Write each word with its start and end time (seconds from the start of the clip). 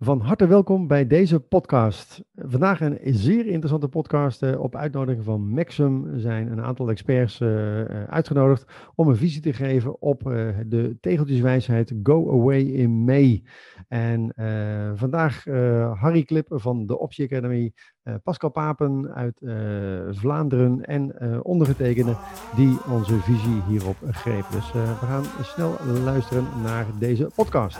Van 0.00 0.20
harte 0.20 0.46
welkom 0.46 0.86
bij 0.86 1.06
deze 1.06 1.40
podcast. 1.40 2.22
Vandaag 2.34 2.80
een 2.80 2.98
zeer 3.02 3.46
interessante 3.46 3.88
podcast. 3.88 4.42
Eh, 4.42 4.60
op 4.60 4.76
uitnodiging 4.76 5.24
van 5.24 5.48
Maxim 5.48 6.18
zijn 6.18 6.52
een 6.52 6.62
aantal 6.62 6.90
experts 6.90 7.40
uh, 7.40 7.84
uitgenodigd 8.04 8.64
om 8.94 9.08
een 9.08 9.16
visie 9.16 9.40
te 9.40 9.52
geven 9.52 10.00
op 10.02 10.22
de 10.66 10.96
tegeltjeswijsheid 11.00 11.94
Go 12.02 12.30
Away 12.30 12.60
in 12.60 12.90
May. 12.90 13.42
En 13.88 14.32
vandaag 14.94 15.44
Harry 16.00 16.24
Klip 16.24 16.46
van 16.50 16.86
de 16.86 16.98
Optie 16.98 17.24
Academy, 17.24 17.72
Pascal 18.22 18.50
Papen 18.50 19.14
uit 19.14 19.40
Vlaanderen 20.16 20.84
en 20.84 21.14
ondergetekende 21.44 22.16
die 22.56 22.78
onze 22.90 23.18
visie 23.18 23.62
hierop 23.68 23.96
grepen. 24.10 24.50
Dus 24.50 24.72
we 24.72 25.06
gaan 25.06 25.24
snel 25.42 25.76
luisteren 26.04 26.44
naar 26.62 26.86
deze 26.98 27.30
podcast. 27.34 27.78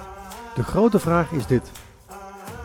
De 0.54 0.62
grote 0.62 0.98
vraag 0.98 1.32
is 1.32 1.46
dit. 1.46 1.87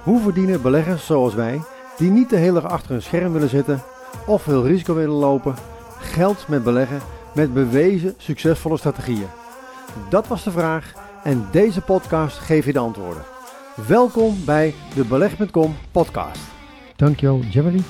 Hoe 0.04 0.22
verdienen 0.22 0.62
beleggers 0.62 1.06
zoals 1.06 1.34
wij, 1.34 1.62
die 1.98 2.12
niet 2.12 2.30
de 2.30 2.36
hele 2.36 2.62
dag 2.62 2.72
achter 2.72 2.96
een 2.96 3.02
scherm 3.02 3.34
willen 3.34 3.50
zitten 3.50 3.82
of 4.28 4.42
veel 4.42 4.68
risico 4.68 4.96
willen 4.96 5.16
lopen, 5.16 5.56
geld 6.00 6.48
met 6.48 6.64
beleggen 6.64 7.00
met 7.36 7.54
bewezen 7.54 8.14
succesvolle 8.18 8.78
strategieën? 8.78 9.28
Dat 10.10 10.28
was 10.28 10.44
de 10.44 10.52
vraag 10.52 10.94
en 11.24 11.46
deze 11.52 11.82
podcast 11.82 12.38
geeft 12.38 12.66
je 12.66 12.74
de 12.74 12.80
antwoorden. 12.80 13.24
Welkom 13.88 14.36
bij 14.46 14.74
de 14.96 15.06
Beleg.com 15.06 15.76
podcast. 15.92 16.42
Dankjewel, 16.96 17.40
Jeremy. 17.40 17.82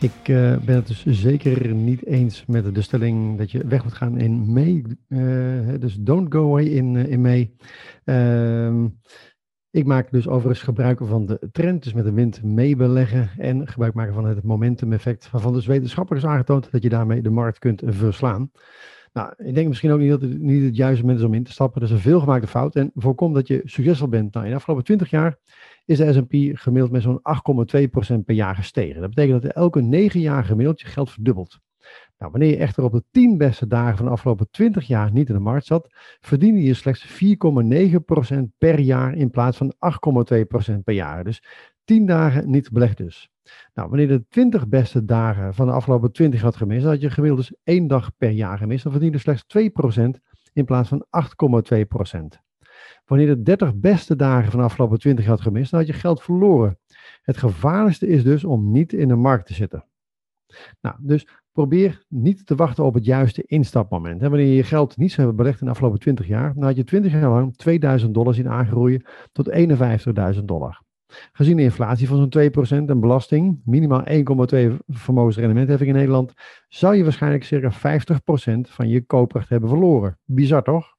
Ik 0.00 0.28
uh, 0.28 0.56
ben 0.56 0.74
het 0.74 0.86
dus 0.86 1.04
zeker 1.06 1.74
niet 1.74 2.06
eens 2.06 2.44
met 2.46 2.74
de 2.74 2.82
stelling 2.82 3.38
dat 3.38 3.50
je 3.50 3.66
weg 3.66 3.84
moet 3.84 3.92
gaan 3.92 4.18
in 4.18 4.52
mei. 4.52 4.84
Uh, 5.08 5.80
dus 5.80 5.94
don't 5.94 6.32
go 6.32 6.48
away 6.48 6.64
in, 6.64 6.94
uh, 6.94 7.06
in 7.06 7.20
mei. 7.20 7.56
Ehm, 8.04 8.86
ik 9.72 9.86
maak 9.86 10.10
dus 10.10 10.28
overigens 10.28 10.62
gebruik 10.62 11.00
van 11.02 11.26
de 11.26 11.48
trend, 11.52 11.82
dus 11.82 11.92
met 11.92 12.04
de 12.04 12.12
wind 12.12 12.42
meebeleggen 12.42 13.30
en 13.38 13.68
gebruik 13.68 13.94
maken 13.94 14.14
van 14.14 14.24
het 14.24 14.42
momentum 14.42 14.92
effect, 14.92 15.30
waarvan 15.30 15.52
dus 15.52 15.66
wetenschappelijk 15.66 16.24
is 16.24 16.30
aangetoond 16.30 16.70
dat 16.70 16.82
je 16.82 16.88
daarmee 16.88 17.22
de 17.22 17.30
markt 17.30 17.58
kunt 17.58 17.82
verslaan. 17.84 18.50
Nou, 19.12 19.32
ik 19.36 19.54
denk 19.54 19.68
misschien 19.68 19.90
ook 19.90 19.98
niet 19.98 20.10
dat 20.10 20.20
het 20.20 20.38
niet 20.38 20.62
het 20.62 20.76
juiste 20.76 21.00
moment 21.00 21.18
is 21.18 21.26
om 21.26 21.34
in 21.34 21.44
te 21.44 21.52
stappen. 21.52 21.80
Dat 21.80 21.90
is 21.90 21.94
een 21.94 22.02
veelgemaakte 22.02 22.46
fout 22.46 22.76
en 22.76 22.90
voorkom 22.94 23.32
dat 23.32 23.46
je 23.46 23.60
succesvol 23.64 24.08
bent. 24.08 24.34
Nou, 24.34 24.44
in 24.44 24.50
de 24.50 24.56
afgelopen 24.56 24.84
20 24.84 25.10
jaar 25.10 25.38
is 25.84 25.98
de 25.98 26.12
S&P 26.12 26.58
gemiddeld 26.58 26.92
met 26.92 27.02
zo'n 27.02 27.20
8,2% 28.16 28.24
per 28.24 28.34
jaar 28.34 28.54
gestegen. 28.54 29.00
Dat 29.00 29.14
betekent 29.14 29.42
dat 29.42 29.52
elke 29.52 29.80
9 29.80 30.20
jaar 30.20 30.44
gemiddeld 30.44 30.80
je 30.80 30.86
geld 30.86 31.10
verdubbelt. 31.10 31.60
Nou, 32.22 32.34
wanneer 32.34 32.50
je 32.50 32.56
echter 32.56 32.84
op 32.84 32.92
de 32.92 33.04
10 33.10 33.38
beste 33.38 33.66
dagen 33.66 33.96
van 33.96 34.06
de 34.06 34.12
afgelopen 34.12 34.50
20 34.50 34.86
jaar 34.86 35.12
niet 35.12 35.28
in 35.28 35.34
de 35.34 35.40
markt 35.40 35.66
zat, 35.66 35.88
verdiende 36.20 36.62
je 36.62 36.74
slechts 36.74 37.06
4,9% 37.06 38.38
per 38.58 38.78
jaar 38.78 39.14
in 39.14 39.30
plaats 39.30 39.56
van 39.56 39.74
8,2% 40.72 40.78
per 40.84 40.94
jaar. 40.94 41.24
Dus 41.24 41.42
10 41.84 42.06
dagen 42.06 42.50
niet 42.50 42.70
belegd 42.72 42.96
dus. 42.96 43.30
Nou, 43.74 43.88
wanneer 43.88 44.10
je 44.10 44.18
de 44.18 44.26
20 44.28 44.68
beste 44.68 45.04
dagen 45.04 45.54
van 45.54 45.66
de 45.66 45.72
afgelopen 45.72 46.12
20 46.12 46.40
had 46.40 46.56
gemist, 46.56 46.84
had 46.84 47.00
je 47.00 47.10
gemiddeld 47.10 47.48
dus 47.48 47.56
één 47.64 47.86
dag 47.86 48.16
per 48.16 48.30
jaar 48.30 48.58
gemist, 48.58 48.82
dan 48.82 48.92
verdiende 48.92 49.16
je 49.16 49.22
slechts 49.22 49.44
2% 49.58 50.02
in 50.52 50.64
plaats 50.64 50.88
van 50.88 51.06
8,2%. 51.06 52.40
Wanneer 53.04 53.28
je 53.28 53.34
de 53.34 53.42
30 53.42 53.76
beste 53.76 54.16
dagen 54.16 54.50
van 54.50 54.60
de 54.60 54.66
afgelopen 54.66 54.98
20 54.98 55.26
had 55.26 55.40
gemist, 55.40 55.70
dan 55.70 55.80
had 55.80 55.88
je 55.88 55.94
geld 55.94 56.22
verloren. 56.22 56.78
Het 57.22 57.36
gevaarlijkste 57.36 58.06
is 58.06 58.22
dus 58.22 58.44
om 58.44 58.70
niet 58.70 58.92
in 58.92 59.08
de 59.08 59.16
markt 59.16 59.46
te 59.46 59.54
zitten. 59.54 59.84
Nou, 60.80 60.96
dus 61.00 61.26
probeer 61.52 62.04
niet 62.08 62.46
te 62.46 62.54
wachten 62.54 62.84
op 62.84 62.94
het 62.94 63.04
juiste 63.04 63.42
instapmoment. 63.42 64.20
Wanneer 64.20 64.46
je 64.46 64.54
je 64.54 64.62
geld 64.62 64.96
niet 64.96 65.12
zou 65.12 65.26
hebben 65.26 65.36
belegd 65.36 65.60
in 65.60 65.66
de 65.66 65.72
afgelopen 65.72 66.00
20 66.00 66.26
jaar, 66.26 66.54
dan 66.54 66.62
had 66.62 66.76
je 66.76 66.84
20 66.84 67.12
jaar 67.12 67.30
lang 67.30 67.56
2000 67.56 68.14
dollar 68.14 68.34
zien 68.34 68.48
aangroeien 68.48 69.04
tot 69.32 69.50
51.000 70.36 70.44
dollar. 70.44 70.82
Gezien 71.32 71.56
de 71.56 71.62
inflatie 71.62 72.08
van 72.08 72.16
zo'n 72.16 72.84
2% 72.86 72.90
en 72.90 73.00
belasting, 73.00 73.60
minimaal 73.64 74.04
1,2 74.08 74.16
vermogensrendementheffing 74.86 75.90
in 75.90 75.96
Nederland, 75.96 76.32
zou 76.68 76.96
je 76.96 77.02
waarschijnlijk 77.02 77.44
circa 77.44 77.72
50% 77.72 77.74
van 78.60 78.88
je 78.88 79.06
koopkracht 79.06 79.48
hebben 79.48 79.68
verloren. 79.68 80.18
Bizar 80.24 80.62
toch? 80.62 80.96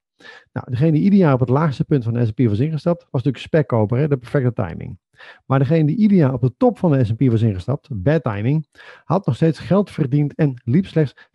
Nou, 0.52 0.70
degene 0.70 0.92
die 0.92 1.02
ieder 1.02 1.18
jaar 1.18 1.32
op 1.32 1.40
het 1.40 1.48
laagste 1.48 1.84
punt 1.84 2.04
van 2.04 2.12
de 2.12 2.26
S&P 2.26 2.38
was 2.38 2.58
ingestapt, 2.58 3.00
was 3.02 3.22
natuurlijk 3.22 3.44
spekkoper, 3.44 4.08
de 4.08 4.16
perfecte 4.16 4.52
timing. 4.52 4.98
Maar 5.46 5.58
degene 5.58 5.86
die 5.86 5.96
ieder 5.96 6.16
jaar 6.16 6.32
op 6.32 6.40
de 6.40 6.54
top 6.56 6.78
van 6.78 6.92
de 6.92 7.04
S&P 7.04 7.20
was 7.20 7.42
ingestapt, 7.42 7.88
bad 7.92 8.22
timing, 8.22 8.66
had 9.04 9.26
nog 9.26 9.34
steeds 9.34 9.58
geld 9.58 9.90
verdiend 9.90 10.34
en 10.34 10.62
liep 10.64 10.86
slechts 10.86 11.28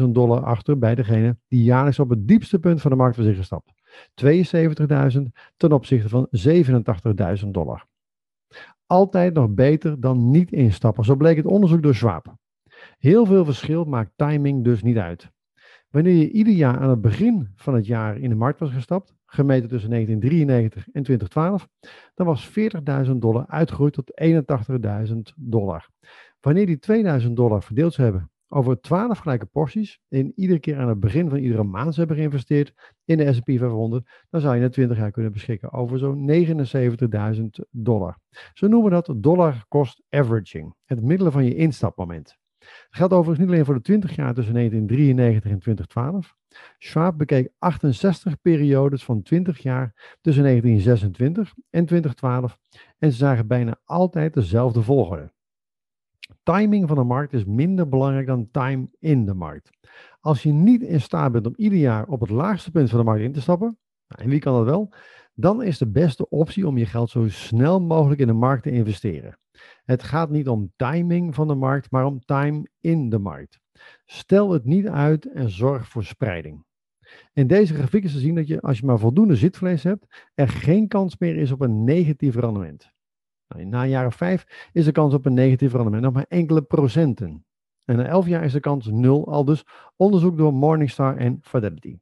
15.000 0.00 0.04
dollar 0.08 0.44
achter 0.44 0.78
bij 0.78 0.94
degene 0.94 1.36
die 1.48 1.62
jaarlijks 1.62 1.98
op 1.98 2.08
het 2.10 2.28
diepste 2.28 2.58
punt 2.58 2.80
van 2.80 2.90
de 2.90 2.96
markt 2.96 3.16
was 3.16 3.26
ingestapt. 3.26 3.72
72.000 4.24 5.22
ten 5.56 5.72
opzichte 5.72 6.08
van 6.08 6.28
87.000 7.42 7.48
dollar. 7.48 7.86
Altijd 8.86 9.34
nog 9.34 9.50
beter 9.50 10.00
dan 10.00 10.30
niet 10.30 10.52
instappen, 10.52 11.04
zo 11.04 11.16
bleek 11.16 11.36
het 11.36 11.46
onderzoek 11.46 11.82
door 11.82 11.94
Schwab. 11.94 12.36
Heel 12.98 13.26
veel 13.26 13.44
verschil 13.44 13.84
maakt 13.84 14.12
timing 14.16 14.64
dus 14.64 14.82
niet 14.82 14.98
uit. 14.98 15.31
Wanneer 15.92 16.14
je 16.14 16.30
ieder 16.30 16.52
jaar 16.52 16.78
aan 16.78 16.90
het 16.90 17.00
begin 17.00 17.48
van 17.54 17.74
het 17.74 17.86
jaar 17.86 18.18
in 18.18 18.28
de 18.28 18.34
markt 18.34 18.60
was 18.60 18.70
gestapt, 18.70 19.14
gemeten 19.26 19.68
tussen 19.68 19.90
1993 19.90 20.94
en 20.94 21.02
2012, 21.02 21.68
dan 22.14 22.26
was 22.26 22.50
40.000 23.06 23.12
dollar 23.16 23.46
uitgegroeid 23.46 23.92
tot 23.92 24.12
81.000 25.08 25.16
dollar. 25.36 25.88
Wanneer 26.40 26.66
die 26.66 26.78
2000 26.78 27.36
dollar 27.36 27.62
verdeeld 27.62 27.92
zou 27.92 28.08
hebben 28.08 28.30
over 28.48 28.80
12 28.80 29.18
gelijke 29.18 29.46
porties 29.46 30.00
en 30.08 30.32
iedere 30.36 30.58
keer 30.58 30.78
aan 30.78 30.88
het 30.88 31.00
begin 31.00 31.28
van 31.28 31.38
iedere 31.38 31.64
maand 31.64 31.96
hebben 31.96 32.16
geïnvesteerd 32.16 32.94
in 33.04 33.16
de 33.16 33.32
S&P 33.32 33.44
500, 33.44 34.24
dan 34.30 34.40
zou 34.40 34.54
je 34.54 34.60
na 34.60 34.68
20 34.68 34.96
jaar 34.96 35.10
kunnen 35.10 35.32
beschikken 35.32 35.72
over 35.72 35.98
zo'n 35.98 36.30
79.000 37.34 37.42
dollar. 37.70 38.18
Zo 38.54 38.66
noemen 38.66 38.90
dat 38.90 39.14
dollar 39.16 39.64
cost 39.68 40.02
averaging, 40.08 40.74
het 40.84 41.02
middelen 41.02 41.32
van 41.32 41.44
je 41.44 41.54
instapmoment. 41.54 42.40
Dat 42.62 42.86
geldt 42.90 43.12
overigens 43.12 43.38
niet 43.38 43.48
alleen 43.48 43.64
voor 43.64 43.74
de 43.74 43.80
20 43.80 44.14
jaar 44.14 44.34
tussen 44.34 44.54
1993 44.54 45.50
en 45.50 45.58
2012. 45.58 46.34
Schwab 46.78 47.18
bekeek 47.18 47.52
68 47.58 48.40
periodes 48.40 49.04
van 49.04 49.22
20 49.22 49.58
jaar 49.58 50.16
tussen 50.20 50.42
1926 50.42 51.54
en 51.70 51.86
2012 51.86 52.58
en 52.98 53.10
ze 53.10 53.16
zagen 53.16 53.46
bijna 53.46 53.80
altijd 53.84 54.34
dezelfde 54.34 54.82
volgorde. 54.82 55.32
Timing 56.42 56.88
van 56.88 56.96
de 56.96 57.04
markt 57.04 57.32
is 57.32 57.44
minder 57.44 57.88
belangrijk 57.88 58.26
dan 58.26 58.48
time 58.50 58.88
in 58.98 59.24
de 59.26 59.34
markt. 59.34 59.70
Als 60.20 60.42
je 60.42 60.52
niet 60.52 60.82
in 60.82 61.00
staat 61.00 61.32
bent 61.32 61.46
om 61.46 61.54
ieder 61.56 61.78
jaar 61.78 62.06
op 62.06 62.20
het 62.20 62.30
laagste 62.30 62.70
punt 62.70 62.90
van 62.90 62.98
de 62.98 63.04
markt 63.04 63.22
in 63.22 63.32
te 63.32 63.40
stappen, 63.40 63.78
nou, 64.08 64.22
en 64.22 64.28
wie 64.28 64.40
kan 64.40 64.54
dat 64.54 64.64
wel, 64.64 64.92
dan 65.34 65.62
is 65.62 65.78
de 65.78 65.90
beste 65.90 66.28
optie 66.28 66.66
om 66.66 66.78
je 66.78 66.86
geld 66.86 67.10
zo 67.10 67.28
snel 67.28 67.80
mogelijk 67.80 68.20
in 68.20 68.26
de 68.26 68.32
markt 68.32 68.62
te 68.62 68.70
investeren. 68.70 69.38
Het 69.84 70.02
gaat 70.02 70.30
niet 70.30 70.48
om 70.48 70.72
timing 70.76 71.34
van 71.34 71.48
de 71.48 71.54
markt, 71.54 71.90
maar 71.90 72.04
om 72.04 72.20
time 72.20 72.68
in 72.80 73.08
de 73.08 73.18
markt. 73.18 73.60
Stel 74.04 74.50
het 74.50 74.64
niet 74.64 74.88
uit 74.88 75.32
en 75.32 75.50
zorg 75.50 75.88
voor 75.88 76.04
spreiding. 76.04 76.64
In 77.32 77.46
deze 77.46 77.74
grafiek 77.74 78.04
is 78.04 78.12
te 78.12 78.18
zien 78.18 78.34
dat 78.34 78.46
je, 78.46 78.60
als 78.60 78.78
je 78.78 78.86
maar 78.86 78.98
voldoende 78.98 79.36
zitvlees 79.36 79.82
hebt, 79.82 80.30
er 80.34 80.48
geen 80.48 80.88
kans 80.88 81.18
meer 81.18 81.36
is 81.36 81.50
op 81.50 81.60
een 81.60 81.84
negatief 81.84 82.34
rendement. 82.34 82.90
Nou, 83.48 83.64
na 83.64 83.86
jaren 83.86 84.12
5 84.12 84.68
is 84.72 84.84
de 84.84 84.92
kans 84.92 85.14
op 85.14 85.26
een 85.26 85.34
negatief 85.34 85.72
rendement 85.72 86.02
nog 86.02 86.12
maar 86.12 86.26
enkele 86.28 86.62
procenten. 86.62 87.44
En 87.84 87.96
na 87.96 88.04
11 88.04 88.26
jaar 88.26 88.44
is 88.44 88.52
de 88.52 88.60
kans 88.60 88.86
nul, 88.86 89.26
al 89.32 89.44
dus 89.44 89.64
onderzoek 89.96 90.36
door 90.36 90.52
Morningstar 90.52 91.16
en 91.16 91.38
Fidelity. 91.42 91.98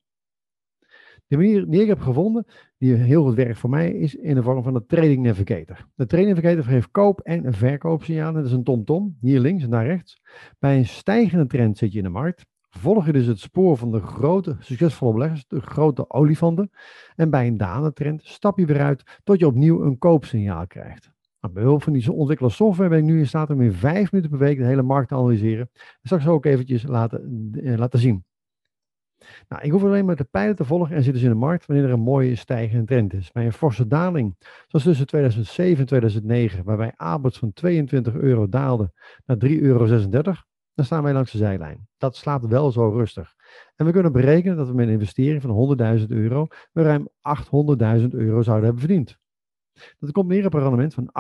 De 1.30 1.36
manier 1.36 1.66
die 1.68 1.80
ik 1.80 1.88
heb 1.88 2.00
gevonden, 2.00 2.46
die 2.78 2.94
heel 2.94 3.24
goed 3.24 3.34
werkt 3.34 3.58
voor 3.58 3.70
mij, 3.70 3.92
is 3.92 4.14
in 4.14 4.34
de 4.34 4.42
vorm 4.42 4.62
van 4.62 4.72
de 4.72 4.86
Trading 4.86 5.22
Navigator. 5.22 5.86
De 5.94 6.06
Trading 6.06 6.34
Navigator 6.34 6.64
geeft 6.64 6.90
koop- 6.90 7.20
en 7.20 7.52
verkoopsignalen. 7.52 8.34
Dat 8.34 8.44
is 8.44 8.52
een 8.52 8.64
tom-tom, 8.64 9.16
hier 9.20 9.40
links 9.40 9.64
en 9.64 9.70
daar 9.70 9.86
rechts. 9.86 10.20
Bij 10.58 10.76
een 10.76 10.86
stijgende 10.86 11.46
trend 11.46 11.78
zit 11.78 11.92
je 11.92 11.98
in 11.98 12.04
de 12.04 12.10
markt. 12.10 12.46
Volg 12.68 13.06
je 13.06 13.12
dus 13.12 13.26
het 13.26 13.38
spoor 13.38 13.76
van 13.76 13.90
de 13.90 14.00
grote, 14.00 14.56
succesvolle 14.58 15.12
beleggers, 15.12 15.44
de 15.46 15.60
grote 15.60 16.10
olifanten. 16.10 16.70
En 17.16 17.30
bij 17.30 17.46
een 17.46 17.56
dalende 17.56 17.92
trend 17.92 18.24
stap 18.24 18.58
je 18.58 18.66
weer 18.66 18.80
uit 18.80 19.20
tot 19.24 19.38
je 19.38 19.46
opnieuw 19.46 19.82
een 19.82 19.98
koopsignaal 19.98 20.66
krijgt. 20.66 21.10
Nou, 21.40 21.54
bij 21.54 21.62
hulp 21.62 21.82
van 21.82 21.92
die 21.92 22.12
ontwikkelde 22.12 22.52
software 22.52 22.88
ben 22.90 22.98
ik 22.98 23.04
nu 23.04 23.18
in 23.18 23.26
staat 23.26 23.50
om 23.50 23.60
in 23.60 23.72
vijf 23.72 24.12
minuten 24.12 24.30
per 24.30 24.46
week 24.46 24.58
de 24.58 24.64
hele 24.64 24.82
markt 24.82 25.08
te 25.08 25.14
analyseren. 25.14 25.70
Ik 26.02 26.20
zo 26.20 26.30
ook 26.30 26.44
eventjes 26.44 26.82
laten, 26.82 27.50
eh, 27.52 27.78
laten 27.78 27.98
zien. 27.98 28.24
Nou, 29.48 29.62
ik 29.62 29.70
hoef 29.70 29.82
alleen 29.82 30.04
maar 30.04 30.16
de 30.16 30.24
pijlen 30.24 30.56
te 30.56 30.64
volgen 30.64 30.96
en 30.96 31.02
zitten 31.02 31.12
dus 31.12 31.22
in 31.22 31.28
de 31.28 31.44
markt 31.46 31.66
wanneer 31.66 31.84
er 31.84 31.92
een 31.92 32.00
mooie 32.00 32.34
stijgende 32.34 32.84
trend 32.84 33.12
is. 33.12 33.32
Bij 33.32 33.44
een 33.44 33.52
forse 33.52 33.86
daling, 33.86 34.36
zoals 34.66 34.84
tussen 34.84 35.06
2007 35.06 35.78
en 35.78 35.86
2009, 35.86 36.64
waarbij 36.64 36.92
Aberts 36.96 37.38
van 37.38 37.52
22 37.52 38.14
euro 38.14 38.48
daalde 38.48 38.92
naar 39.24 39.36
3,36 39.44 39.60
euro, 39.60 39.86
dan 40.74 40.84
staan 40.84 41.02
wij 41.02 41.12
langs 41.12 41.32
de 41.32 41.38
zijlijn. 41.38 41.88
Dat 41.96 42.16
slaat 42.16 42.46
wel 42.46 42.70
zo 42.70 42.88
rustig. 42.88 43.34
En 43.76 43.86
we 43.86 43.92
kunnen 43.92 44.12
berekenen 44.12 44.56
dat 44.56 44.68
we 44.68 44.74
met 44.74 44.86
een 44.86 44.92
investering 44.92 45.42
van 45.42 45.78
100.000 46.00 46.06
euro 46.06 46.46
we 46.72 46.82
ruim 46.82 47.08
800.000 48.00 48.08
euro 48.10 48.42
zouden 48.42 48.64
hebben 48.64 48.78
verdiend. 48.78 49.18
Dat 49.98 50.12
komt 50.12 50.28
neer 50.28 50.46
op 50.46 50.54
een 50.54 50.60
rendement 50.60 50.94
van 50.94 51.10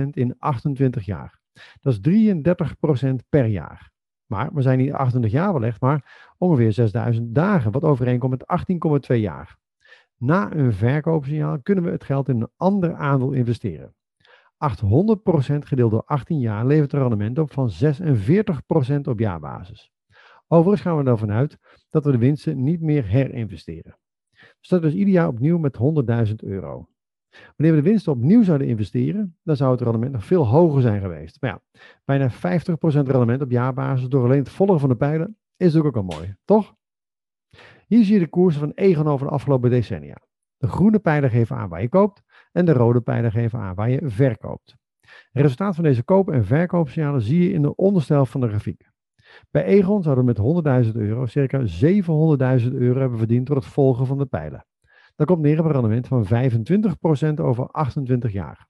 800% 0.00 0.08
in 0.10 0.34
28 0.38 1.04
jaar. 1.04 1.40
Dat 1.80 1.92
is 1.92 2.00
33% 2.00 3.14
per 3.28 3.46
jaar. 3.46 3.92
Maar 4.32 4.50
we 4.52 4.62
zijn 4.62 4.78
niet 4.78 4.92
28 4.92 5.30
jaar 5.30 5.52
belegd, 5.52 5.80
maar 5.80 6.32
ongeveer 6.38 6.72
6000 6.72 7.34
dagen, 7.34 7.72
wat 7.72 7.84
overeenkomt 7.84 8.30
met 8.38 9.10
18,2 9.12 9.16
jaar. 9.16 9.56
Na 10.16 10.54
een 10.54 10.72
verkoopsignaal 10.72 11.60
kunnen 11.62 11.84
we 11.84 11.90
het 11.90 12.04
geld 12.04 12.28
in 12.28 12.40
een 12.40 12.50
ander 12.56 12.94
aandeel 12.94 13.32
investeren. 13.32 13.94
800% 14.54 15.58
gedeeld 15.58 15.90
door 15.90 16.04
18 16.04 16.38
jaar 16.38 16.66
levert 16.66 16.92
een 16.92 17.00
rendement 17.00 17.38
op 17.38 17.52
van 17.52 17.70
46% 17.70 19.00
op 19.02 19.18
jaarbasis. 19.18 19.92
Overigens 20.46 20.82
gaan 20.82 21.04
we 21.04 21.10
ervan 21.10 21.30
uit 21.30 21.58
dat 21.90 22.04
we 22.04 22.10
de 22.10 22.18
winsten 22.18 22.62
niet 22.62 22.80
meer 22.80 23.04
herinvesteren. 23.04 23.98
We 24.30 24.56
starten 24.60 24.90
dus 24.90 24.98
ieder 24.98 25.14
jaar 25.14 25.28
opnieuw 25.28 25.58
met 25.58 25.78
100.000 26.28 26.34
euro. 26.36 26.88
Wanneer 27.56 27.76
we 27.76 27.82
de 27.82 27.88
winsten 27.88 28.12
opnieuw 28.12 28.42
zouden 28.42 28.66
investeren, 28.66 29.36
dan 29.42 29.56
zou 29.56 29.70
het 29.70 29.80
rendement 29.80 30.12
nog 30.12 30.24
veel 30.24 30.46
hoger 30.46 30.82
zijn 30.82 31.00
geweest. 31.00 31.40
Maar 31.40 31.50
ja, 31.50 31.80
bijna 32.04 32.30
50% 32.30 32.34
rendement 32.82 33.42
op 33.42 33.50
jaarbasis 33.50 34.08
door 34.08 34.24
alleen 34.24 34.38
het 34.38 34.48
volgen 34.48 34.80
van 34.80 34.88
de 34.88 34.96
pijlen 34.96 35.36
is 35.56 35.72
natuurlijk 35.72 35.96
ook 35.96 36.10
al 36.10 36.16
mooi, 36.18 36.34
toch? 36.44 36.74
Hier 37.86 38.04
zie 38.04 38.14
je 38.14 38.20
de 38.20 38.28
koersen 38.28 38.60
van 38.60 38.72
Egon 38.74 39.06
over 39.06 39.26
de 39.26 39.32
afgelopen 39.32 39.70
decennia. 39.70 40.16
De 40.56 40.68
groene 40.68 40.98
pijlen 40.98 41.30
geven 41.30 41.56
aan 41.56 41.68
waar 41.68 41.82
je 41.82 41.88
koopt 41.88 42.22
en 42.52 42.64
de 42.64 42.72
rode 42.72 43.00
pijlen 43.00 43.30
geven 43.30 43.58
aan 43.58 43.74
waar 43.74 43.90
je 43.90 44.00
verkoopt. 44.04 44.76
Het 45.00 45.42
resultaat 45.42 45.74
van 45.74 45.84
deze 45.84 46.02
koop- 46.02 46.30
en 46.30 46.44
verkoopsignalen 46.44 47.22
zie 47.22 47.42
je 47.42 47.52
in 47.52 47.62
de 47.62 47.74
onderste 47.74 48.26
van 48.26 48.40
de 48.40 48.48
grafiek. 48.48 48.90
Bij 49.50 49.64
Egon 49.64 50.02
zouden 50.02 50.24
we 50.24 50.30
met 50.30 50.86
100.000 50.86 50.96
euro 50.96 51.26
circa 51.26 51.66
700.000 51.66 52.72
euro 52.72 53.00
hebben 53.00 53.18
verdiend 53.18 53.46
door 53.46 53.56
het 53.56 53.64
volgen 53.64 54.06
van 54.06 54.18
de 54.18 54.26
pijlen. 54.26 54.66
Dat 55.22 55.30
komt 55.30 55.42
neer 55.42 55.58
op 55.58 55.64
een 55.64 55.72
rendement 55.72 56.06
van 56.06 56.26
25% 56.26 57.40
over 57.40 57.66
28 57.66 58.32
jaar. 58.32 58.66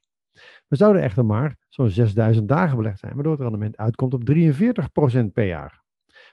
We 0.69 0.77
zouden 0.77 1.03
echter 1.03 1.25
maar 1.25 1.57
zo'n 1.69 1.89
6000 1.89 2.49
dagen 2.49 2.77
belegd 2.77 2.99
zijn, 2.99 3.15
waardoor 3.15 3.33
het 3.33 3.41
rendement 3.41 3.77
uitkomt 3.77 4.15
op 4.15 4.25
43% 4.25 5.33
per 5.33 5.47
jaar. 5.47 5.83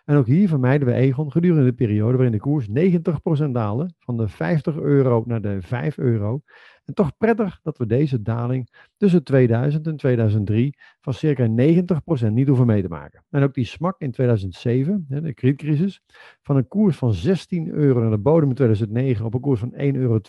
En 0.06 0.16
ook 0.16 0.26
hier 0.26 0.48
vermijden 0.48 0.88
we 0.88 0.94
Egon 0.94 1.32
gedurende 1.32 1.66
de 1.66 1.74
periode 1.74 2.14
waarin 2.14 2.32
de 2.32 2.40
koers 2.40 2.68
90% 2.68 3.52
daalde, 3.52 3.94
van 4.00 4.18
de 4.18 4.28
50 4.28 4.78
euro 4.78 5.24
naar 5.26 5.42
de 5.42 5.62
5 5.62 5.98
euro. 5.98 6.42
En 6.90 6.96
toch 6.96 7.18
prettig 7.18 7.60
dat 7.64 7.78
we 7.78 7.86
deze 7.86 8.22
daling 8.22 8.70
tussen 8.98 9.24
2000 9.24 9.88
en 9.88 9.96
2003 9.96 10.78
van 11.02 11.14
circa 11.14 11.48
90% 11.48 12.32
niet 12.32 12.48
hoeven 12.48 12.66
mee 12.66 12.82
te 12.82 12.88
maken. 12.88 13.24
En 13.30 13.44
ook 13.44 13.54
die 13.54 13.66
smak 13.66 14.00
in 14.00 14.12
2007, 14.12 15.06
de 15.08 15.34
kredietcrisis, 15.34 16.02
van 16.42 16.56
een 16.56 16.68
koers 16.68 16.98
van 16.98 17.14
16 17.14 17.70
euro 17.70 18.02
naar 18.02 18.10
de 18.10 18.18
bodem 18.18 18.50
in 18.50 18.56
2009 18.56 19.26
op 19.26 19.34
een 19.34 19.40
koers 19.40 19.60
van 19.60 19.72
1,82 19.72 19.78
euro, 19.78 20.20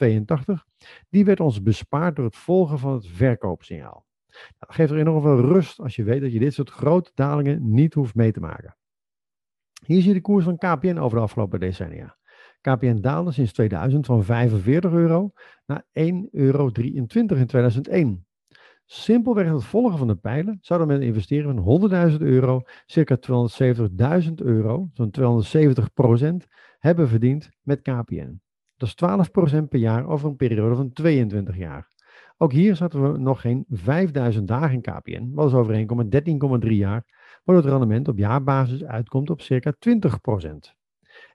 die 1.09 1.25
werd 1.25 1.41
ons 1.41 1.63
bespaard 1.63 2.17
door 2.17 2.25
het 2.25 2.37
volgen 2.37 2.79
van 2.79 2.93
het 2.93 3.07
verkoopsignaal. 3.07 4.07
Nou, 4.29 4.45
dat 4.59 4.75
geeft 4.75 4.91
er 4.91 4.99
enorm 4.99 5.23
veel 5.23 5.41
rust 5.41 5.81
als 5.81 5.97
je 5.97 6.05
weet 6.05 6.21
dat 6.21 6.33
je 6.33 6.39
dit 6.39 6.55
soort 6.55 6.71
grote 6.71 7.11
dalingen 7.15 7.73
niet 7.73 7.95
hoeft 7.95 8.15
mee 8.15 8.33
te 8.33 8.41
maken. 8.41 8.77
Hier 9.87 10.01
zie 10.01 10.09
je 10.09 10.15
de 10.15 10.21
koers 10.21 10.45
van 10.45 10.57
KPN 10.57 10.99
over 10.99 11.17
de 11.19 11.25
afgelopen 11.25 11.61
decennia. 11.61 12.19
KPN 12.61 13.01
daalde 13.01 13.33
sinds 13.33 13.53
2000 13.53 14.07
van 14.07 14.25
45 14.25 14.93
euro 14.93 15.31
naar 15.67 15.85
1,23 15.93 16.31
euro 16.31 16.71
in 16.75 17.07
2001. 17.07 18.27
Simpelweg 18.85 19.49
het 19.49 19.65
volgen 19.65 19.99
van 19.99 20.07
de 20.07 20.17
pijlen 20.17 20.59
zou 20.61 20.79
dan 20.79 20.89
met 20.89 20.97
een 20.97 21.07
investering 21.07 21.61
van 21.65 22.11
100.000 22.11 22.17
euro 22.17 22.63
circa 22.87 23.19
270.000 24.27 24.35
euro, 24.35 24.89
zo'n 24.93 25.11
270 25.11 25.93
procent, 25.93 26.47
hebben 26.79 27.09
verdiend 27.09 27.51
met 27.63 27.83
KPN. 27.83 28.41
Dat 28.77 28.89
is 28.89 28.95
12 28.95 29.31
procent 29.31 29.69
per 29.69 29.79
jaar 29.79 30.07
over 30.07 30.29
een 30.29 30.37
periode 30.37 30.75
van 30.75 30.93
22 30.93 31.57
jaar. 31.57 31.89
Ook 32.37 32.53
hier 32.53 32.77
zaten 32.77 33.13
we 33.13 33.19
nog 33.19 33.41
geen 33.41 33.65
5000 33.69 34.49
dagen 34.49 34.73
in 34.73 34.81
KPN, 34.81 35.31
wat 35.35 35.47
is 35.47 35.55
overeenkomt 35.55 36.13
met 36.13 36.65
13,3 36.65 36.71
jaar 36.71 37.05
waardoor 37.45 37.65
het 37.65 37.73
rendement 37.73 38.09
op 38.09 38.19
jaarbasis 38.19 38.85
uitkomt 38.85 39.31
op 39.31 39.41
circa 39.41 39.75
20%. 39.75 40.80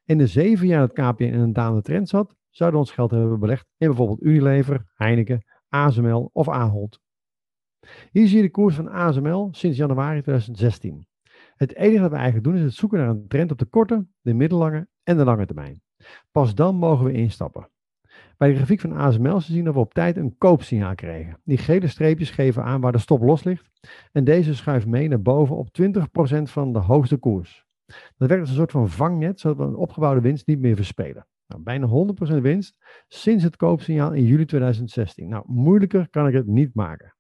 In 0.06 0.18
de 0.18 0.28
zeven 0.28 0.68
jaar 0.68 0.88
dat 0.88 0.94
KPN 0.94 1.24
in 1.24 1.40
een 1.40 1.54
dalende 1.54 1.82
trend 1.82 2.10
zat, 2.10 2.36
zouden 2.50 2.80
ons 2.80 2.92
geld 2.92 3.12
hebben 3.12 3.40
belegd 3.40 3.68
in 3.78 3.88
bijvoorbeeld 3.88 4.22
Unilever, 4.22 4.92
Heineken, 4.94 5.46
ASML 5.70 6.30
of 6.34 6.50
Ahold. 6.50 7.00
Hier 8.12 8.28
zie 8.28 8.38
je 8.38 8.44
de 8.44 8.52
koers 8.52 8.76
van 8.76 8.90
ASML 8.90 9.50
sinds 9.52 9.78
januari 9.78 10.22
2016. 10.22 11.08
Het 11.56 11.76
enige 11.76 12.02
dat 12.02 12.10
we 12.10 12.16
eigenlijk 12.16 12.46
doen 12.46 12.56
is 12.56 12.62
het 12.62 12.74
zoeken 12.74 12.98
naar 12.98 13.10
een 13.10 13.28
trend 13.28 13.52
op 13.52 13.58
de 13.58 13.66
korte, 13.66 14.08
de 14.22 14.34
middellange 14.34 14.88
en 15.04 15.18
de 15.18 15.24
lange 15.24 15.46
termijn. 15.46 15.82
Pas 16.32 16.56
dan 16.56 16.76
mogen 16.76 17.06
we 17.06 17.12
instappen. 17.12 17.70
Bij 18.38 18.50
de 18.50 18.56
grafiek 18.56 18.80
van 18.80 18.94
ASML 18.94 19.42
zien 19.42 19.64
dat 19.64 19.74
we 19.74 19.80
op 19.80 19.94
tijd 19.94 20.18
een 20.18 20.38
koopsignaal 20.38 20.96
kregen. 20.96 21.42
Die 21.44 21.58
gele 21.58 21.88
streepjes 21.88 22.30
geven 22.30 22.64
aan 22.64 22.82
waar 22.82 22.92
de 22.92 22.98
stop 22.98 23.22
los 23.22 23.44
ligt. 23.44 23.70
En 24.12 24.24
deze 24.24 24.56
schuift 24.56 24.88
mee 24.88 25.08
naar 25.08 25.22
boven 25.22 25.56
op 25.56 25.68
20% 25.82 25.98
van 26.42 26.74
de 26.74 26.80
hoogste 26.80 27.18
koers. 27.18 27.65
Dat 28.18 28.28
werkt 28.28 28.40
als 28.40 28.50
een 28.50 28.56
soort 28.56 28.72
van 28.72 28.90
vangnet, 28.90 29.40
zodat 29.40 29.58
we 29.58 29.64
een 29.64 29.76
opgebouwde 29.76 30.22
winst 30.22 30.48
niet 30.48 30.60
meer 30.60 30.76
verspelen. 30.76 31.28
Nou, 31.48 31.62
bijna 31.62 31.88
100% 32.38 32.42
winst 32.42 32.78
sinds 33.08 33.44
het 33.44 33.56
koopsignaal 33.56 34.14
in 34.14 34.26
juli 34.26 34.46
2016. 34.46 35.30
Nou, 35.30 35.44
moeilijker 35.48 36.10
kan 36.10 36.28
ik 36.28 36.34
het 36.34 36.48
niet 36.48 36.74
maken. 36.74 37.16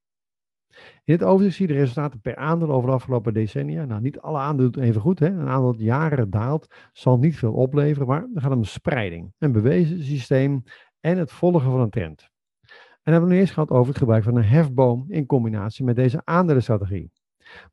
In 0.76 1.18
dit 1.18 1.24
overzicht 1.24 1.56
zie 1.56 1.68
je 1.68 1.74
de 1.74 1.80
resultaten 1.80 2.22
per 2.22 2.36
aandeel 2.36 2.72
over 2.72 2.90
de 2.90 2.96
afgelopen 2.96 3.34
decennia. 3.34 3.86
Nou, 3.86 4.02
niet 4.02 4.20
alle 4.20 4.38
aandelen 4.38 4.72
doen 4.72 4.84
even 4.84 5.02
goed. 5.02 5.20
Hè? 5.20 5.28
Een 5.28 5.48
aandeel 5.48 5.72
dat 5.72 5.82
jaren 5.82 6.30
daalt, 6.30 6.68
zal 6.94 7.18
niet 7.18 7.38
veel 7.38 7.54
opleveren, 7.54 8.08
maar 8.08 8.28
er 8.34 8.42
gaat 8.42 8.52
om 8.52 8.64
spreiding. 8.64 9.34
Een 9.38 9.52
bewezen 9.52 10.04
systeem 10.04 10.64
en 11.00 11.18
het 11.18 11.32
volgen 11.32 11.72
van 11.72 11.80
een 11.80 11.90
trend. 11.90 12.22
En 12.22 13.12
dan 13.12 13.14
hebben 13.14 13.30
we 13.30 13.36
nu 13.36 13.42
eerst 13.42 13.54
gehad 13.54 13.70
over 13.70 13.88
het 13.88 13.98
gebruik 13.98 14.24
van 14.24 14.36
een 14.36 14.44
hefboom 14.44 15.06
in 15.08 15.26
combinatie 15.26 15.86
met 15.86 15.96
deze 15.96 16.22
aandelenstrategie. 16.24 17.12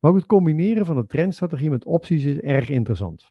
Maar 0.00 0.10
ook 0.10 0.16
het 0.16 0.26
combineren 0.26 0.86
van 0.86 0.96
de 0.96 1.06
trendstrategie 1.06 1.70
met 1.70 1.84
opties 1.84 2.24
is 2.24 2.38
erg 2.38 2.68
interessant. 2.68 3.30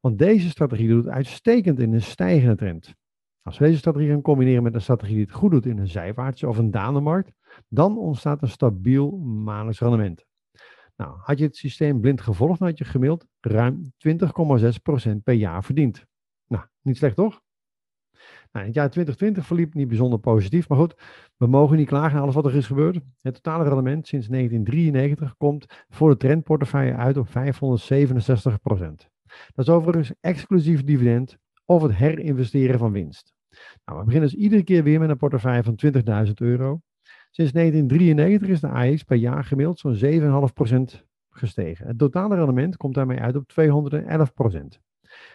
Want 0.00 0.18
deze 0.18 0.48
strategie 0.48 0.88
doet 0.88 1.04
het 1.04 1.14
uitstekend 1.14 1.80
in 1.80 1.92
een 1.92 2.02
stijgende 2.02 2.54
trend. 2.54 2.94
Als 3.42 3.58
we 3.58 3.64
deze 3.64 3.78
strategie 3.78 4.08
gaan 4.08 4.22
combineren 4.22 4.62
met 4.62 4.74
een 4.74 4.80
strategie 4.80 5.14
die 5.14 5.24
het 5.24 5.34
goed 5.34 5.50
doet 5.50 5.66
in 5.66 5.78
een 5.78 5.88
zijwaartse 5.88 6.48
of 6.48 6.58
een 6.58 6.70
dalenmarkt, 6.70 7.32
dan 7.68 7.98
ontstaat 7.98 8.42
een 8.42 8.48
stabiel 8.48 9.10
maandelijks 9.18 9.80
rendement. 9.80 10.26
Nou, 10.96 11.18
had 11.22 11.38
je 11.38 11.44
het 11.44 11.56
systeem 11.56 12.00
blind 12.00 12.20
gevolgd, 12.20 12.58
dan 12.58 12.68
had 12.68 12.78
je 12.78 12.84
gemiddeld 12.84 13.26
ruim 13.40 13.92
20,6% 14.08 15.16
per 15.24 15.34
jaar 15.34 15.64
verdiend. 15.64 16.04
Nou, 16.46 16.64
niet 16.82 16.96
slecht 16.96 17.16
toch? 17.16 17.40
Nou, 18.52 18.66
het 18.66 18.74
jaar 18.74 18.90
2020 18.90 19.46
verliep 19.46 19.74
niet 19.74 19.88
bijzonder 19.88 20.18
positief, 20.18 20.68
maar 20.68 20.78
goed, 20.78 20.94
we 21.36 21.46
mogen 21.46 21.76
niet 21.76 21.86
klagen 21.86 22.12
naar 22.12 22.22
alles 22.22 22.34
wat 22.34 22.46
er 22.46 22.54
is 22.54 22.66
gebeurd. 22.66 23.00
Het 23.20 23.34
totale 23.34 23.68
rendement 23.68 24.06
sinds 24.06 24.28
1993 24.28 25.36
komt 25.36 25.66
voor 25.88 26.10
de 26.10 26.16
trendportefeuille 26.16 26.94
uit 26.94 27.16
op 27.16 27.28
567% 27.28 27.30
Dat 29.54 29.66
is 29.66 29.68
overigens 29.68 30.12
exclusief 30.20 30.84
dividend 30.84 31.38
of 31.64 31.82
het 31.82 31.94
herinvesteren 31.94 32.78
van 32.78 32.92
winst. 32.92 33.34
Nou, 33.84 33.98
we 33.98 34.04
beginnen 34.04 34.30
dus 34.30 34.38
iedere 34.38 34.62
keer 34.62 34.82
weer 34.82 35.00
met 35.00 35.10
een 35.10 35.16
portefeuille 35.16 35.62
van 35.62 35.78
20.000 36.26 36.32
euro. 36.34 36.80
Sinds 37.30 37.52
1993 37.52 38.48
is 38.48 38.60
de 38.60 38.68
AX 38.68 39.02
per 39.02 39.16
jaar 39.16 39.44
gemiddeld 39.44 39.78
zo'n 39.78 39.94
7,5% 40.94 41.02
gestegen. 41.30 41.86
Het 41.86 41.98
totale 41.98 42.36
rendement 42.36 42.76
komt 42.76 42.94
daarmee 42.94 43.20
uit 43.20 43.36
op 43.36 43.52
211%. 43.52 44.87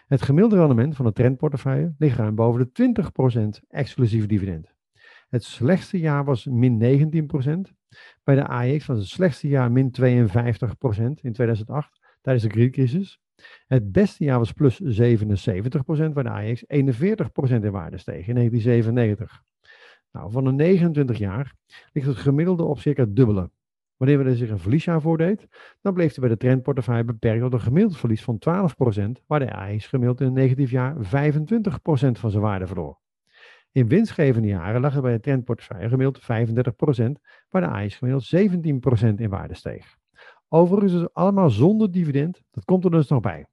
Het 0.06 0.22
gemiddelde 0.22 0.56
rendement 0.56 0.96
van 0.96 1.04
de 1.04 1.12
trendportefeuille 1.12 1.94
ligt 1.98 2.16
ruim 2.16 2.34
boven 2.34 2.70
de 2.72 3.02
20% 3.60 3.66
exclusief 3.68 4.26
dividend. 4.26 4.74
Het 5.28 5.44
slechtste 5.44 5.98
jaar 5.98 6.24
was 6.24 6.44
min 6.44 6.78
19%. 7.68 7.72
Bij 8.24 8.34
de 8.34 8.46
AEX 8.46 8.86
was 8.86 8.98
het 8.98 9.08
slechtste 9.08 9.48
jaar 9.48 9.72
min 9.72 9.94
52% 10.00 10.02
in 11.20 11.32
2008 11.32 12.00
tijdens 12.20 12.44
de 12.44 12.50
kredietcrisis. 12.50 13.20
Het 13.66 13.92
beste 13.92 14.24
jaar 14.24 14.38
was 14.38 14.52
plus 14.52 14.82
77%, 14.82 14.86
waar 16.12 16.24
de 16.24 16.30
AEX 16.30 16.64
41% 16.64 16.66
in 17.62 17.70
waarde 17.70 17.98
steeg 17.98 18.26
in 18.26 18.34
1997. 18.34 19.42
Nou, 20.12 20.30
van 20.30 20.44
de 20.44 20.52
29 20.52 21.18
jaar 21.18 21.54
ligt 21.92 22.06
het 22.06 22.16
gemiddelde 22.16 22.62
op 22.64 22.78
circa 22.78 23.02
het 23.02 23.16
dubbele. 23.16 23.50
Wanneer 23.96 24.26
er 24.26 24.36
zich 24.36 24.50
een 24.50 24.58
verliesjaar 24.58 25.00
voordeed, 25.00 25.46
dan 25.80 25.94
bleef 25.94 26.14
er 26.14 26.20
bij 26.20 26.28
de 26.28 26.36
trendportefeuille 26.36 27.04
beperkt 27.04 27.40
tot 27.40 27.52
een 27.52 27.60
gemiddeld 27.60 27.96
verlies 27.96 28.24
van 28.24 28.38
12%, 29.18 29.26
waar 29.26 29.38
de 29.38 29.54
AX 29.54 29.86
gemiddeld 29.86 30.20
in 30.20 30.26
een 30.26 30.32
negatief 30.32 30.70
jaar 30.70 30.96
25% 30.96 30.98
van 32.18 32.30
zijn 32.30 32.42
waarde 32.42 32.66
verloor. 32.66 32.98
In 33.72 33.88
winstgevende 33.88 34.48
jaren 34.48 34.80
lag 34.80 34.94
er 34.94 35.02
bij 35.02 35.12
de 35.12 35.20
trendportefeuille 35.20 35.88
gemiddeld 35.88 36.22
35%, 36.22 36.24
waar 37.48 37.62
de 37.62 37.68
AX 37.68 37.96
gemiddeld 37.96 38.34
17% 38.34 39.14
in 39.14 39.30
waarde 39.30 39.54
steeg. 39.54 39.96
Overigens 40.48 40.92
is 40.92 41.00
het 41.00 41.14
allemaal 41.14 41.50
zonder 41.50 41.92
dividend, 41.92 42.42
dat 42.50 42.64
komt 42.64 42.84
er 42.84 42.90
dus 42.90 43.08
nog 43.08 43.20
bij. 43.20 43.46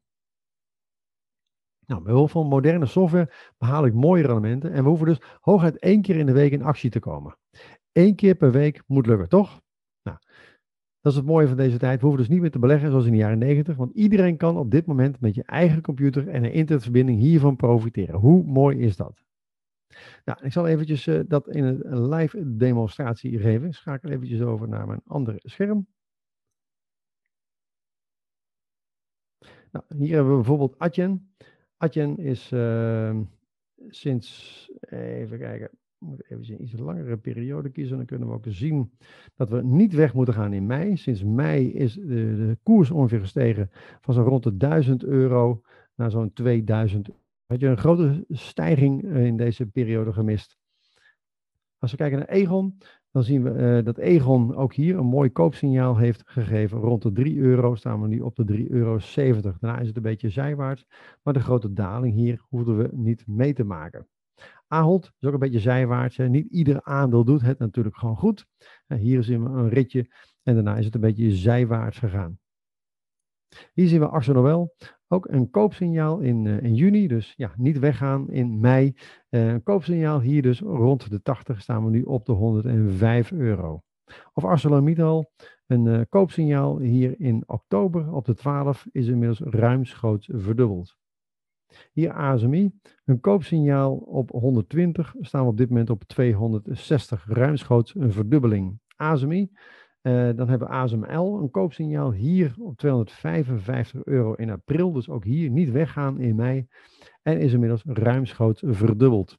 Nou, 1.85 2.01
met 2.01 2.11
behulp 2.11 2.29
van 2.29 2.47
moderne 2.47 2.85
software 2.85 3.31
behaal 3.57 3.85
ik 3.85 3.93
mooie 3.93 4.25
rendementen 4.25 4.71
en 4.71 4.83
we 4.83 4.89
hoeven 4.89 5.07
dus 5.07 5.21
hooguit 5.39 5.79
één 5.79 6.01
keer 6.01 6.15
in 6.15 6.25
de 6.25 6.31
week 6.31 6.51
in 6.51 6.63
actie 6.63 6.89
te 6.89 6.99
komen. 6.99 7.37
Eén 7.91 8.15
keer 8.15 8.35
per 8.35 8.51
week 8.51 8.83
moet 8.87 9.07
lukken, 9.07 9.29
toch? 9.29 9.61
Dat 11.01 11.11
is 11.11 11.17
het 11.17 11.27
mooie 11.27 11.47
van 11.47 11.57
deze 11.57 11.77
tijd. 11.77 11.99
We 11.99 12.05
hoeven 12.05 12.23
dus 12.23 12.31
niet 12.31 12.41
meer 12.41 12.51
te 12.51 12.59
beleggen 12.59 12.89
zoals 12.89 13.05
in 13.05 13.11
de 13.11 13.17
jaren 13.17 13.37
90, 13.37 13.75
want 13.75 13.95
iedereen 13.95 14.37
kan 14.37 14.57
op 14.57 14.71
dit 14.71 14.85
moment 14.85 15.19
met 15.19 15.35
je 15.35 15.43
eigen 15.43 15.81
computer 15.81 16.27
en 16.27 16.43
een 16.43 16.53
internetverbinding 16.53 17.19
hiervan 17.19 17.55
profiteren. 17.55 18.19
Hoe 18.19 18.43
mooi 18.43 18.79
is 18.79 18.95
dat? 18.95 19.23
Nou, 20.25 20.45
ik 20.45 20.51
zal 20.51 20.67
eventjes 20.67 21.07
uh, 21.07 21.19
dat 21.27 21.47
in 21.47 21.63
een 21.63 22.09
live 22.09 22.55
demonstratie 22.55 23.39
geven. 23.39 23.67
Ik 23.67 23.73
schakel 23.73 24.09
eventjes 24.09 24.41
over 24.41 24.67
naar 24.67 24.87
mijn 24.87 25.01
andere 25.05 25.39
scherm. 25.43 25.87
Nou, 29.71 29.85
hier 29.97 30.13
hebben 30.15 30.31
we 30.31 30.37
bijvoorbeeld 30.37 30.79
Atjen. 30.79 31.33
Atjen 31.77 32.17
is 32.17 32.51
uh, 32.51 33.19
sinds, 33.87 34.71
even 34.89 35.37
kijken, 35.37 35.69
moet 36.01 36.23
even 36.29 36.53
een 36.53 36.63
iets 36.63 36.77
langere 36.77 37.17
periode 37.17 37.69
kiezen. 37.69 37.97
Dan 37.97 38.05
kunnen 38.05 38.27
we 38.27 38.33
ook 38.33 38.45
zien 38.47 38.91
dat 39.35 39.49
we 39.49 39.63
niet 39.63 39.93
weg 39.93 40.13
moeten 40.13 40.33
gaan 40.33 40.53
in 40.53 40.65
mei. 40.65 40.97
Sinds 40.97 41.23
mei 41.23 41.73
is 41.73 41.93
de, 41.93 42.05
de 42.05 42.57
koers 42.63 42.91
ongeveer 42.91 43.19
gestegen 43.19 43.69
van 44.01 44.13
zo'n 44.13 44.23
rond 44.23 44.43
de 44.43 44.57
1000 44.57 45.03
euro 45.03 45.61
naar 45.95 46.11
zo'n 46.11 46.33
2000 46.33 47.09
Had 47.45 47.59
je 47.59 47.67
een 47.67 47.77
grote 47.77 48.25
stijging 48.29 49.03
in 49.03 49.37
deze 49.37 49.65
periode 49.65 50.13
gemist. 50.13 50.57
Als 51.77 51.91
we 51.91 51.97
kijken 51.97 52.17
naar 52.17 52.27
Egon, 52.27 52.77
dan 53.11 53.23
zien 53.23 53.43
we 53.43 53.49
uh, 53.49 53.85
dat 53.85 53.97
Egon 53.97 54.55
ook 54.55 54.73
hier 54.73 54.97
een 54.97 55.05
mooi 55.05 55.31
koopsignaal 55.31 55.97
heeft 55.97 56.21
gegeven. 56.25 56.77
Rond 56.77 57.01
de 57.01 57.11
3 57.11 57.37
euro 57.37 57.75
staan 57.75 58.01
we 58.01 58.07
nu 58.07 58.19
op 58.19 58.35
de 58.35 58.57
3,70 58.57 58.67
euro. 58.67 58.99
Daarna 59.41 59.79
is 59.79 59.87
het 59.87 59.95
een 59.95 60.01
beetje 60.01 60.29
zijwaarts, 60.29 60.85
maar 61.23 61.33
de 61.33 61.39
grote 61.39 61.73
daling 61.73 62.13
hier 62.13 62.41
hoefden 62.49 62.77
we 62.77 62.89
niet 62.91 63.27
mee 63.27 63.53
te 63.53 63.63
maken. 63.63 64.07
Ahold 64.71 65.11
is 65.19 65.27
ook 65.27 65.33
een 65.33 65.39
beetje 65.39 65.59
zijwaarts. 65.59 66.17
Niet 66.17 66.51
ieder 66.51 66.83
aandeel 66.83 67.23
doet 67.23 67.41
het 67.41 67.59
natuurlijk 67.59 67.97
gewoon 67.97 68.17
goed. 68.17 68.45
Hier 68.87 69.23
zien 69.23 69.43
we 69.43 69.49
een 69.49 69.69
ritje 69.69 70.09
en 70.43 70.53
daarna 70.53 70.77
is 70.77 70.85
het 70.85 70.95
een 70.95 71.01
beetje 71.01 71.31
zijwaarts 71.31 71.97
gegaan. 71.97 72.39
Hier 73.73 73.87
zien 73.87 73.99
we 73.99 74.07
Arsenal. 74.07 74.75
Ook 75.07 75.27
een 75.27 75.49
koopsignaal 75.49 76.19
in, 76.19 76.45
uh, 76.45 76.61
in 76.61 76.75
juni, 76.75 77.07
dus 77.07 77.33
ja, 77.37 77.53
niet 77.57 77.79
weggaan 77.79 78.29
in 78.29 78.59
mei. 78.59 78.95
Uh, 79.29 79.47
een 79.47 79.63
koopsignaal 79.63 80.21
hier 80.21 80.41
dus 80.41 80.59
rond 80.59 81.09
de 81.09 81.21
80 81.21 81.61
staan 81.61 81.85
we 81.85 81.89
nu 81.89 82.01
op 82.01 82.25
de 82.25 82.31
105 82.31 83.31
euro. 83.31 83.81
Of 84.33 84.45
ArcelorMittal, 84.45 85.31
een 85.67 86.07
koopsignaal 86.09 86.79
hier 86.79 87.19
in 87.19 87.43
oktober 87.45 88.13
op 88.13 88.25
de 88.25 88.33
12 88.33 88.87
is 88.91 89.07
inmiddels 89.07 89.39
ruimschoots 89.39 90.29
verdubbeld. 90.31 90.99
Hier 91.93 92.11
ASMI, 92.11 92.71
een 93.05 93.19
koopsignaal 93.19 93.95
op 93.95 94.29
120, 94.29 95.15
staan 95.19 95.43
we 95.43 95.49
op 95.49 95.57
dit 95.57 95.69
moment 95.69 95.89
op 95.89 96.03
260, 96.03 97.25
ruimschoots 97.27 97.95
een 97.95 98.11
verdubbeling. 98.11 98.79
ASMI, 98.95 99.49
uh, 100.01 100.29
dan 100.35 100.49
hebben 100.49 100.67
we 100.67 100.73
ASML, 100.73 101.39
een 101.41 101.51
koopsignaal 101.51 102.11
hier 102.11 102.55
op 102.59 102.77
255 102.77 104.03
euro 104.03 104.33
in 104.33 104.49
april, 104.49 104.91
dus 104.91 105.09
ook 105.09 105.23
hier 105.23 105.49
niet 105.49 105.71
weggaan 105.71 106.19
in 106.19 106.35
mei 106.35 106.67
en 107.21 107.39
is 107.39 107.53
inmiddels 107.53 107.83
ruimschoots 107.85 108.63
verdubbeld. 108.65 109.37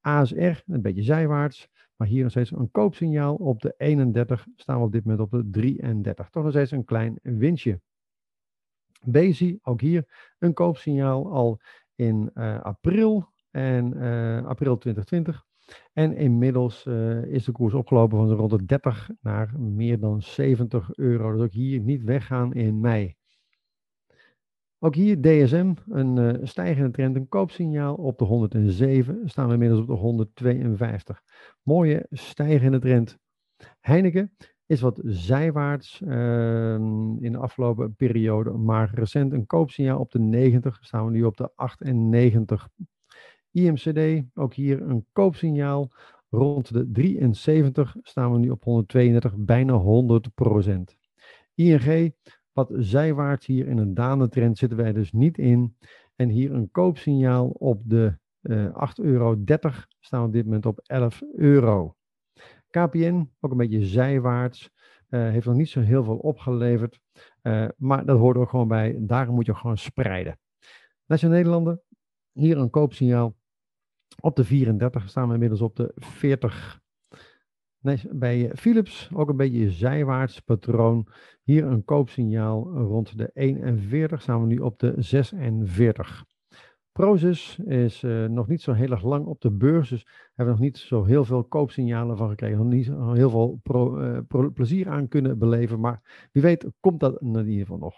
ASR, 0.00 0.62
een 0.66 0.82
beetje 0.82 1.02
zijwaarts, 1.02 1.68
maar 1.96 2.08
hier 2.08 2.22
nog 2.22 2.30
steeds 2.30 2.50
een 2.50 2.70
koopsignaal 2.70 3.34
op 3.34 3.60
de 3.60 3.74
31, 3.76 4.46
staan 4.56 4.78
we 4.78 4.84
op 4.84 4.92
dit 4.92 5.04
moment 5.04 5.20
op 5.20 5.30
de 5.30 5.50
33. 5.50 6.28
Toch 6.28 6.42
nog 6.42 6.52
steeds 6.52 6.70
een 6.70 6.84
klein 6.84 7.18
winstje. 7.22 7.80
Bezi, 9.04 9.58
ook 9.62 9.80
hier 9.80 10.32
een 10.38 10.52
koopsignaal 10.52 11.32
al 11.32 11.60
in 11.94 12.30
uh, 12.34 12.60
april 12.60 13.32
en 13.50 13.96
uh, 13.96 14.46
april 14.46 14.78
2020. 14.78 15.46
En 15.92 16.16
inmiddels 16.16 16.84
uh, 16.86 17.24
is 17.24 17.44
de 17.44 17.52
koers 17.52 17.74
opgelopen 17.74 18.18
van 18.18 18.30
rond 18.30 18.50
de 18.50 18.64
30 18.64 19.10
naar 19.20 19.60
meer 19.60 19.98
dan 19.98 20.22
70 20.22 20.94
euro. 20.94 21.32
Dus 21.32 21.40
ook 21.40 21.52
hier 21.52 21.80
niet 21.80 22.02
weggaan 22.02 22.54
in 22.54 22.80
mei. 22.80 23.16
Ook 24.78 24.94
hier 24.94 25.20
DSM, 25.20 25.74
een 25.88 26.40
stijgende 26.48 26.90
trend, 26.90 27.16
een 27.16 27.28
koopsignaal 27.28 27.94
op 27.94 28.18
de 28.18 28.24
107. 28.24 29.20
Staan 29.24 29.46
we 29.46 29.52
inmiddels 29.52 29.80
op 29.80 29.86
de 29.86 29.92
152. 29.92 31.22
Mooie 31.62 32.06
stijgende 32.10 32.78
trend. 32.78 33.18
Heineken 33.80 34.32
is 34.68 34.80
wat 34.80 35.00
zijwaarts 35.04 36.00
uh, 36.00 36.74
in 37.18 37.32
de 37.32 37.38
afgelopen 37.38 37.94
periode, 37.94 38.50
maar 38.50 38.90
recent 38.94 39.32
een 39.32 39.46
koopsignaal 39.46 39.98
op 39.98 40.10
de 40.10 40.18
90, 40.18 40.78
staan 40.80 41.04
we 41.04 41.10
nu 41.10 41.24
op 41.24 41.36
de 41.36 41.50
98. 41.54 42.68
IMCD, 43.52 44.24
ook 44.34 44.54
hier 44.54 44.82
een 44.82 45.06
koopsignaal 45.12 45.90
rond 46.30 46.72
de 46.72 46.90
73, 46.90 47.96
staan 48.02 48.32
we 48.32 48.38
nu 48.38 48.50
op 48.50 48.64
132, 48.64 49.34
bijna 49.36 49.82
100% 49.82 50.96
ING, 51.54 52.14
wat 52.52 52.72
zijwaarts 52.74 53.46
hier 53.46 53.66
in 53.66 53.78
een 53.78 53.94
dalende 53.94 54.28
trend 54.28 54.58
zitten 54.58 54.78
wij 54.78 54.92
dus 54.92 55.12
niet 55.12 55.38
in. 55.38 55.76
En 56.16 56.28
hier 56.28 56.52
een 56.52 56.70
koopsignaal 56.70 57.48
op 57.48 57.82
de 57.84 58.18
uh, 58.42 58.64
eh, 58.64 58.88
8,30 58.98 59.04
euro, 59.04 59.36
staan 60.00 60.20
we 60.20 60.26
op 60.26 60.32
dit 60.32 60.44
moment 60.44 60.66
op 60.66 60.80
11 60.86 61.22
euro. 61.34 61.96
KPN, 62.70 63.30
ook 63.40 63.50
een 63.50 63.56
beetje 63.56 63.84
zijwaarts. 63.84 64.70
Uh, 65.10 65.30
heeft 65.30 65.46
nog 65.46 65.54
niet 65.54 65.68
zo 65.68 65.80
heel 65.80 66.04
veel 66.04 66.16
opgeleverd. 66.16 67.00
Uh, 67.42 67.68
maar 67.76 68.04
dat 68.04 68.18
hoort 68.18 68.36
er 68.36 68.46
gewoon 68.46 68.68
bij. 68.68 68.96
Daarom 69.00 69.34
moet 69.34 69.46
je 69.46 69.54
gewoon 69.54 69.78
spreiden. 69.78 70.38
Nationale 71.06 71.38
Nederlanden, 71.38 71.82
hier 72.32 72.58
een 72.58 72.70
koopsignaal. 72.70 73.36
Op 74.20 74.36
de 74.36 74.44
34 74.44 75.08
staan 75.08 75.26
we 75.26 75.32
inmiddels 75.32 75.60
op 75.60 75.76
de 75.76 75.92
40. 75.94 76.80
Nee, 77.80 78.00
bij 78.10 78.50
Philips 78.54 79.10
ook 79.14 79.28
een 79.28 79.36
beetje 79.36 79.70
zijwaarts 79.70 80.40
patroon. 80.40 81.06
Hier 81.42 81.64
een 81.64 81.84
koopsignaal 81.84 82.70
rond 82.72 83.18
de 83.18 83.30
41. 83.34 84.22
Staan 84.22 84.40
we 84.40 84.46
nu 84.46 84.58
op 84.58 84.78
de 84.78 84.94
46. 84.96 86.24
Prozus 86.98 87.58
is 87.58 88.02
uh, 88.02 88.26
nog 88.26 88.48
niet 88.48 88.62
zo 88.62 88.72
heel 88.72 88.90
erg 88.90 89.02
lang 89.02 89.26
op 89.26 89.40
de 89.40 89.50
beurs, 89.50 89.88
dus 89.88 90.06
hebben 90.34 90.54
we 90.54 90.60
nog 90.60 90.70
niet 90.70 90.78
zo 90.78 91.04
heel 91.04 91.24
veel 91.24 91.44
koopsignalen 91.44 92.16
van 92.16 92.28
gekregen. 92.28 92.58
Nog 92.58 92.66
niet 92.66 92.86
heel 92.86 93.30
veel 93.30 93.60
pro, 93.62 94.50
plezier 94.50 94.88
aan 94.88 95.08
kunnen 95.08 95.38
beleven, 95.38 95.80
maar 95.80 96.28
wie 96.32 96.42
weet 96.42 96.66
komt 96.80 97.00
dat 97.00 97.20
in 97.20 97.36
ieder 97.36 97.66
geval 97.66 97.78
nog. 97.78 97.94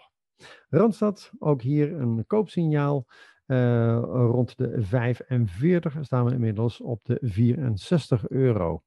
Randstad, 0.69 1.31
ook 1.39 1.61
hier 1.61 1.93
een 1.93 2.23
koopsignaal. 2.27 3.05
Uh, 3.47 3.99
rond 4.03 4.57
de 4.57 4.81
45 4.81 5.97
staan 6.01 6.25
we 6.25 6.33
inmiddels 6.33 6.81
op 6.81 6.99
de 7.03 7.17
64 7.21 8.29
euro. 8.29 8.83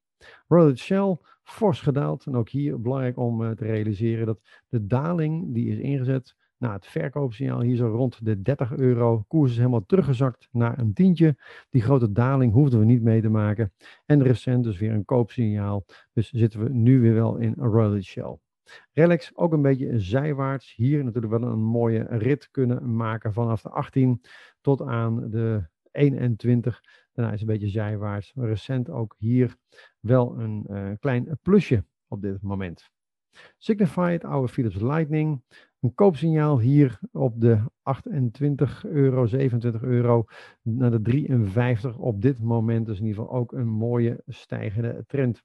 Royal 0.47 0.77
Shell, 0.77 1.19
fors 1.43 1.81
gedaald. 1.81 2.27
En 2.27 2.37
ook 2.37 2.49
hier 2.49 2.81
belangrijk 2.81 3.19
om 3.19 3.55
te 3.55 3.65
realiseren 3.65 4.27
dat 4.27 4.41
de 4.69 4.87
daling 4.87 5.55
die 5.55 5.69
is 5.69 5.79
ingezet 5.79 6.35
nou, 6.65 6.77
het 6.77 6.87
verkoopsignaal 6.87 7.61
hier 7.61 7.77
zo 7.77 7.87
rond 7.87 8.25
de 8.25 8.43
30 8.43 8.77
euro. 8.77 9.25
Koers 9.29 9.51
is 9.51 9.57
helemaal 9.57 9.87
teruggezakt 9.87 10.49
naar 10.51 10.79
een 10.79 10.93
tientje. 10.93 11.37
Die 11.71 11.83
grote 11.83 12.13
daling 12.13 12.53
hoefden 12.53 12.79
we 12.79 12.85
niet 12.85 13.03
mee 13.03 13.21
te 13.21 13.29
maken. 13.29 13.73
En 14.07 14.23
recent 14.23 14.65
dus 14.65 14.79
weer 14.79 14.93
een 14.93 15.05
koopsignaal. 15.05 15.85
Dus 16.13 16.31
zitten 16.31 16.63
we 16.63 16.69
nu 16.69 17.01
weer 17.01 17.15
wel 17.15 17.37
in 17.37 17.55
Royal 17.59 18.01
Shell. 18.01 18.39
Relax 18.93 19.37
ook 19.37 19.53
een 19.53 19.63
beetje 19.63 20.01
zijwaarts. 20.01 20.75
Hier 20.75 21.05
natuurlijk 21.05 21.33
wel 21.33 21.51
een 21.51 21.63
mooie 21.63 22.07
rit 22.09 22.51
kunnen 22.51 22.97
maken 22.97 23.33
vanaf 23.33 23.63
de 23.63 23.71
18 23.71 24.21
tot 24.61 24.83
aan 24.83 25.31
de 25.31 25.69
21. 25.91 26.81
Daarna 27.13 27.33
is 27.33 27.41
een 27.41 27.47
beetje 27.47 27.69
zijwaarts. 27.69 28.33
Recent 28.35 28.91
ook 28.91 29.15
hier 29.19 29.57
wel 30.01 30.39
een 30.39 30.67
uh, 30.71 30.91
klein 30.99 31.39
plusje 31.43 31.85
op 32.09 32.23
dit 32.23 32.43
moment. 32.43 32.93
Signified, 33.59 34.25
oude 34.25 34.49
Philips 34.49 34.81
Lightning. 34.81 35.43
Een 35.85 35.95
koopsignaal 35.95 36.61
hier 36.61 36.99
op 37.13 37.41
de 37.41 37.61
28 37.83 38.85
euro, 38.85 39.27
27 39.27 39.83
euro 39.83 40.25
naar 40.63 40.91
de 40.91 41.01
53 41.03 41.99
op 41.99 42.23
dit 42.23 42.41
moment. 42.43 42.87
Dus 42.87 42.99
in 42.99 43.07
ieder 43.07 43.23
geval 43.23 43.39
ook 43.39 43.53
een 43.53 43.69
mooie 43.69 44.23
stijgende 44.27 45.05
trend. 45.07 45.43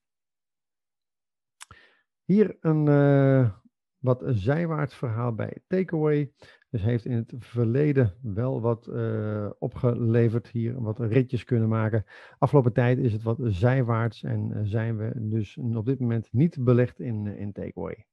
Hier 2.23 2.57
een 2.59 2.85
uh, 2.85 3.51
wat 3.97 4.23
zijwaarts 4.25 4.95
verhaal 4.95 5.33
bij 5.33 5.57
Takeaway. 5.67 6.31
Dus 6.69 6.81
heeft 6.81 7.05
in 7.05 7.15
het 7.15 7.33
verleden 7.37 8.13
wel 8.21 8.61
wat 8.61 8.87
uh, 8.87 9.49
opgeleverd 9.57 10.47
hier, 10.47 10.81
wat 10.81 10.99
ritjes 10.99 11.43
kunnen 11.43 11.69
maken. 11.69 12.05
Afgelopen 12.37 12.73
tijd 12.73 12.97
is 12.97 13.13
het 13.13 13.23
wat 13.23 13.37
zijwaarts 13.41 14.23
en 14.23 14.51
uh, 14.51 14.59
zijn 14.63 14.97
we 14.97 15.11
dus 15.15 15.57
op 15.57 15.85
dit 15.85 15.99
moment 15.99 16.27
niet 16.31 16.63
belegd 16.63 16.99
in, 16.99 17.27
in 17.27 17.51
Takeaway. 17.51 18.05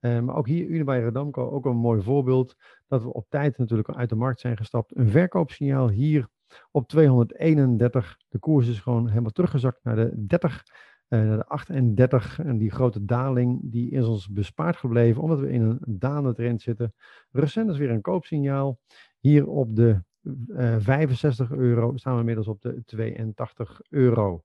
Uh, 0.00 0.20
maar 0.20 0.34
ook 0.34 0.46
hier 0.46 0.66
Unibail 0.66 1.02
Rodamco, 1.02 1.50
ook 1.50 1.64
een 1.64 1.76
mooi 1.76 2.02
voorbeeld 2.02 2.56
dat 2.86 3.02
we 3.02 3.12
op 3.12 3.26
tijd 3.28 3.58
natuurlijk 3.58 3.90
uit 3.90 4.08
de 4.08 4.14
markt 4.14 4.40
zijn 4.40 4.56
gestapt. 4.56 4.96
Een 4.96 5.10
verkoopsignaal 5.10 5.88
hier 5.88 6.28
op 6.70 6.88
231. 6.88 8.18
De 8.28 8.38
koers 8.38 8.68
is 8.68 8.80
gewoon 8.80 9.08
helemaal 9.08 9.30
teruggezakt 9.30 9.84
naar 9.84 9.96
de 9.96 10.26
30 10.26 10.64
uh, 11.10 11.36
de 11.36 11.44
38 11.46 12.38
en 12.38 12.58
die 12.58 12.70
grote 12.70 13.04
daling 13.04 13.60
die 13.62 13.90
is 13.90 14.04
ons 14.04 14.28
bespaard 14.28 14.76
gebleven 14.76 15.22
omdat 15.22 15.40
we 15.40 15.50
in 15.50 15.62
een 15.62 15.78
dalende 15.86 16.34
trend 16.34 16.62
zitten. 16.62 16.94
Recent 17.30 17.70
is 17.70 17.78
weer 17.78 17.90
een 17.90 18.00
koopsignaal. 18.00 18.78
Hier 19.18 19.46
op 19.46 19.76
de 19.76 20.02
uh, 20.22 20.74
eh, 20.74 20.80
65 20.80 21.50
euro 21.50 21.96
staan 21.96 22.12
we 22.12 22.18
inmiddels 22.18 22.48
op 22.48 22.62
de 22.62 22.82
82 22.84 23.80
euro. 23.88 24.44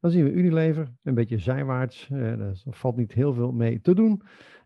Dan 0.00 0.10
zien 0.10 0.24
we 0.24 0.32
Unilever, 0.32 0.92
een 1.02 1.14
beetje 1.14 1.38
zijwaarts. 1.38 2.08
Uh, 2.12 2.40
er 2.40 2.56
valt 2.64 2.96
niet 2.96 3.12
heel 3.12 3.34
veel 3.34 3.52
mee 3.52 3.80
te 3.80 3.94
doen. 3.94 4.22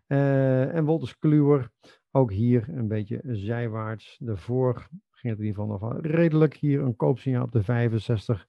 Uh, 0.07 0.75
en 0.75 0.85
Wolters 0.85 1.17
Kluwer, 1.17 1.69
ook 2.11 2.31
hier 2.31 2.69
een 2.69 2.87
beetje 2.87 3.21
zijwaarts. 3.23 4.17
Daarvoor 4.19 4.87
ging 5.11 5.33
het 5.33 5.41
in 5.41 5.45
ieder 5.45 5.61
geval 5.61 5.67
nog 5.67 5.79
wel 5.79 6.01
redelijk. 6.01 6.53
Hier 6.53 6.81
een 6.81 6.95
koopsignaal 6.95 7.43
op 7.43 7.51
de 7.51 7.63
65. 7.63 8.45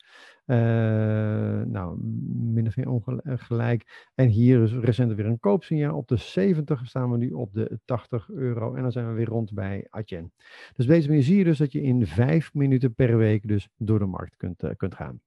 nou, 1.66 1.98
min 2.52 2.66
of 2.66 2.76
meer 2.76 2.88
ongelijk. 2.88 4.08
En 4.14 4.28
hier 4.28 4.62
is 4.62 4.72
recent 4.72 5.14
weer 5.14 5.26
een 5.26 5.40
koopsignaal. 5.40 5.96
Op 5.96 6.08
de 6.08 6.16
70 6.16 6.86
staan 6.86 7.10
we 7.10 7.16
nu 7.16 7.30
op 7.30 7.52
de 7.52 7.78
80 7.84 8.30
euro. 8.30 8.74
En 8.74 8.82
dan 8.82 8.92
zijn 8.92 9.08
we 9.08 9.12
weer 9.12 9.28
rond 9.28 9.52
bij 9.52 9.86
Adyen. 9.90 10.32
Dus 10.74 10.84
op 10.84 10.90
deze 10.90 11.08
manier 11.08 11.22
zie 11.22 11.38
je 11.38 11.44
dus 11.44 11.58
dat 11.58 11.72
je 11.72 11.82
in 11.82 12.06
vijf 12.06 12.54
minuten 12.54 12.94
per 12.94 13.16
week 13.16 13.48
dus 13.48 13.68
door 13.76 13.98
de 13.98 14.06
markt 14.06 14.36
kunt, 14.36 14.76
kunt 14.76 14.94
gaan. 14.94 15.20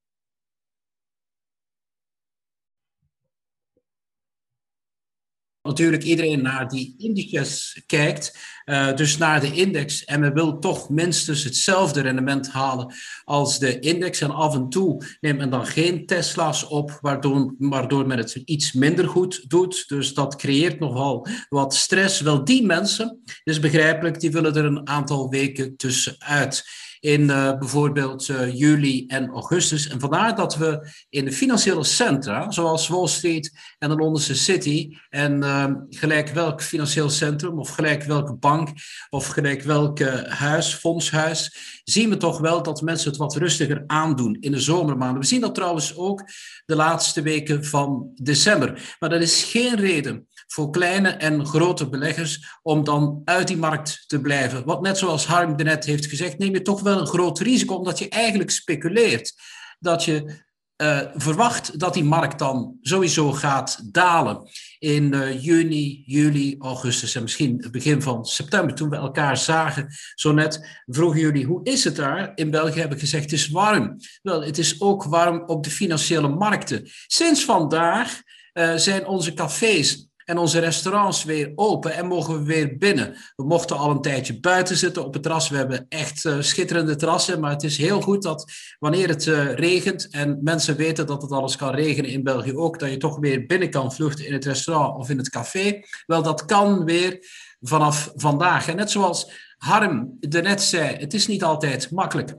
Natuurlijk 5.63 6.03
iedereen 6.03 6.41
naar 6.41 6.67
die 6.67 6.95
indices 6.97 7.83
kijkt, 7.85 8.37
uh, 8.65 8.95
dus 8.95 9.17
naar 9.17 9.39
de 9.39 9.51
index. 9.51 10.05
En 10.05 10.19
men 10.19 10.33
wil 10.33 10.59
toch 10.59 10.89
minstens 10.89 11.43
hetzelfde 11.43 12.01
rendement 12.01 12.49
halen 12.49 12.93
als 13.23 13.59
de 13.59 13.79
index. 13.79 14.21
En 14.21 14.31
af 14.31 14.55
en 14.55 14.69
toe 14.69 15.05
neemt 15.21 15.37
men 15.37 15.49
dan 15.49 15.65
geen 15.65 16.05
Tesla's 16.05 16.67
op, 16.67 16.97
waardoor, 17.01 17.55
waardoor 17.57 18.07
men 18.07 18.17
het 18.17 18.35
iets 18.45 18.73
minder 18.73 19.07
goed 19.07 19.49
doet. 19.49 19.87
Dus 19.87 20.13
dat 20.13 20.35
creëert 20.35 20.79
nogal 20.79 21.27
wat 21.49 21.75
stress. 21.75 22.21
Wel, 22.21 22.43
die 22.43 22.65
mensen, 22.65 23.21
is 23.43 23.59
begrijpelijk, 23.59 24.19
die 24.19 24.31
willen 24.31 24.55
er 24.55 24.65
een 24.65 24.87
aantal 24.87 25.29
weken 25.29 25.75
tussenuit 25.75 26.63
in 27.03 27.21
uh, 27.21 27.57
bijvoorbeeld 27.57 28.27
uh, 28.27 28.53
juli 28.53 29.05
en 29.07 29.29
augustus. 29.29 29.87
En 29.87 29.99
vandaar 29.99 30.35
dat 30.35 30.55
we 30.55 30.87
in 31.09 31.25
de 31.25 31.31
financiële 31.31 31.83
centra, 31.83 32.51
zoals 32.51 32.87
Wall 32.87 33.07
Street 33.07 33.59
en 33.79 33.89
de 33.89 33.95
Londense 33.95 34.35
City, 34.35 34.97
en 35.09 35.41
uh, 35.41 35.65
gelijk 35.89 36.29
welk 36.29 36.61
financieel 36.61 37.09
centrum 37.09 37.59
of 37.59 37.69
gelijk 37.69 38.03
welke 38.03 38.33
bank 38.33 38.69
of 39.09 39.27
gelijk 39.27 39.61
welk 39.61 39.99
huis, 40.27 40.73
fondshuis, 40.73 41.55
zien 41.83 42.09
we 42.09 42.17
toch 42.17 42.39
wel 42.39 42.63
dat 42.63 42.81
mensen 42.81 43.09
het 43.09 43.19
wat 43.19 43.35
rustiger 43.35 43.83
aandoen 43.87 44.37
in 44.39 44.51
de 44.51 44.59
zomermaanden. 44.59 45.21
We 45.21 45.27
zien 45.27 45.41
dat 45.41 45.55
trouwens 45.55 45.95
ook 45.95 46.23
de 46.65 46.75
laatste 46.75 47.21
weken 47.21 47.65
van 47.65 48.11
december. 48.15 48.95
Maar 48.99 49.09
dat 49.09 49.21
is 49.21 49.43
geen 49.43 49.75
reden 49.75 50.27
voor 50.47 50.69
kleine 50.69 51.09
en 51.09 51.45
grote 51.45 51.89
beleggers 51.89 52.59
om 52.61 52.83
dan 52.83 53.21
uit 53.25 53.47
die 53.47 53.57
markt 53.57 54.03
te 54.07 54.21
blijven. 54.21 54.65
Want 54.65 54.81
net 54.81 54.97
zoals 54.97 55.25
Harm 55.25 55.55
net 55.55 55.85
heeft 55.85 56.05
gezegd, 56.05 56.37
neem 56.37 56.53
je 56.53 56.61
toch 56.61 56.81
wel 56.81 56.99
een 56.99 57.07
groot 57.07 57.39
risico, 57.39 57.75
omdat 57.75 57.99
je 57.99 58.09
eigenlijk 58.09 58.51
speculeert 58.51 59.33
dat 59.79 60.03
je 60.03 60.41
uh, 60.77 60.99
verwacht 61.15 61.79
dat 61.79 61.93
die 61.93 62.03
markt 62.03 62.39
dan 62.39 62.77
sowieso 62.81 63.31
gaat 63.31 63.93
dalen 63.93 64.49
in 64.79 65.13
uh, 65.13 65.43
juni, 65.43 66.03
juli, 66.05 66.55
augustus 66.59 67.15
en 67.15 67.21
misschien 67.21 67.57
het 67.61 67.71
begin 67.71 68.01
van 68.01 68.25
september. 68.25 68.75
Toen 68.75 68.89
we 68.89 68.95
elkaar 68.95 69.37
zagen, 69.37 69.87
zo 70.15 70.31
net, 70.31 70.83
vroegen 70.85 71.19
jullie 71.19 71.45
hoe 71.45 71.63
is 71.63 71.83
het 71.83 71.95
daar? 71.95 72.31
In 72.35 72.51
België 72.51 72.79
hebben 72.79 72.99
gezegd 72.99 73.23
het 73.23 73.33
is 73.33 73.49
warm. 73.49 73.97
Wel, 74.21 74.43
het 74.43 74.57
is 74.57 74.81
ook 74.81 75.03
warm 75.03 75.43
op 75.45 75.63
de 75.63 75.69
financiële 75.69 76.27
markten. 76.27 76.89
Sinds 77.07 77.45
vandaag 77.45 78.21
uh, 78.53 78.75
zijn 78.75 79.05
onze 79.07 79.33
cafés 79.33 80.07
en 80.25 80.37
onze 80.37 80.59
restaurants 80.59 81.23
weer 81.23 81.51
open 81.55 81.93
en 81.93 82.07
mogen 82.07 82.37
we 82.37 82.43
weer 82.43 82.77
binnen. 82.77 83.15
We 83.35 83.43
mochten 83.43 83.77
al 83.77 83.89
een 83.89 84.01
tijdje 84.01 84.39
buiten 84.39 84.77
zitten 84.77 85.05
op 85.05 85.13
het 85.13 85.23
terras. 85.23 85.49
We 85.49 85.57
hebben 85.57 85.85
echt 85.89 86.25
uh, 86.25 86.41
schitterende 86.41 86.95
terrassen, 86.95 87.39
maar 87.39 87.51
het 87.51 87.63
is 87.63 87.77
heel 87.77 88.01
goed 88.01 88.23
dat 88.23 88.51
wanneer 88.79 89.07
het 89.07 89.25
uh, 89.25 89.53
regent 89.53 90.07
en 90.09 90.39
mensen 90.41 90.75
weten 90.75 91.05
dat 91.05 91.21
het 91.21 91.31
alles 91.31 91.55
kan 91.55 91.75
regenen 91.75 92.09
in 92.09 92.23
België 92.23 92.55
ook, 92.55 92.79
dat 92.79 92.89
je 92.89 92.97
toch 92.97 93.19
weer 93.19 93.45
binnen 93.45 93.69
kan 93.69 93.93
vluchten 93.93 94.25
in 94.25 94.33
het 94.33 94.45
restaurant 94.45 94.97
of 94.97 95.09
in 95.09 95.17
het 95.17 95.29
café. 95.29 95.79
Wel, 96.05 96.23
dat 96.23 96.45
kan 96.45 96.85
weer 96.85 97.19
vanaf 97.59 98.11
vandaag. 98.15 98.67
En 98.67 98.75
net 98.75 98.91
zoals 98.91 99.31
Harm 99.57 100.17
net 100.19 100.61
zei, 100.61 100.95
het 100.95 101.13
is 101.13 101.27
niet 101.27 101.43
altijd 101.43 101.91
makkelijk 101.91 102.35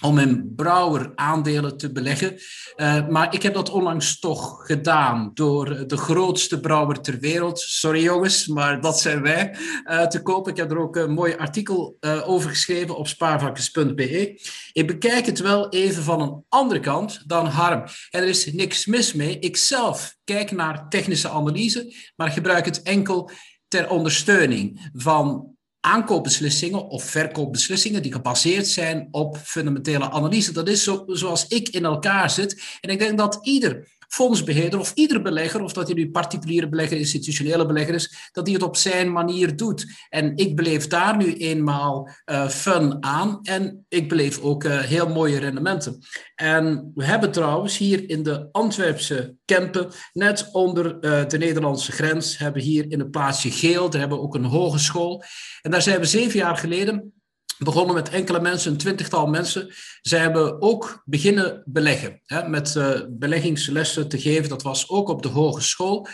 om 0.00 0.18
in 0.18 0.52
Brouwer 0.56 1.12
aandelen 1.14 1.76
te 1.76 1.92
beleggen. 1.92 2.38
Uh, 2.76 3.08
maar 3.08 3.34
ik 3.34 3.42
heb 3.42 3.54
dat 3.54 3.70
onlangs 3.70 4.18
toch 4.18 4.66
gedaan 4.66 5.30
door 5.34 5.86
de 5.86 5.96
grootste 5.96 6.60
brouwer 6.60 7.00
ter 7.00 7.18
wereld. 7.18 7.60
Sorry 7.60 8.02
jongens, 8.02 8.46
maar 8.46 8.80
dat 8.80 9.00
zijn 9.00 9.22
wij 9.22 9.56
uh, 9.84 10.06
te 10.06 10.22
kopen. 10.22 10.52
Ik 10.52 10.58
heb 10.58 10.70
er 10.70 10.78
ook 10.78 10.96
een 10.96 11.12
mooi 11.12 11.34
artikel 11.36 11.96
over 12.24 12.50
geschreven 12.50 12.96
op 12.96 13.08
spaarvakkers.be. 13.08 14.40
Ik 14.72 14.86
bekijk 14.86 15.26
het 15.26 15.38
wel 15.38 15.68
even 15.68 16.02
van 16.02 16.20
een 16.20 16.44
andere 16.48 16.80
kant 16.80 17.22
dan 17.26 17.46
Harm. 17.46 17.82
En 18.10 18.22
er 18.22 18.28
is 18.28 18.52
niks 18.52 18.86
mis 18.86 19.12
mee. 19.12 19.38
Ik 19.38 19.56
zelf 19.56 20.16
kijk 20.24 20.50
naar 20.50 20.88
technische 20.88 21.28
analyse, 21.28 21.94
maar 22.16 22.30
gebruik 22.30 22.64
het 22.64 22.82
enkel 22.82 23.30
ter 23.68 23.90
ondersteuning 23.90 24.90
van 24.92 25.56
aankoopbeslissingen 25.80 26.88
of 26.88 27.04
verkoopbeslissingen 27.04 28.02
die 28.02 28.12
gebaseerd 28.12 28.66
zijn 28.66 29.08
op 29.10 29.36
fundamentele 29.36 30.10
analyse. 30.10 30.52
Dat 30.52 30.68
is 30.68 30.82
zo, 30.82 31.04
zoals 31.06 31.46
ik 31.46 31.68
in 31.68 31.84
elkaar 31.84 32.30
zit. 32.30 32.62
En 32.80 32.90
ik 32.90 32.98
denk 32.98 33.18
dat 33.18 33.38
ieder 33.42 33.88
fondsbeheerder 34.08 34.80
of 34.80 34.92
ieder 34.94 35.22
belegger, 35.22 35.62
of 35.62 35.72
dat 35.72 35.86
hij 35.86 35.96
nu 35.96 36.10
particuliere 36.10 36.68
belegger, 36.68 36.96
institutionele 36.98 37.66
belegger 37.66 37.94
is, 37.94 38.30
dat 38.32 38.46
hij 38.46 38.54
het 38.54 38.62
op 38.62 38.76
zijn 38.76 39.12
manier 39.12 39.56
doet. 39.56 39.86
En 40.08 40.36
ik 40.36 40.56
beleef 40.56 40.86
daar 40.86 41.16
nu 41.16 41.34
eenmaal 41.34 42.08
uh, 42.26 42.48
fun 42.48 42.96
aan 43.00 43.38
en 43.42 43.84
ik 43.88 44.08
beleef 44.08 44.40
ook 44.40 44.64
uh, 44.64 44.78
heel 44.78 45.08
mooie 45.08 45.38
rendementen. 45.38 45.98
En 46.34 46.92
we 46.94 47.04
hebben 47.04 47.32
trouwens 47.32 47.78
hier 47.78 48.10
in 48.10 48.22
de 48.22 48.48
Antwerpse 48.52 49.34
Kempen, 49.44 49.90
net 50.12 50.48
onder 50.52 50.96
uh, 51.00 51.26
de 51.26 51.38
Nederlandse 51.38 51.92
grens, 51.92 52.38
hebben 52.38 52.62
hier 52.62 52.90
in 52.90 52.98
het 52.98 53.10
plaatsje 53.10 53.50
Geel, 53.50 53.90
daar 53.90 54.00
hebben 54.00 54.18
we 54.18 54.24
ook 54.24 54.34
een 54.34 54.44
hogeschool. 54.44 55.22
En 55.62 55.70
daar 55.70 55.82
zijn 55.82 56.00
we 56.00 56.06
zeven 56.06 56.38
jaar 56.38 56.56
geleden 56.56 57.12
begonnen 57.58 57.94
met 57.94 58.08
enkele 58.08 58.40
mensen, 58.40 58.70
een 58.70 58.78
twintigtal 58.78 59.26
mensen. 59.26 59.74
Zij 60.00 60.18
hebben 60.18 60.62
ook 60.62 61.02
beginnen 61.04 61.62
beleggen, 61.66 62.20
hè, 62.24 62.48
met 62.48 62.74
uh, 62.74 62.90
beleggingslessen 63.08 64.08
te 64.08 64.20
geven. 64.20 64.48
Dat 64.48 64.62
was 64.62 64.88
ook 64.88 65.08
op 65.08 65.22
de 65.22 65.28
hogeschool. 65.28 66.06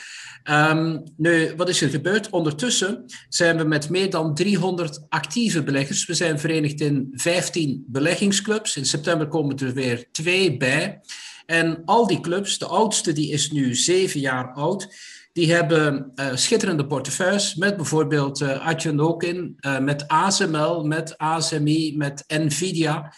Um, 0.51 1.03
nu, 1.17 1.53
wat 1.57 1.69
is 1.69 1.81
er 1.81 1.89
gebeurd? 1.89 2.31
Ondertussen 2.31 3.05
zijn 3.29 3.57
we 3.57 3.65
met 3.65 3.91
meer 3.91 4.11
dan 4.11 4.35
300 4.35 5.07
actieve 5.09 5.63
beleggers. 5.63 6.07
We 6.07 6.15
zijn 6.15 6.39
verenigd 6.39 6.81
in 6.81 7.09
15 7.13 7.85
beleggingsclubs. 7.87 8.77
In 8.77 8.87
september 8.87 9.29
komen 9.29 9.57
er 9.57 9.75
weer 9.75 10.09
twee 10.13 10.57
bij. 10.57 11.01
En 11.47 11.83
al 11.85 12.07
die 12.07 12.21
clubs, 12.21 12.59
de 12.59 12.67
oudste 12.67 13.13
die 13.13 13.31
is 13.31 13.51
nu 13.51 13.75
zeven 13.75 14.21
jaar 14.21 14.53
oud, 14.53 14.95
die 15.35 15.53
hebben 15.53 16.13
uh, 16.15 16.27
schitterende 16.35 16.87
portefeuilles 16.87 17.55
met 17.55 17.77
bijvoorbeeld 17.77 18.41
uh, 18.41 18.51
eh, 18.51 18.67
Atjanokin, 18.67 19.57
uh, 19.61 19.79
met 19.79 20.09
ASML, 20.09 20.85
met 20.85 21.19
ASMI, 21.19 21.97
met 21.97 22.25
Nvidia. 22.27 23.15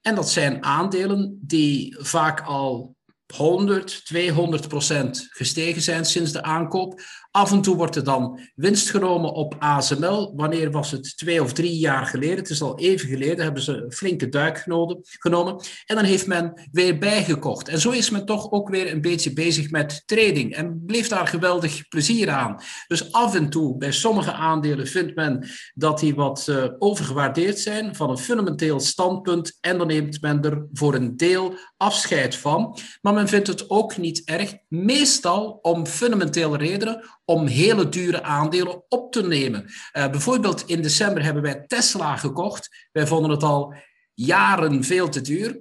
En 0.00 0.14
dat 0.14 0.30
zijn 0.30 0.64
aandelen 0.64 1.38
die 1.40 1.96
vaak 1.98 2.40
al 2.40 2.96
100, 3.34 4.04
200 4.04 4.68
procent 4.68 5.26
gestegen 5.30 5.82
zijn 5.82 6.04
sinds 6.04 6.32
de 6.32 6.42
aankoop. 6.42 7.00
Af 7.30 7.52
en 7.52 7.62
toe 7.62 7.76
wordt 7.76 7.96
er 7.96 8.04
dan 8.04 8.40
winst 8.54 8.90
genomen 8.90 9.32
op 9.32 9.56
ASML. 9.58 10.32
Wanneer 10.36 10.70
was 10.70 10.90
het? 10.90 11.16
Twee 11.16 11.42
of 11.42 11.52
drie 11.52 11.78
jaar 11.78 12.06
geleden. 12.06 12.36
Het 12.36 12.50
is 12.50 12.62
al 12.62 12.78
even 12.78 13.08
geleden. 13.08 13.44
Hebben 13.44 13.62
ze 13.62 13.72
een 13.72 13.92
flinke 13.92 14.28
duik 14.28 14.58
genomen. 15.18 15.60
En 15.86 15.94
dan 15.94 16.04
heeft 16.04 16.26
men 16.26 16.68
weer 16.72 16.98
bijgekocht. 16.98 17.68
En 17.68 17.80
zo 17.80 17.90
is 17.90 18.10
men 18.10 18.24
toch 18.24 18.50
ook 18.50 18.68
weer 18.68 18.92
een 18.92 19.00
beetje 19.00 19.32
bezig 19.32 19.70
met 19.70 20.02
trading. 20.06 20.54
En 20.54 20.84
bleef 20.86 21.08
daar 21.08 21.26
geweldig 21.26 21.88
plezier 21.88 22.30
aan. 22.30 22.60
Dus 22.86 23.12
af 23.12 23.34
en 23.34 23.50
toe, 23.50 23.76
bij 23.76 23.92
sommige 23.92 24.32
aandelen, 24.32 24.86
vindt 24.86 25.14
men 25.14 25.48
dat 25.74 26.00
die 26.00 26.14
wat 26.14 26.46
uh, 26.50 26.64
overgewaardeerd 26.78 27.58
zijn 27.58 27.96
van 27.96 28.10
een 28.10 28.18
fundamenteel 28.18 28.80
standpunt. 28.80 29.58
En 29.60 29.78
dan 29.78 29.86
neemt 29.86 30.20
men 30.20 30.42
er 30.42 30.66
voor 30.72 30.94
een 30.94 31.16
deel 31.16 31.54
afscheid 31.78 32.36
van. 32.36 32.78
Maar 33.00 33.12
men 33.12 33.28
vindt 33.28 33.46
het 33.46 33.70
ook 33.70 33.96
niet 33.96 34.22
erg, 34.24 34.54
meestal 34.68 35.58
om 35.62 35.86
fundamentele 35.86 36.56
redenen 36.56 37.04
om 37.24 37.46
hele 37.46 37.88
dure 37.88 38.22
aandelen 38.22 38.84
op 38.88 39.12
te 39.12 39.26
nemen. 39.26 39.64
Uh, 39.64 40.10
bijvoorbeeld 40.10 40.62
in 40.66 40.82
december 40.82 41.22
hebben 41.22 41.42
wij 41.42 41.64
Tesla 41.66 42.16
gekocht. 42.16 42.88
Wij 42.92 43.06
vonden 43.06 43.30
het 43.30 43.42
al 43.42 43.74
jaren 44.14 44.84
veel 44.84 45.08
te 45.08 45.20
duur. 45.20 45.60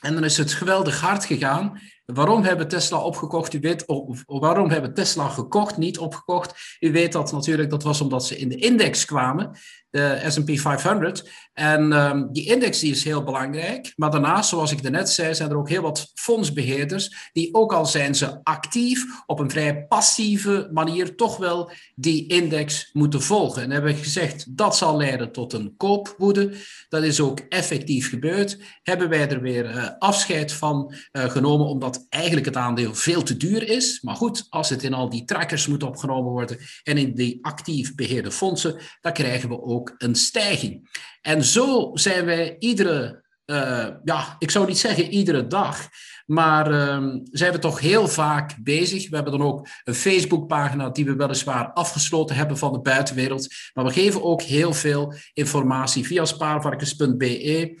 En 0.00 0.14
dan 0.14 0.24
is 0.24 0.36
het 0.36 0.52
geweldig 0.52 1.00
hard 1.00 1.24
gegaan. 1.24 1.80
Waarom 2.06 2.42
hebben 2.42 2.68
Tesla 2.68 2.98
opgekocht? 2.98 3.52
U 3.52 3.60
weet, 3.60 3.86
of, 3.86 4.22
waarom 4.26 4.70
hebben 4.70 4.94
Tesla 4.94 5.28
gekocht, 5.28 5.76
niet 5.76 5.98
opgekocht? 5.98 6.76
U 6.80 6.92
weet 6.92 7.12
dat 7.12 7.32
natuurlijk, 7.32 7.70
dat 7.70 7.82
was 7.82 8.00
omdat 8.00 8.26
ze 8.26 8.36
in 8.36 8.48
de 8.48 8.56
index 8.56 9.04
kwamen 9.04 9.58
de 9.96 10.22
S&P 10.28 10.58
500. 10.58 11.30
En 11.52 11.92
um, 11.92 12.32
die 12.32 12.46
index 12.46 12.78
die 12.78 12.90
is 12.90 13.04
heel 13.04 13.22
belangrijk. 13.22 13.92
Maar 13.96 14.10
daarnaast, 14.10 14.48
zoals 14.48 14.72
ik 14.72 14.90
net 14.90 15.10
zei, 15.10 15.34
zijn 15.34 15.50
er 15.50 15.56
ook 15.56 15.68
heel 15.68 15.82
wat 15.82 16.10
fondsbeheerders 16.14 17.30
die 17.32 17.54
ook 17.54 17.72
al 17.72 17.86
zijn 17.86 18.14
ze 18.14 18.40
actief 18.42 19.04
op 19.26 19.38
een 19.38 19.50
vrij 19.50 19.86
passieve 19.86 20.68
manier 20.72 21.16
toch 21.16 21.36
wel 21.36 21.70
die 21.94 22.26
index 22.26 22.90
moeten 22.92 23.22
volgen. 23.22 23.62
En 23.62 23.70
hebben 23.70 23.94
gezegd 23.94 24.56
dat 24.56 24.76
zal 24.76 24.96
leiden 24.96 25.32
tot 25.32 25.52
een 25.52 25.74
koopwoede. 25.76 26.52
Dat 26.88 27.02
is 27.02 27.20
ook 27.20 27.40
effectief 27.48 28.08
gebeurd. 28.08 28.58
Hebben 28.82 29.08
wij 29.08 29.28
er 29.28 29.40
weer 29.40 29.64
uh, 29.64 29.88
afscheid 29.98 30.52
van 30.52 30.94
uh, 31.12 31.24
genomen 31.24 31.66
omdat 31.66 31.95
eigenlijk 32.08 32.46
het 32.46 32.56
aandeel 32.56 32.94
veel 32.94 33.22
te 33.22 33.36
duur 33.36 33.68
is. 33.68 34.00
Maar 34.02 34.16
goed, 34.16 34.46
als 34.48 34.68
het 34.68 34.82
in 34.82 34.94
al 34.94 35.08
die 35.10 35.24
trackers 35.24 35.66
moet 35.66 35.82
opgenomen 35.82 36.32
worden 36.32 36.58
en 36.82 36.98
in 36.98 37.14
die 37.14 37.38
actief 37.40 37.94
beheerde 37.94 38.30
fondsen, 38.30 38.80
dan 39.00 39.12
krijgen 39.12 39.48
we 39.48 39.62
ook 39.62 39.94
een 39.98 40.14
stijging. 40.14 40.88
En 41.20 41.44
zo 41.44 41.90
zijn 41.94 42.24
wij 42.24 42.56
iedere 42.58 43.24
uh, 43.46 43.86
ja, 44.04 44.36
ik 44.38 44.50
zou 44.50 44.66
niet 44.66 44.78
zeggen 44.78 45.10
iedere 45.10 45.46
dag, 45.46 45.88
maar 46.26 46.72
uh, 46.72 47.14
zijn 47.30 47.52
we 47.52 47.58
toch 47.58 47.80
heel 47.80 48.08
vaak 48.08 48.56
bezig. 48.60 49.08
We 49.08 49.14
hebben 49.14 49.38
dan 49.38 49.46
ook 49.46 49.68
een 49.84 49.94
Facebookpagina 49.94 50.90
die 50.90 51.04
we 51.04 51.16
weliswaar 51.16 51.72
afgesloten 51.72 52.36
hebben 52.36 52.58
van 52.58 52.72
de 52.72 52.80
buitenwereld. 52.80 53.54
Maar 53.74 53.84
we 53.84 53.92
geven 53.92 54.22
ook 54.22 54.42
heel 54.42 54.72
veel 54.72 55.14
informatie 55.32 56.06
via 56.06 56.24
spaarvarkens.be. 56.24 57.78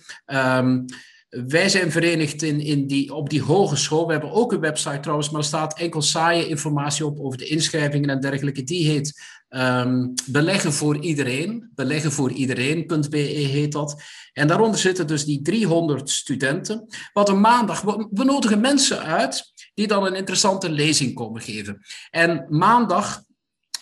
wij 1.46 1.68
zijn 1.68 1.90
verenigd 1.90 2.42
in, 2.42 2.60
in 2.60 2.86
die, 2.86 3.14
op 3.14 3.30
die 3.30 3.42
hogeschool. 3.42 4.06
We 4.06 4.12
hebben 4.12 4.32
ook 4.32 4.52
een 4.52 4.60
website 4.60 5.00
trouwens, 5.00 5.30
maar 5.30 5.40
er 5.40 5.46
staat 5.46 5.78
enkel 5.78 6.02
saaie 6.02 6.48
informatie 6.48 7.06
op 7.06 7.20
over 7.20 7.38
de 7.38 7.46
inschrijvingen 7.46 8.10
en 8.10 8.20
dergelijke. 8.20 8.62
Die 8.62 8.88
heet 8.88 9.22
um, 9.48 10.14
Beleggen 10.26 10.72
voor 10.72 10.98
iedereen. 10.98 11.70
Beleggen 11.74 12.12
voor 12.12 12.32
iedereen.be 12.32 13.16
heet 13.16 13.72
dat. 13.72 14.02
En 14.32 14.46
daaronder 14.46 14.80
zitten 14.80 15.06
dus 15.06 15.24
die 15.24 15.42
300 15.42 16.10
studenten. 16.10 16.86
Wat 17.12 17.28
een 17.28 17.40
maandag, 17.40 17.82
we 18.10 18.24
nodigen 18.24 18.60
mensen 18.60 19.02
uit 19.02 19.52
die 19.74 19.86
dan 19.86 20.06
een 20.06 20.14
interessante 20.14 20.70
lezing 20.70 21.14
komen 21.14 21.42
geven. 21.42 21.80
En 22.10 22.46
maandag 22.48 23.22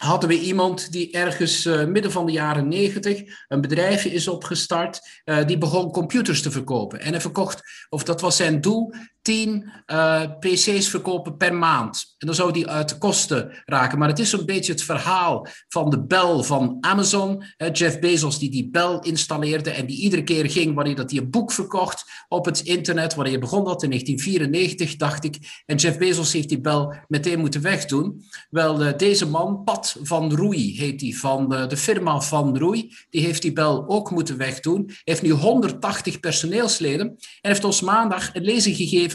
hadden 0.04 0.28
we 0.28 0.40
iemand 0.40 0.92
die 0.92 1.10
ergens 1.12 1.66
uh, 1.66 1.84
midden 1.84 2.12
van 2.12 2.26
de 2.26 2.32
jaren 2.32 2.68
negentig 2.68 3.22
een 3.48 3.60
bedrijfje 3.60 4.12
is 4.12 4.28
opgestart. 4.28 5.00
Uh, 5.24 5.46
die 5.46 5.58
begon 5.58 5.90
computers 5.90 6.42
te 6.42 6.50
verkopen. 6.50 7.00
En 7.00 7.10
hij 7.10 7.20
verkocht, 7.20 7.60
of 7.88 8.04
dat 8.04 8.20
was 8.20 8.36
zijn 8.36 8.60
doel, 8.60 8.94
10 9.24 9.72
uh, 9.86 10.22
eh, 10.22 10.30
PC's 10.38 10.88
verkopen 10.88 11.36
per 11.36 11.54
maand. 11.54 12.14
En 12.18 12.26
dan 12.26 12.36
zou 12.36 12.52
die 12.52 12.68
uit 12.68 12.88
de 12.88 12.98
kosten 12.98 13.62
raken. 13.64 13.98
Maar 13.98 14.08
het 14.08 14.18
is 14.18 14.32
een 14.32 14.46
beetje 14.46 14.72
het 14.72 14.82
verhaal 14.82 15.46
van 15.68 15.90
de 15.90 16.04
bel 16.04 16.42
van 16.42 16.76
Amazon. 16.80 17.44
Jeff 17.72 17.98
Bezos 17.98 18.38
die 18.38 18.50
die 18.50 18.70
bel 18.70 19.00
installeerde 19.00 19.70
en 19.70 19.86
die 19.86 20.00
iedere 20.00 20.24
keer 20.24 20.50
ging 20.50 20.74
wanneer 20.74 20.94
dat 20.94 21.10
hij 21.10 21.20
een 21.20 21.30
boek 21.30 21.52
verkocht 21.52 22.04
op 22.28 22.44
het 22.44 22.60
internet. 22.60 23.14
Wanneer 23.14 23.40
begon 23.40 23.64
dat 23.64 23.82
in 23.82 23.88
1994, 23.88 24.96
dacht 24.96 25.24
ik. 25.24 25.62
En 25.66 25.76
Jeff 25.76 25.98
Bezos 25.98 26.32
heeft 26.32 26.48
die 26.48 26.60
bel 26.60 26.94
meteen 27.08 27.38
moeten 27.38 27.62
wegdoen. 27.62 28.24
Wel, 28.50 28.82
uh, 28.82 28.92
deze 28.96 29.26
man, 29.26 29.64
Pat 29.64 29.96
van 30.02 30.34
Roei 30.34 30.78
heet 30.78 31.00
hij, 31.00 31.12
van 31.12 31.48
de 31.48 31.76
firma 31.76 32.20
Van 32.20 32.58
Roei, 32.58 32.94
die 33.10 33.20
heeft 33.20 33.42
die 33.42 33.52
bel 33.52 33.88
ook 33.88 34.10
moeten 34.10 34.36
wegdoen. 34.36 34.90
Heeft 35.04 35.22
nu 35.22 35.30
180 35.30 36.20
personeelsleden 36.20 37.06
en 37.06 37.50
heeft 37.50 37.64
ons 37.64 37.80
maandag 37.80 38.34
een 38.34 38.44
lezing 38.44 38.76
gegeven 38.76 39.13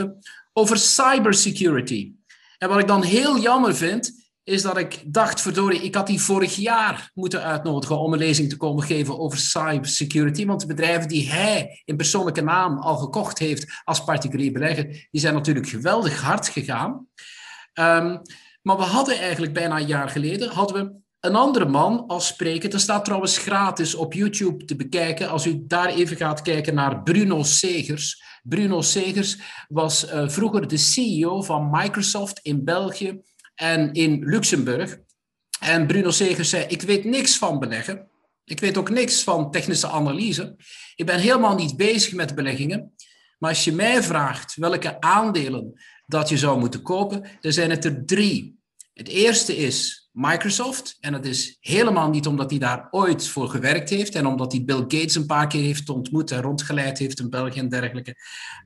over 0.53 0.77
cybersecurity. 0.77 2.13
En 2.57 2.69
wat 2.69 2.79
ik 2.79 2.87
dan 2.87 3.03
heel 3.03 3.39
jammer 3.39 3.75
vind, 3.75 4.27
is 4.43 4.61
dat 4.61 4.77
ik 4.77 5.03
dacht, 5.05 5.41
verdorie, 5.41 5.81
ik 5.81 5.95
had 5.95 6.07
die 6.07 6.21
vorig 6.21 6.55
jaar 6.55 7.11
moeten 7.13 7.43
uitnodigen 7.43 7.99
om 7.99 8.13
een 8.13 8.19
lezing 8.19 8.49
te 8.49 8.57
komen 8.57 8.83
geven 8.83 9.19
over 9.19 9.37
cybersecurity. 9.37 10.45
Want 10.45 10.61
de 10.61 10.67
bedrijven 10.67 11.07
die 11.07 11.29
hij 11.29 11.81
in 11.85 11.97
persoonlijke 11.97 12.41
naam 12.41 12.77
al 12.77 12.97
gekocht 12.97 13.39
heeft 13.39 13.81
als 13.83 14.03
particulier 14.03 14.51
belegger, 14.51 15.07
die 15.11 15.21
zijn 15.21 15.33
natuurlijk 15.33 15.67
geweldig 15.67 16.21
hard 16.21 16.47
gegaan. 16.47 17.07
Um, 17.73 18.21
maar 18.61 18.77
we 18.77 18.83
hadden 18.83 19.19
eigenlijk 19.19 19.53
bijna 19.53 19.77
een 19.77 19.87
jaar 19.87 20.09
geleden, 20.09 20.49
hadden 20.49 20.85
we 20.85 20.99
een 21.19 21.35
andere 21.35 21.65
man 21.65 22.07
als 22.07 22.27
spreker. 22.27 22.69
Dat 22.69 22.81
staat 22.81 23.05
trouwens 23.05 23.37
gratis 23.37 23.95
op 23.95 24.13
YouTube 24.13 24.65
te 24.65 24.75
bekijken. 24.75 25.29
Als 25.29 25.45
u 25.45 25.63
daar 25.67 25.87
even 25.87 26.17
gaat 26.17 26.41
kijken 26.41 26.73
naar 26.73 27.03
Bruno 27.03 27.43
Segers. 27.43 28.23
Bruno 28.43 28.81
Segers 28.81 29.37
was 29.67 30.05
uh, 30.05 30.29
vroeger 30.29 30.67
de 30.67 30.77
CEO 30.77 31.41
van 31.41 31.69
Microsoft 31.71 32.39
in 32.41 32.63
België 32.63 33.21
en 33.55 33.93
in 33.93 34.23
Luxemburg. 34.23 34.97
En 35.59 35.87
Bruno 35.87 36.11
Segers 36.11 36.49
zei: 36.49 36.65
Ik 36.67 36.81
weet 36.81 37.03
niks 37.03 37.37
van 37.37 37.59
beleggen. 37.59 38.07
Ik 38.45 38.59
weet 38.59 38.77
ook 38.77 38.89
niks 38.89 39.23
van 39.23 39.51
technische 39.51 39.87
analyse. 39.87 40.55
Ik 40.95 41.05
ben 41.05 41.19
helemaal 41.19 41.55
niet 41.55 41.77
bezig 41.77 42.13
met 42.13 42.35
beleggingen. 42.35 42.93
Maar 43.37 43.49
als 43.49 43.63
je 43.63 43.71
mij 43.71 44.03
vraagt 44.03 44.55
welke 44.55 45.01
aandelen 45.01 45.81
dat 46.05 46.29
je 46.29 46.37
zou 46.37 46.59
moeten 46.59 46.81
kopen, 46.81 47.25
dan 47.41 47.51
zijn 47.51 47.69
het 47.69 47.85
er 47.85 48.05
drie. 48.05 48.59
Het 48.93 49.07
eerste 49.07 49.57
is 49.57 50.08
Microsoft. 50.19 50.97
En 50.99 51.11
dat 51.11 51.25
is 51.25 51.57
helemaal 51.59 52.09
niet 52.09 52.27
omdat 52.27 52.49
hij 52.49 52.59
daar 52.59 52.87
ooit 52.91 53.27
voor 53.27 53.49
gewerkt 53.49 53.89
heeft 53.89 54.15
en 54.15 54.25
omdat 54.25 54.51
hij 54.51 54.63
Bill 54.63 54.79
Gates 54.87 55.15
een 55.15 55.25
paar 55.25 55.47
keer 55.47 55.63
heeft 55.63 55.89
ontmoet 55.89 56.31
en 56.31 56.41
rondgeleid 56.41 56.97
heeft 56.97 57.19
in 57.19 57.29
België 57.29 57.59
en 57.59 57.69
dergelijke. 57.69 58.15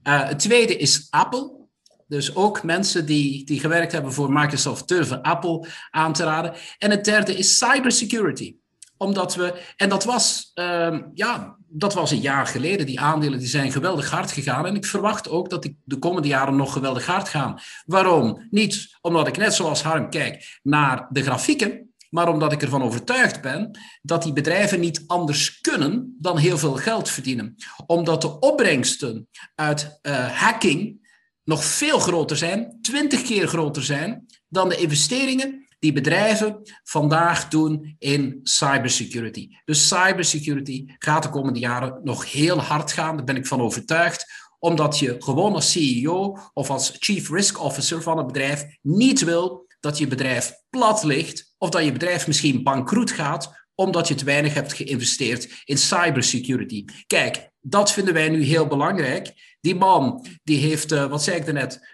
Uh, 0.03 0.27
het 0.27 0.39
tweede 0.39 0.77
is 0.77 1.07
Apple. 1.09 1.61
Dus 2.07 2.35
ook 2.35 2.63
mensen 2.63 3.05
die, 3.05 3.45
die 3.45 3.59
gewerkt 3.59 3.91
hebben 3.91 4.13
voor 4.13 4.31
Microsoft 4.31 4.87
durven 4.87 5.21
Apple 5.21 5.67
aan 5.89 6.13
te 6.13 6.23
raden. 6.23 6.53
En 6.77 6.91
het 6.91 7.05
derde 7.05 7.35
is 7.35 7.57
cybersecurity 7.57 8.55
omdat 8.97 9.35
we, 9.35 9.61
en 9.75 9.89
dat 9.89 10.03
was, 10.03 10.51
uh, 10.55 10.99
ja, 11.13 11.57
dat 11.75 11.93
was 11.93 12.11
een 12.11 12.21
jaar 12.21 12.47
geleden. 12.47 12.85
Die 12.85 12.99
aandelen 12.99 13.39
die 13.39 13.47
zijn 13.47 13.71
geweldig 13.71 14.09
hard 14.09 14.31
gegaan. 14.31 14.65
En 14.65 14.75
ik 14.75 14.85
verwacht 14.85 15.29
ook 15.29 15.49
dat 15.49 15.61
die 15.61 15.77
de 15.83 15.97
komende 15.97 16.27
jaren 16.27 16.55
nog 16.55 16.73
geweldig 16.73 17.05
hard 17.05 17.29
gaan. 17.29 17.59
Waarom? 17.85 18.47
Niet 18.49 18.97
omdat 19.01 19.27
ik 19.27 19.37
net 19.37 19.53
zoals 19.53 19.83
Harm 19.83 20.09
kijk 20.09 20.59
naar 20.63 21.07
de 21.09 21.23
grafieken. 21.23 21.93
Maar 22.09 22.27
omdat 22.27 22.51
ik 22.51 22.61
ervan 22.61 22.83
overtuigd 22.83 23.41
ben 23.41 23.79
dat 24.01 24.23
die 24.23 24.33
bedrijven 24.33 24.79
niet 24.79 25.03
anders 25.07 25.61
kunnen 25.61 26.17
dan 26.19 26.37
heel 26.37 26.57
veel 26.57 26.73
geld 26.73 27.09
verdienen. 27.09 27.55
Omdat 27.85 28.21
de 28.21 28.39
opbrengsten 28.39 29.27
uit 29.55 29.99
uh, 30.01 30.27
hacking 30.27 31.01
nog 31.43 31.65
veel 31.65 31.99
groter 31.99 32.37
zijn, 32.37 32.77
twintig 32.81 33.21
keer 33.21 33.47
groter 33.47 33.83
zijn 33.83 34.25
dan 34.47 34.69
de 34.69 34.77
investeringen 34.77 35.62
die 35.83 35.93
bedrijven 35.93 36.61
vandaag 36.83 37.47
doen 37.47 37.95
in 37.99 38.39
cybersecurity. 38.43 39.49
Dus 39.65 39.87
cybersecurity 39.87 40.85
gaat 40.97 41.23
de 41.23 41.29
komende 41.29 41.59
jaren 41.59 41.99
nog 42.03 42.31
heel 42.31 42.61
hard 42.61 42.91
gaan, 42.91 43.15
daar 43.15 43.25
ben 43.25 43.35
ik 43.35 43.47
van 43.47 43.61
overtuigd 43.61 44.25
omdat 44.59 44.99
je 44.99 45.15
gewoon 45.19 45.53
als 45.53 45.71
CEO 45.71 46.37
of 46.53 46.69
als 46.69 46.95
Chief 46.99 47.29
Risk 47.29 47.63
Officer 47.63 48.01
van 48.01 48.17
een 48.17 48.25
bedrijf 48.27 48.65
niet 48.81 49.23
wil 49.23 49.65
dat 49.79 49.97
je 49.97 50.07
bedrijf 50.07 50.53
plat 50.69 51.03
ligt 51.03 51.53
of 51.57 51.69
dat 51.69 51.83
je 51.83 51.91
bedrijf 51.91 52.27
misschien 52.27 52.63
bankroet 52.63 53.11
gaat 53.11 53.67
omdat 53.75 54.07
je 54.07 54.15
te 54.15 54.25
weinig 54.25 54.53
hebt 54.53 54.73
geïnvesteerd 54.73 55.61
in 55.63 55.77
cybersecurity. 55.77 56.85
Kijk, 57.07 57.49
dat 57.65 57.91
vinden 57.91 58.13
wij 58.13 58.29
nu 58.29 58.43
heel 58.43 58.67
belangrijk. 58.67 59.33
Die 59.61 59.75
man, 59.75 60.25
die 60.43 60.57
heeft, 60.57 60.91
uh, 60.91 61.05
wat 61.05 61.23
zei 61.23 61.37
ik 61.37 61.45
daarnet, 61.45 61.91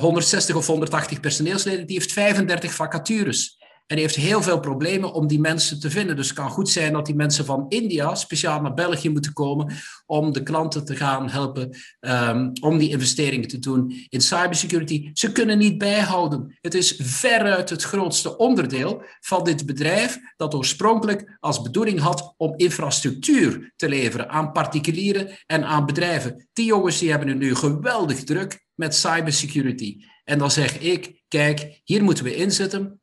160 0.00 0.50
eh, 0.50 0.56
of 0.56 0.66
180 0.66 1.20
personeelsleden, 1.20 1.86
die 1.86 1.96
heeft 1.96 2.12
35 2.12 2.74
vacatures. 2.74 3.61
En 3.86 3.98
heeft 3.98 4.16
heel 4.16 4.42
veel 4.42 4.60
problemen 4.60 5.12
om 5.12 5.26
die 5.26 5.40
mensen 5.40 5.80
te 5.80 5.90
vinden. 5.90 6.16
Dus 6.16 6.26
het 6.26 6.36
kan 6.36 6.50
goed 6.50 6.68
zijn 6.68 6.92
dat 6.92 7.06
die 7.06 7.14
mensen 7.14 7.44
van 7.44 7.66
India 7.68 8.14
speciaal 8.14 8.60
naar 8.60 8.74
België 8.74 9.10
moeten 9.10 9.32
komen 9.32 9.74
om 10.06 10.32
de 10.32 10.42
klanten 10.42 10.84
te 10.84 10.96
gaan 10.96 11.28
helpen 11.28 11.76
um, 12.00 12.52
om 12.60 12.78
die 12.78 12.90
investeringen 12.90 13.48
te 13.48 13.58
doen 13.58 14.06
in 14.08 14.20
cybersecurity. 14.20 15.10
Ze 15.12 15.32
kunnen 15.32 15.58
niet 15.58 15.78
bijhouden. 15.78 16.58
Het 16.60 16.74
is 16.74 16.94
veruit 16.98 17.70
het 17.70 17.82
grootste 17.82 18.36
onderdeel 18.36 19.02
van 19.20 19.44
dit 19.44 19.66
bedrijf 19.66 20.18
dat 20.36 20.54
oorspronkelijk 20.54 21.36
als 21.40 21.62
bedoeling 21.62 22.00
had 22.00 22.34
om 22.36 22.54
infrastructuur 22.56 23.72
te 23.76 23.88
leveren 23.88 24.28
aan 24.28 24.52
particulieren 24.52 25.38
en 25.46 25.64
aan 25.64 25.86
bedrijven. 25.86 26.48
Die 26.52 26.66
jongens 26.66 26.98
die 26.98 27.10
hebben 27.10 27.38
nu 27.38 27.54
geweldig 27.54 28.24
druk 28.24 28.64
met 28.74 28.94
cybersecurity. 28.94 29.96
En 30.24 30.38
dan 30.38 30.50
zeg 30.50 30.78
ik, 30.78 31.22
kijk, 31.28 31.80
hier 31.84 32.02
moeten 32.02 32.24
we 32.24 32.34
inzetten 32.34 33.01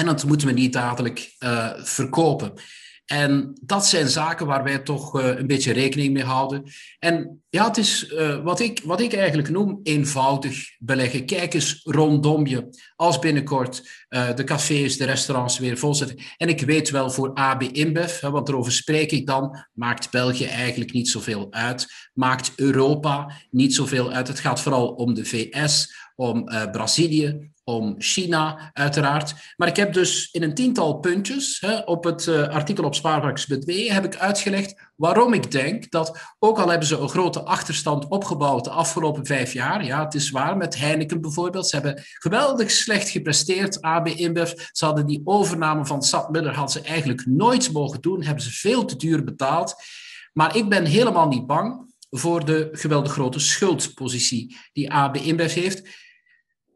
en 0.00 0.06
dat 0.06 0.24
moeten 0.24 0.46
we 0.46 0.52
niet 0.52 0.72
dadelijk 0.72 1.34
uh, 1.38 1.70
verkopen. 1.76 2.52
En 3.04 3.58
dat 3.62 3.86
zijn 3.86 4.08
zaken 4.08 4.46
waar 4.46 4.64
wij 4.64 4.78
toch 4.78 5.20
uh, 5.20 5.26
een 5.26 5.46
beetje 5.46 5.72
rekening 5.72 6.12
mee 6.12 6.24
houden. 6.24 6.62
En 6.98 7.42
ja, 7.48 7.66
het 7.66 7.76
is 7.76 8.10
uh, 8.12 8.42
wat, 8.42 8.60
ik, 8.60 8.80
wat 8.84 9.00
ik 9.00 9.12
eigenlijk 9.12 9.48
noem 9.50 9.80
eenvoudig 9.82 10.76
beleggen. 10.78 11.26
Kijk 11.26 11.54
eens 11.54 11.80
rondom 11.84 12.46
je. 12.46 12.68
Als 12.96 13.18
binnenkort 13.18 13.98
de 14.34 14.44
cafés, 14.44 14.96
de 14.96 15.04
restaurants 15.04 15.58
weer 15.58 15.78
vol 15.78 15.94
zitten. 15.94 16.18
En 16.36 16.48
ik 16.48 16.60
weet 16.60 16.90
wel 16.90 17.10
voor 17.10 17.32
AB 17.34 17.62
InBev, 17.62 18.20
hè, 18.20 18.30
want 18.30 18.48
erover 18.48 18.72
spreek 18.72 19.10
ik 19.10 19.26
dan, 19.26 19.66
maakt 19.72 20.10
België 20.10 20.44
eigenlijk 20.44 20.92
niet 20.92 21.08
zoveel 21.08 21.46
uit. 21.50 21.86
Maakt 22.12 22.52
Europa 22.56 23.32
niet 23.50 23.74
zoveel 23.74 24.12
uit. 24.12 24.28
Het 24.28 24.40
gaat 24.40 24.60
vooral 24.60 24.88
om 24.88 25.14
de 25.14 25.24
VS, 25.24 25.94
om 26.14 26.44
Brazilië, 26.72 27.50
om 27.70 27.94
China, 27.98 28.70
uiteraard. 28.72 29.34
Maar 29.56 29.68
ik 29.68 29.76
heb 29.76 29.92
dus 29.92 30.28
in 30.30 30.42
een 30.42 30.54
tiental 30.54 30.98
puntjes 30.98 31.60
hè, 31.60 31.78
op 31.78 32.04
het 32.04 32.26
uh, 32.26 32.48
artikel 32.48 32.84
op 32.84 32.94
spaarbanks.be 32.94 33.92
heb 33.92 34.04
ik 34.04 34.16
uitgelegd 34.16 34.88
waarom 34.96 35.32
ik 35.32 35.50
denk 35.50 35.90
dat, 35.90 36.18
ook 36.38 36.58
al 36.58 36.68
hebben 36.68 36.86
ze 36.86 36.98
een 36.98 37.08
grote 37.08 37.42
achterstand 37.42 38.08
opgebouwd 38.08 38.64
de 38.64 38.70
afgelopen 38.70 39.26
vijf 39.26 39.52
jaar, 39.52 39.84
ja, 39.84 40.04
het 40.04 40.14
is 40.14 40.30
waar, 40.30 40.56
met 40.56 40.78
Heineken 40.78 41.20
bijvoorbeeld, 41.20 41.68
ze 41.68 41.76
hebben 41.76 42.02
geweldig 42.12 42.70
slecht 42.70 43.08
gepresteerd, 43.08 43.80
AB 43.80 44.08
InBev, 44.08 44.52
ze 44.72 44.84
hadden 44.84 45.06
die 45.06 45.20
overname 45.24 45.86
van 45.86 46.02
Sap 46.02 46.30
Miller, 46.30 46.54
hadden 46.54 46.82
ze 46.82 46.88
eigenlijk 46.88 47.26
nooit 47.26 47.72
mogen 47.72 48.00
doen, 48.00 48.22
hebben 48.22 48.44
ze 48.44 48.50
veel 48.50 48.84
te 48.84 48.96
duur 48.96 49.24
betaald. 49.24 49.74
Maar 50.32 50.56
ik 50.56 50.68
ben 50.68 50.84
helemaal 50.84 51.28
niet 51.28 51.46
bang 51.46 51.88
voor 52.10 52.44
de 52.44 52.68
geweldig 52.72 53.12
grote 53.12 53.38
schuldpositie 53.38 54.56
die 54.72 54.92
AB 54.92 55.16
InBev 55.16 55.54
heeft 55.54 55.88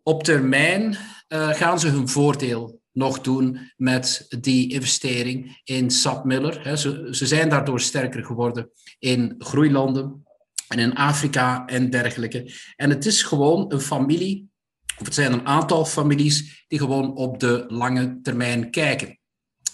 op 0.04 0.22
termijn 0.22 0.96
uh, 1.28 1.48
gaan 1.48 1.80
ze 1.80 1.88
hun 1.88 2.08
voordeel 2.08 2.82
nog 2.92 3.20
doen 3.20 3.72
met 3.76 4.26
die 4.40 4.72
investering 4.72 5.60
in 5.64 5.90
SAP 5.90 6.24
Miller. 6.24 6.78
Ze, 6.78 7.08
ze 7.10 7.26
zijn 7.26 7.48
daardoor 7.48 7.80
sterker 7.80 8.24
geworden 8.24 8.70
in 8.98 9.34
groeilanden. 9.38 10.22
en 10.68 10.78
in 10.78 10.94
Afrika 10.94 11.66
en 11.66 11.90
dergelijke. 11.90 12.52
En 12.76 12.90
het 12.90 13.06
is 13.06 13.22
gewoon 13.22 13.72
een 13.72 13.80
familie, 13.80 14.48
of 14.98 15.04
het 15.04 15.14
zijn 15.14 15.32
een 15.32 15.46
aantal 15.46 15.84
families 15.84 16.64
die 16.68 16.78
gewoon 16.78 17.14
op 17.14 17.40
de 17.40 17.64
lange 17.68 18.18
termijn 18.22 18.70
kijken. 18.70 19.18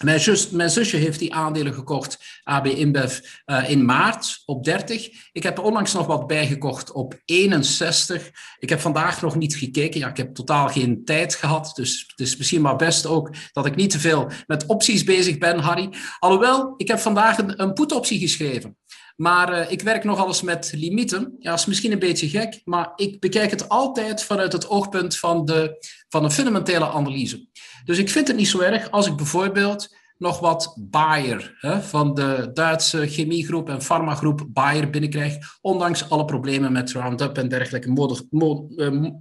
Mijn, 0.04 0.20
zus, 0.20 0.50
mijn, 0.50 0.70
zusje 0.70 0.96
heeft 0.96 1.18
die 1.18 1.34
aandelen 1.34 1.74
gekocht, 1.74 2.40
AB 2.42 2.66
InBev, 2.66 3.18
uh, 3.46 3.70
in 3.70 3.84
maart 3.84 4.42
op 4.44 4.64
30. 4.64 5.08
Ik 5.32 5.42
heb 5.42 5.58
onlangs 5.58 5.92
nog 5.92 6.06
wat 6.06 6.26
bijgekocht 6.26 6.92
op 6.92 7.20
61. 7.24 8.30
Ik 8.58 8.68
heb 8.68 8.80
vandaag 8.80 9.22
nog 9.22 9.36
niet 9.36 9.56
gekeken. 9.56 10.00
Ja, 10.00 10.08
ik 10.08 10.16
heb 10.16 10.34
totaal 10.34 10.68
geen 10.68 11.04
tijd 11.04 11.34
gehad. 11.34 11.72
Dus 11.74 12.04
het 12.06 12.26
is 12.26 12.36
misschien 12.36 12.60
maar 12.60 12.76
best 12.76 13.06
ook 13.06 13.34
dat 13.52 13.66
ik 13.66 13.76
niet 13.76 13.90
te 13.90 13.98
veel 13.98 14.30
met 14.46 14.66
opties 14.66 15.04
bezig 15.04 15.38
ben, 15.38 15.58
Harry. 15.58 15.92
Alhoewel, 16.18 16.74
ik 16.76 16.88
heb 16.88 16.98
vandaag 16.98 17.38
een, 17.38 17.62
een 17.62 17.72
put-optie 17.72 18.18
geschreven. 18.18 18.76
Maar 19.20 19.52
uh, 19.52 19.70
ik 19.70 19.82
werk 19.82 20.04
nogal 20.04 20.26
eens 20.26 20.42
met 20.42 20.72
limieten. 20.74 21.36
Ja, 21.38 21.52
is 21.52 21.66
misschien 21.66 21.92
een 21.92 21.98
beetje 21.98 22.28
gek, 22.28 22.60
maar 22.64 22.92
ik 22.96 23.20
bekijk 23.20 23.50
het 23.50 23.68
altijd 23.68 24.22
vanuit 24.22 24.52
het 24.52 24.68
oogpunt 24.68 25.16
van 25.16 25.44
de, 25.44 25.86
van 26.08 26.22
de 26.22 26.30
fundamentele 26.30 26.90
analyse. 26.90 27.46
Dus 27.84 27.98
ik 27.98 28.10
vind 28.10 28.28
het 28.28 28.36
niet 28.36 28.48
zo 28.48 28.60
erg 28.60 28.90
als 28.90 29.06
ik 29.06 29.16
bijvoorbeeld 29.16 29.96
nog 30.20 30.38
wat 30.38 30.74
Bayer 30.78 31.56
hè, 31.60 31.80
van 31.80 32.14
de 32.14 32.50
Duitse 32.52 33.06
chemiegroep 33.06 33.68
en 33.68 33.82
farmagroep 33.82 34.46
Bayer 34.48 34.90
binnenkrijg, 34.90 35.36
ondanks 35.60 36.10
alle 36.10 36.24
problemen 36.24 36.72
met 36.72 36.92
Roundup 36.92 37.38
en 37.38 37.48
dergelijke 37.48 37.90
mode, 37.90 38.26
mode, 38.30 39.14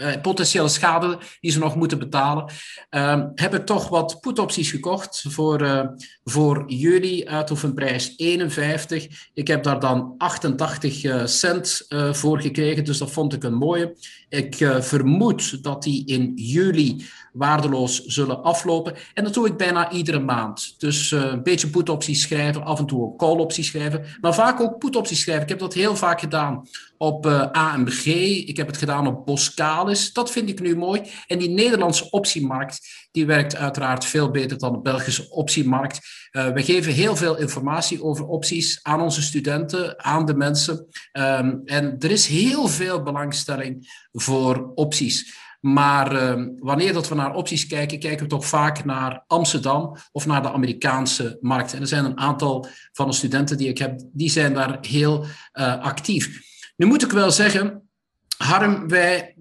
uh, 0.00 0.20
potentiële 0.22 0.68
schade 0.68 1.18
die 1.40 1.50
ze 1.50 1.58
nog 1.58 1.76
moeten 1.76 1.98
betalen, 1.98 2.44
uh, 2.90 3.24
heb 3.34 3.54
ik 3.54 3.66
toch 3.66 3.88
wat 3.88 4.20
put-opties 4.20 4.70
gekocht 4.70 5.24
voor, 5.28 5.62
uh, 5.62 5.86
voor 6.24 6.64
jullie 6.66 7.30
uit 7.30 7.50
of 7.50 7.62
een 7.62 7.74
prijs 7.74 8.14
51. 8.16 9.06
Ik 9.34 9.48
heb 9.48 9.62
daar 9.62 9.80
dan 9.80 10.14
88 10.18 11.28
cent 11.28 11.86
voor 12.10 12.40
gekregen, 12.40 12.84
dus 12.84 12.98
dat 12.98 13.10
vond 13.10 13.32
ik 13.32 13.44
een 13.44 13.54
mooie. 13.54 13.96
Ik 14.30 14.56
vermoed 14.80 15.64
dat 15.64 15.82
die 15.82 16.06
in 16.06 16.32
juli 16.34 17.04
waardeloos 17.32 18.04
zullen 18.04 18.42
aflopen. 18.42 18.94
En 19.14 19.24
dat 19.24 19.34
doe 19.34 19.46
ik 19.46 19.56
bijna 19.56 19.90
iedere 19.90 20.18
maand. 20.18 20.74
Dus 20.78 21.10
uh, 21.10 21.24
een 21.24 21.42
beetje 21.42 21.68
put-opties 21.68 22.22
schrijven, 22.22 22.64
af 22.64 22.78
en 22.78 22.86
toe 22.86 23.02
ook 23.02 23.18
call-opties 23.18 23.66
schrijven, 23.66 24.04
maar 24.20 24.34
vaak 24.34 24.60
ook 24.60 24.78
put-opties 24.78 25.20
schrijven. 25.20 25.42
Ik 25.42 25.48
heb 25.48 25.58
dat 25.58 25.74
heel 25.74 25.96
vaak 25.96 26.20
gedaan 26.20 26.68
op 26.98 27.26
uh, 27.26 27.50
AMG. 27.50 28.06
Ik 28.46 28.56
heb 28.56 28.66
het 28.66 28.76
gedaan 28.76 29.06
op 29.06 29.26
Boskalis. 29.26 30.12
Dat 30.12 30.30
vind 30.30 30.48
ik 30.48 30.60
nu 30.60 30.76
mooi. 30.76 31.02
En 31.26 31.38
die 31.38 31.50
Nederlandse 31.50 32.10
optiemarkt, 32.10 33.08
die 33.10 33.26
werkt 33.26 33.56
uiteraard 33.56 34.04
veel 34.04 34.30
beter 34.30 34.58
dan 34.58 34.72
de 34.72 34.80
Belgische 34.80 35.30
optiemarkt. 35.30 36.00
Uh, 36.32 36.48
we 36.48 36.62
geven 36.62 36.92
heel 36.92 37.16
veel 37.16 37.36
informatie 37.36 38.02
over 38.02 38.26
opties 38.26 38.78
aan 38.82 39.00
onze 39.00 39.22
studenten, 39.22 40.04
aan 40.04 40.24
de 40.24 40.34
mensen. 40.34 40.86
Um, 41.12 41.62
en 41.64 41.98
er 41.98 42.10
is 42.10 42.26
heel 42.26 42.68
veel 42.68 43.02
belangstelling 43.02 44.06
voor 44.12 44.72
opties. 44.74 45.38
Maar 45.60 46.38
uh, 46.38 46.46
wanneer 46.58 46.92
dat 46.92 47.08
we 47.08 47.14
naar 47.14 47.34
opties 47.34 47.66
kijken, 47.66 47.98
kijken 47.98 48.22
we 48.22 48.30
toch 48.30 48.46
vaak 48.46 48.84
naar 48.84 49.24
Amsterdam 49.26 49.96
of 50.12 50.26
naar 50.26 50.42
de 50.42 50.52
Amerikaanse 50.52 51.38
markt. 51.40 51.74
En 51.74 51.80
er 51.80 51.86
zijn 51.86 52.04
een 52.04 52.18
aantal 52.18 52.66
van 52.92 53.06
de 53.06 53.14
studenten 53.14 53.56
die 53.56 53.68
ik 53.68 53.78
heb, 53.78 54.00
die 54.12 54.30
zijn 54.30 54.54
daar 54.54 54.78
heel 54.80 55.24
uh, 55.24 55.78
actief. 55.78 56.40
Nu 56.76 56.86
moet 56.86 57.02
ik 57.02 57.10
wel 57.10 57.30
zeggen, 57.30 57.90
Harm, 58.36 58.88
wij, 58.88 59.36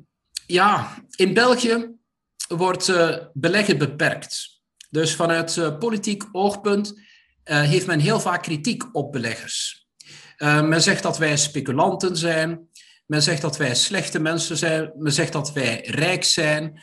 ja, 0.45 0.93
in 1.15 1.33
België 1.33 1.98
wordt 2.57 2.87
uh, 2.87 3.15
beleggen 3.33 3.77
beperkt. 3.77 4.61
Dus 4.89 5.15
vanuit 5.15 5.79
politiek 5.79 6.23
oogpunt 6.31 7.01
heeft 7.43 7.85
men 7.85 7.99
heel 7.99 8.19
vaak 8.19 8.43
kritiek 8.43 8.95
op 8.95 9.11
beleggers. 9.11 9.87
men 10.37 10.81
zegt 10.81 11.03
dat 11.03 11.17
wij 11.17 11.37
speculanten 11.37 12.17
zijn. 12.17 12.69
Men 13.05 13.21
zegt 13.21 13.41
dat 13.41 13.57
wij 13.57 13.75
slechte 13.75 14.19
mensen 14.19 14.57
zijn. 14.57 14.91
Men 14.97 15.11
zegt 15.11 15.33
dat 15.33 15.53
wij 15.53 15.81
rijk 15.85 16.23
zijn. 16.23 16.81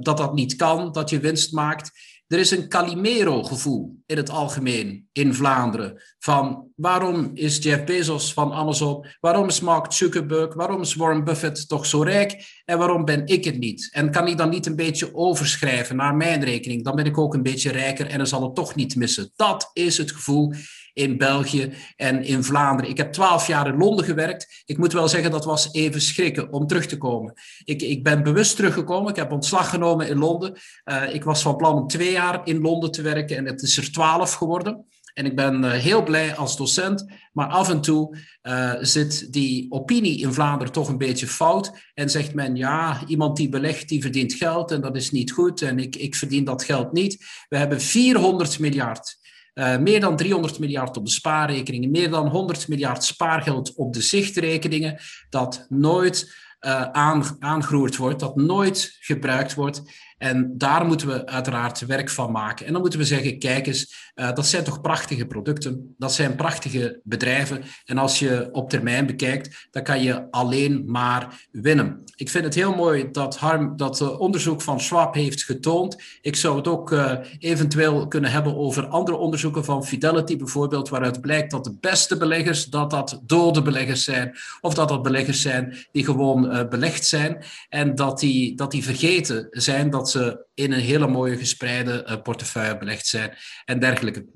Dat 0.00 0.16
dat 0.16 0.34
niet 0.34 0.56
kan, 0.56 0.92
dat 0.92 1.10
je 1.10 1.20
winst 1.20 1.52
maakt. 1.52 1.90
Er 2.26 2.38
is 2.38 2.50
een 2.50 2.68
Calimero-gevoel 2.68 4.02
in 4.06 4.16
het 4.16 4.30
algemeen 4.30 5.08
in 5.12 5.34
Vlaanderen. 5.34 6.02
Van 6.18 6.68
waarom 6.76 7.30
is 7.34 7.58
Jeff 7.58 7.84
Bezos 7.84 8.32
van 8.32 8.52
Amazon? 8.52 9.06
Waarom 9.20 9.48
is 9.48 9.60
Mark 9.60 9.92
Zuckerberg? 9.92 10.54
Waarom 10.54 10.80
is 10.80 10.94
Warren 10.94 11.24
Buffett 11.24 11.68
toch 11.68 11.86
zo 11.86 12.02
rijk? 12.02 12.60
En 12.64 12.78
waarom 12.78 13.04
ben 13.04 13.26
ik 13.26 13.44
het 13.44 13.58
niet? 13.58 13.88
En 13.92 14.10
kan 14.10 14.28
ik 14.28 14.36
dan 14.36 14.48
niet 14.48 14.66
een 14.66 14.76
beetje 14.76 15.14
overschrijven 15.14 15.96
naar 15.96 16.14
mijn 16.14 16.44
rekening? 16.44 16.84
Dan 16.84 16.96
ben 16.96 17.06
ik 17.06 17.18
ook 17.18 17.34
een 17.34 17.42
beetje 17.42 17.70
rijker 17.70 18.06
en 18.06 18.18
dan 18.18 18.26
zal 18.26 18.42
het 18.42 18.54
toch 18.54 18.74
niet 18.74 18.96
missen. 18.96 19.30
Dat 19.36 19.70
is 19.72 19.98
het 19.98 20.12
gevoel 20.12 20.52
in 20.96 21.16
België 21.16 21.72
en 21.96 22.24
in 22.24 22.44
Vlaanderen. 22.44 22.90
Ik 22.90 22.96
heb 22.96 23.12
twaalf 23.12 23.46
jaar 23.46 23.66
in 23.66 23.76
Londen 23.76 24.04
gewerkt. 24.04 24.62
Ik 24.64 24.78
moet 24.78 24.92
wel 24.92 25.08
zeggen, 25.08 25.30
dat 25.30 25.44
was 25.44 25.72
even 25.72 26.00
schrikken 26.00 26.52
om 26.52 26.66
terug 26.66 26.86
te 26.86 26.98
komen. 26.98 27.34
Ik, 27.64 27.82
ik 27.82 28.02
ben 28.02 28.22
bewust 28.22 28.56
teruggekomen. 28.56 29.10
Ik 29.10 29.16
heb 29.16 29.32
ontslag 29.32 29.70
genomen 29.70 30.08
in 30.08 30.18
Londen. 30.18 30.58
Uh, 30.84 31.14
ik 31.14 31.24
was 31.24 31.42
van 31.42 31.56
plan 31.56 31.74
om 31.74 31.86
twee 31.86 32.12
jaar 32.12 32.40
in 32.44 32.60
Londen 32.60 32.90
te 32.90 33.02
werken 33.02 33.36
en 33.36 33.46
het 33.46 33.62
is 33.62 33.76
er 33.76 33.92
twaalf 33.92 34.32
geworden. 34.32 34.84
En 35.14 35.26
ik 35.26 35.36
ben 35.36 35.64
uh, 35.64 35.70
heel 35.70 36.02
blij 36.02 36.36
als 36.36 36.56
docent, 36.56 37.06
maar 37.32 37.48
af 37.48 37.70
en 37.70 37.80
toe 37.80 38.18
uh, 38.42 38.72
zit 38.80 39.32
die 39.32 39.66
opinie 39.72 40.20
in 40.20 40.32
Vlaanderen 40.32 40.72
toch 40.72 40.88
een 40.88 40.98
beetje 40.98 41.26
fout. 41.26 41.72
En 41.94 42.10
zegt 42.10 42.34
men, 42.34 42.56
ja, 42.56 43.02
iemand 43.06 43.36
die 43.36 43.48
belegt, 43.48 43.88
die 43.88 44.02
verdient 44.02 44.32
geld 44.32 44.70
en 44.70 44.80
dat 44.80 44.96
is 44.96 45.10
niet 45.10 45.32
goed. 45.32 45.62
En 45.62 45.78
ik, 45.78 45.96
ik 45.96 46.14
verdien 46.14 46.44
dat 46.44 46.64
geld 46.64 46.92
niet. 46.92 47.24
We 47.48 47.56
hebben 47.56 47.80
400 47.80 48.58
miljard 48.58 49.18
uh, 49.58 49.76
meer 49.78 50.00
dan 50.00 50.16
300 50.16 50.58
miljard 50.58 50.96
op 50.96 51.04
de 51.04 51.10
spaarrekeningen, 51.10 51.90
meer 51.90 52.10
dan 52.10 52.28
100 52.28 52.68
miljard 52.68 53.04
spaargeld 53.04 53.74
op 53.74 53.92
de 53.92 54.02
zichtrekeningen, 54.02 55.00
dat 55.30 55.66
nooit 55.68 56.34
uh, 56.60 56.82
aan, 56.82 57.36
aangeroerd 57.38 57.96
wordt, 57.96 58.20
dat 58.20 58.36
nooit 58.36 58.96
gebruikt 59.00 59.54
wordt. 59.54 59.82
En 60.18 60.58
daar 60.58 60.86
moeten 60.86 61.06
we 61.06 61.26
uiteraard 61.26 61.86
werk 61.86 62.10
van 62.10 62.32
maken. 62.32 62.66
En 62.66 62.72
dan 62.72 62.80
moeten 62.80 62.98
we 62.98 63.04
zeggen, 63.06 63.38
kijk 63.38 63.66
eens, 63.66 64.10
uh, 64.14 64.32
dat 64.32 64.46
zijn 64.46 64.64
toch 64.64 64.80
prachtige 64.80 65.26
producten, 65.26 65.94
dat 65.98 66.12
zijn 66.12 66.36
prachtige 66.36 67.00
bedrijven. 67.02 67.62
En 67.84 67.98
als 67.98 68.18
je 68.18 68.48
op 68.52 68.70
termijn 68.70 69.06
bekijkt, 69.06 69.68
dan 69.70 69.82
kan 69.82 70.02
je 70.02 70.30
alleen 70.30 70.82
maar 70.86 71.46
winnen. 71.50 72.02
Ik 72.14 72.30
vind 72.30 72.44
het 72.44 72.54
heel 72.54 72.74
mooi 72.74 73.10
dat 73.10 73.36
Harm 73.36 73.76
dat 73.76 74.00
uh, 74.00 74.20
onderzoek 74.20 74.62
van 74.62 74.80
Schwab 74.80 75.14
heeft 75.14 75.44
getoond. 75.44 76.02
Ik 76.20 76.36
zou 76.36 76.56
het 76.56 76.68
ook 76.68 76.90
uh, 76.90 77.12
eventueel 77.38 78.08
kunnen 78.08 78.30
hebben 78.30 78.56
over 78.56 78.86
andere 78.86 79.16
onderzoeken 79.16 79.64
van 79.64 79.84
Fidelity 79.84 80.36
bijvoorbeeld, 80.36 80.88
waaruit 80.88 81.20
blijkt 81.20 81.50
dat 81.50 81.64
de 81.64 81.76
beste 81.80 82.16
beleggers, 82.16 82.64
dat 82.64 82.90
dat 82.90 83.20
dode 83.22 83.62
beleggers 83.62 84.04
zijn, 84.04 84.36
of 84.60 84.74
dat 84.74 84.88
dat 84.88 85.02
beleggers 85.02 85.42
zijn 85.42 85.76
die 85.92 86.04
gewoon 86.04 86.68
belegd 86.70 87.06
zijn 87.06 87.44
en 87.68 87.94
dat 87.94 88.20
die, 88.20 88.54
dat 88.54 88.70
die 88.70 88.84
vergeten 88.84 89.46
zijn 89.50 89.90
dat 89.90 90.05
ze 90.10 90.46
in 90.54 90.72
een 90.72 90.80
hele 90.80 91.06
mooie 91.06 91.36
gespreide 91.36 92.20
portefeuille 92.22 92.78
belegd 92.78 93.06
zijn 93.06 93.36
en 93.64 93.78
dergelijke. 93.78 94.26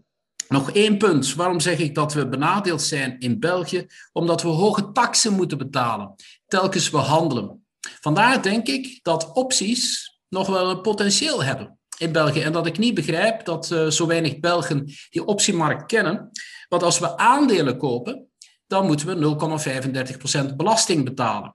Nog 0.49 0.71
één 0.73 0.99
punt. 0.99 1.35
Waarom 1.35 1.61
zeg 1.61 1.79
ik 1.79 1.95
dat 1.95 2.13
we 2.13 2.29
benadeeld 2.29 2.83
zijn 2.83 3.19
in 3.19 3.39
België? 3.39 3.87
Omdat 4.13 4.43
we 4.43 4.49
hoge 4.49 4.93
taksen 4.93 5.33
moeten 5.33 5.59
betalen, 5.59 6.15
telkens 6.47 6.91
we 6.91 6.97
handelen. 6.97 7.67
Vandaar 8.01 8.43
denk 8.43 8.67
ik 8.67 8.99
dat 9.03 9.33
opties 9.33 10.11
nog 10.29 10.47
wel 10.47 10.71
een 10.71 10.81
potentieel 10.81 11.45
hebben 11.45 11.79
in 11.99 12.13
België. 12.13 12.41
En 12.41 12.53
dat 12.53 12.67
ik 12.67 12.79
niet 12.79 12.95
begrijp 12.95 13.45
dat 13.45 13.71
uh, 13.71 13.87
zo 13.87 14.07
weinig 14.07 14.41
Belgen 14.41 14.93
die 15.11 15.25
optiemarkt 15.25 15.87
kennen. 15.87 16.31
Want 16.69 16.83
als 16.83 16.99
we 16.99 17.17
aandelen 17.17 17.77
kopen, 17.77 18.29
dan 18.67 18.87
moeten 18.87 19.07
we 19.07 20.49
0,35% 20.51 20.57
belasting 20.57 21.05
betalen. 21.05 21.55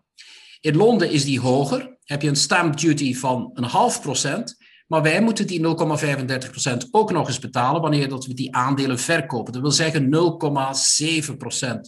In 0.60 0.76
Londen 0.76 1.12
is 1.12 1.26
die 1.26 1.40
hoger. 1.40 1.95
Heb 2.06 2.22
je 2.22 2.28
een 2.28 2.36
stamp 2.36 2.80
duty 2.80 3.16
van 3.16 3.50
een 3.54 3.64
half 3.64 4.02
procent. 4.02 4.58
Maar 4.88 5.02
wij 5.02 5.22
moeten 5.22 5.48
die 5.48 5.60
0,35% 5.60 6.90
ook 6.92 7.12
nog 7.12 7.28
eens 7.28 7.40
betalen 7.40 7.82
wanneer 7.82 8.10
dat 8.10 8.26
we 8.26 8.34
die 8.34 8.56
aandelen 8.56 9.00
verkopen. 9.00 9.54
Dat 9.54 9.62
wil 9.62 9.72
zeggen 9.72 10.10
0,7%. 11.66 11.80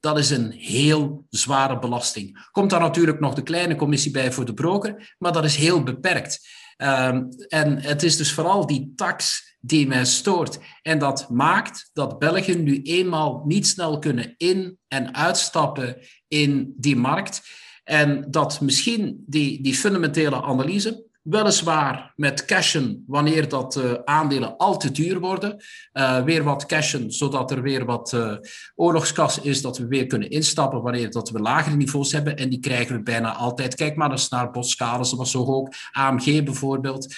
Dat 0.00 0.18
is 0.18 0.30
een 0.30 0.50
heel 0.50 1.24
zware 1.30 1.78
belasting. 1.78 2.48
Komt 2.50 2.70
daar 2.70 2.80
natuurlijk 2.80 3.20
nog 3.20 3.34
de 3.34 3.42
kleine 3.42 3.76
commissie 3.76 4.10
bij 4.10 4.32
voor 4.32 4.44
de 4.44 4.54
broker, 4.54 5.14
maar 5.18 5.32
dat 5.32 5.44
is 5.44 5.56
heel 5.56 5.82
beperkt. 5.82 6.48
Um, 6.76 7.28
en 7.48 7.80
het 7.80 8.02
is 8.02 8.16
dus 8.16 8.32
vooral 8.32 8.66
die 8.66 8.92
tax 8.96 9.46
die 9.60 9.86
mij 9.86 10.04
stoort. 10.04 10.58
En 10.82 10.98
dat 10.98 11.30
maakt 11.30 11.90
dat 11.92 12.18
Belgen 12.18 12.62
nu 12.62 12.82
eenmaal 12.82 13.42
niet 13.46 13.66
snel 13.66 13.98
kunnen 13.98 14.34
in- 14.36 14.78
en 14.88 15.14
uitstappen 15.14 15.96
in 16.28 16.74
die 16.76 16.96
markt. 16.96 17.42
En 17.86 18.24
dat 18.30 18.60
misschien 18.60 19.24
die, 19.26 19.62
die 19.62 19.74
fundamentele 19.74 20.42
analyse 20.42 21.05
Weliswaar 21.26 22.12
met 22.16 22.44
cashen 22.44 23.04
wanneer 23.06 23.48
dat 23.48 23.76
uh, 23.76 23.92
aandelen 24.04 24.56
al 24.56 24.76
te 24.76 24.90
duur 24.90 25.20
worden. 25.20 25.62
Uh, 25.92 26.22
weer 26.22 26.42
wat 26.42 26.66
cashen, 26.66 27.12
zodat 27.12 27.50
er 27.50 27.62
weer 27.62 27.84
wat 27.84 28.12
uh, 28.12 28.36
oorlogskas 28.74 29.40
is, 29.40 29.62
dat 29.62 29.78
we 29.78 29.86
weer 29.86 30.06
kunnen 30.06 30.30
instappen 30.30 30.82
wanneer 30.82 31.10
dat 31.10 31.30
we 31.30 31.38
lagere 31.38 31.76
niveaus 31.76 32.12
hebben. 32.12 32.36
En 32.36 32.48
die 32.48 32.60
krijgen 32.60 32.96
we 32.96 33.02
bijna 33.02 33.32
altijd. 33.32 33.74
Kijk 33.74 33.96
maar 33.96 34.10
eens 34.10 34.28
naar 34.28 34.50
Boskalis, 34.50 35.10
dat 35.10 35.18
was 35.18 35.30
zo 35.30 35.44
ook. 35.44 35.74
AMG 35.92 36.44
bijvoorbeeld. 36.44 37.14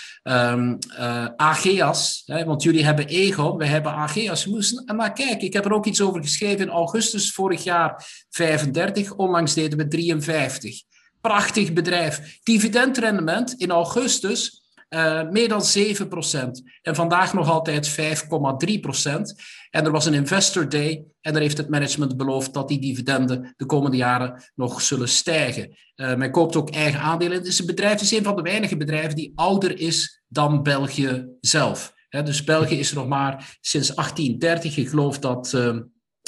Ageas, 1.36 2.22
hè, 2.26 2.44
want 2.44 2.62
jullie 2.62 2.84
hebben 2.84 3.06
Egon, 3.06 3.56
wij 3.56 3.68
hebben 3.68 3.92
Ageas. 3.92 4.46
Moesten, 4.46 4.96
maar 4.96 5.12
kijk, 5.12 5.42
ik 5.42 5.52
heb 5.52 5.64
er 5.64 5.72
ook 5.72 5.86
iets 5.86 6.00
over 6.00 6.22
geschreven 6.22 6.66
in 6.66 6.72
augustus 6.72 7.32
vorig 7.32 7.64
jaar 7.64 8.24
35, 8.30 9.14
onlangs 9.14 9.54
deden 9.54 9.78
we 9.78 9.88
53. 9.88 10.87
Prachtig 11.20 11.72
bedrijf. 11.72 12.38
Dividendrendement 12.42 13.52
in 13.52 13.70
augustus 13.70 14.58
uh, 14.88 15.28
meer 15.28 15.48
dan 15.48 15.62
7%. 15.78 16.50
En 16.82 16.94
vandaag 16.94 17.34
nog 17.34 17.48
altijd 17.50 17.90
5,3%. 17.90 17.96
En 19.70 19.84
er 19.84 19.90
was 19.90 20.06
een 20.06 20.14
investor 20.14 20.68
day 20.68 21.04
en 21.20 21.32
daar 21.32 21.42
heeft 21.42 21.56
het 21.56 21.68
management 21.68 22.16
beloofd 22.16 22.54
dat 22.54 22.68
die 22.68 22.80
dividenden 22.80 23.54
de 23.56 23.66
komende 23.66 23.96
jaren 23.96 24.42
nog 24.54 24.80
zullen 24.82 25.08
stijgen. 25.08 25.76
Uh, 25.96 26.14
men 26.14 26.30
koopt 26.30 26.56
ook 26.56 26.70
eigen 26.70 27.00
aandelen. 27.00 27.38
Het 27.38 27.46
is 27.46 27.58
een 27.58 27.66
bedrijf, 27.66 28.00
is 28.00 28.10
een 28.10 28.24
van 28.24 28.36
de 28.36 28.42
weinige 28.42 28.76
bedrijven 28.76 29.16
die 29.16 29.32
ouder 29.34 29.78
is 29.78 30.22
dan 30.28 30.62
België 30.62 31.26
zelf. 31.40 31.96
Dus 32.08 32.44
België 32.44 32.78
is 32.78 32.92
nog 32.92 33.08
maar 33.08 33.56
sinds 33.60 33.94
1830. 33.94 34.76
Ik 34.76 34.88
geloof 34.88 35.18
dat. 35.18 35.52
Uh, 35.54 35.76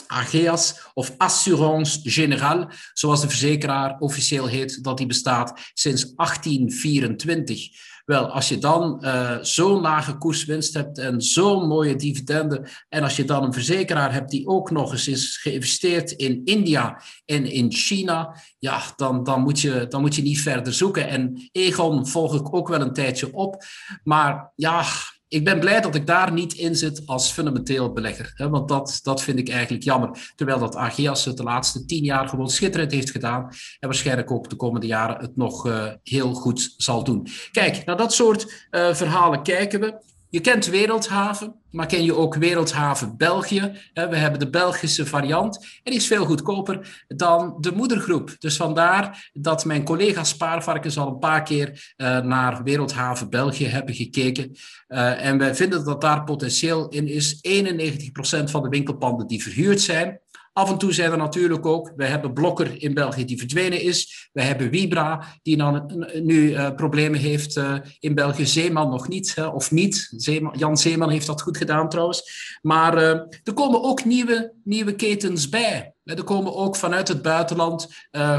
Ageas 0.06 0.90
of 0.94 1.14
Assurance 1.16 2.00
Générale, 2.02 2.72
zoals 2.92 3.20
de 3.20 3.28
verzekeraar 3.28 3.98
officieel 3.98 4.46
heet, 4.46 4.84
dat 4.84 4.98
die 4.98 5.06
bestaat 5.06 5.70
sinds 5.74 6.14
1824. 6.14 7.88
Wel, 8.04 8.30
als 8.30 8.48
je 8.48 8.58
dan 8.58 8.98
uh, 9.04 9.38
zo'n 9.40 9.80
lage 9.80 10.16
koerswinst 10.16 10.74
hebt 10.74 10.98
en 10.98 11.20
zo'n 11.20 11.66
mooie 11.66 11.96
dividenden, 11.96 12.68
en 12.88 13.02
als 13.02 13.16
je 13.16 13.24
dan 13.24 13.44
een 13.44 13.52
verzekeraar 13.52 14.12
hebt 14.12 14.30
die 14.30 14.46
ook 14.46 14.70
nog 14.70 14.92
eens 14.92 15.08
is 15.08 15.36
geïnvesteerd 15.36 16.10
in 16.10 16.40
India 16.44 17.02
en 17.24 17.44
in 17.44 17.72
China, 17.72 18.36
ja, 18.58 18.82
dan, 18.96 19.24
dan, 19.24 19.42
moet, 19.42 19.60
je, 19.60 19.86
dan 19.88 20.00
moet 20.00 20.14
je 20.14 20.22
niet 20.22 20.40
verder 20.40 20.72
zoeken. 20.72 21.08
En 21.08 21.48
Egon 21.52 22.06
volg 22.06 22.34
ik 22.34 22.54
ook 22.54 22.68
wel 22.68 22.80
een 22.80 22.92
tijdje 22.92 23.32
op, 23.34 23.64
maar 24.02 24.52
ja, 24.56 24.84
ik 25.30 25.44
ben 25.44 25.60
blij 25.60 25.80
dat 25.80 25.94
ik 25.94 26.06
daar 26.06 26.32
niet 26.32 26.52
in 26.52 26.76
zit 26.76 27.02
als 27.06 27.30
fundamenteel 27.30 27.92
belegger. 27.92 28.32
Hè, 28.34 28.48
want 28.48 28.68
dat, 28.68 29.00
dat 29.02 29.22
vind 29.22 29.38
ik 29.38 29.48
eigenlijk 29.48 29.84
jammer. 29.84 30.32
Terwijl 30.36 30.58
dat 30.58 30.76
Ageas 30.76 31.24
het 31.24 31.36
de 31.36 31.42
laatste 31.42 31.84
tien 31.84 32.04
jaar 32.04 32.28
gewoon 32.28 32.50
schitterend 32.50 32.92
heeft 32.92 33.10
gedaan. 33.10 33.42
En 33.78 33.88
waarschijnlijk 33.88 34.30
ook 34.30 34.50
de 34.50 34.56
komende 34.56 34.86
jaren 34.86 35.20
het 35.20 35.36
nog 35.36 35.66
uh, 35.66 35.92
heel 36.02 36.34
goed 36.34 36.74
zal 36.76 37.04
doen. 37.04 37.26
Kijk, 37.52 37.84
naar 37.84 37.96
dat 37.96 38.12
soort 38.12 38.66
uh, 38.70 38.94
verhalen 38.94 39.42
kijken 39.42 39.80
we. 39.80 40.08
Je 40.30 40.40
kent 40.40 40.66
Wereldhaven, 40.66 41.54
maar 41.70 41.86
ken 41.86 42.04
je 42.04 42.14
ook 42.14 42.34
Wereldhaven 42.34 43.16
België? 43.16 43.72
We 43.94 44.16
hebben 44.16 44.38
de 44.38 44.50
Belgische 44.50 45.06
variant 45.06 45.56
en 45.56 45.90
die 45.90 46.00
is 46.00 46.06
veel 46.06 46.24
goedkoper 46.24 47.04
dan 47.08 47.56
de 47.60 47.72
moedergroep. 47.72 48.36
Dus 48.38 48.56
vandaar 48.56 49.30
dat 49.32 49.64
mijn 49.64 49.84
collega 49.84 50.24
Spaarvarkens 50.24 50.98
al 50.98 51.08
een 51.08 51.18
paar 51.18 51.42
keer 51.42 51.92
uh, 51.96 52.20
naar 52.20 52.62
Wereldhaven 52.62 53.30
België 53.30 53.66
hebben 53.66 53.94
gekeken. 53.94 54.56
Uh, 54.88 55.26
en 55.26 55.38
wij 55.38 55.54
vinden 55.54 55.84
dat 55.84 56.00
daar 56.00 56.24
potentieel 56.24 56.88
in 56.88 57.08
is 57.08 57.36
91% 57.36 58.44
van 58.44 58.62
de 58.62 58.68
winkelpanden 58.68 59.26
die 59.26 59.42
verhuurd 59.42 59.80
zijn. 59.80 60.20
Af 60.52 60.70
en 60.70 60.78
toe 60.78 60.92
zijn 60.92 61.10
er 61.10 61.16
natuurlijk 61.16 61.66
ook, 61.66 61.92
we 61.96 62.04
hebben 62.04 62.32
Blokker 62.32 62.82
in 62.82 62.94
België 62.94 63.24
die 63.24 63.38
verdwenen 63.38 63.80
is. 63.80 64.28
We 64.32 64.42
hebben 64.42 64.70
Vibra 64.70 65.24
die 65.42 65.56
dan 65.56 66.04
nu 66.22 66.50
uh, 66.50 66.74
problemen 66.74 67.20
heeft 67.20 67.56
uh, 67.56 67.74
in 67.98 68.14
België. 68.14 68.46
Zeeman 68.46 68.90
nog 68.90 69.08
niet, 69.08 69.34
hè, 69.34 69.46
of 69.46 69.70
niet. 69.70 70.12
Zeeman, 70.16 70.54
Jan 70.58 70.78
Zeeman 70.78 71.10
heeft 71.10 71.26
dat 71.26 71.42
goed 71.42 71.56
gedaan 71.56 71.88
trouwens. 71.88 72.58
Maar 72.62 72.96
uh, 72.96 73.08
er 73.42 73.52
komen 73.54 73.82
ook 73.82 74.04
nieuwe, 74.04 74.54
nieuwe 74.64 74.94
ketens 74.94 75.48
bij. 75.48 75.94
Er 76.04 76.24
komen 76.24 76.54
ook 76.54 76.76
vanuit 76.76 77.08
het 77.08 77.22
buitenland 77.22 77.88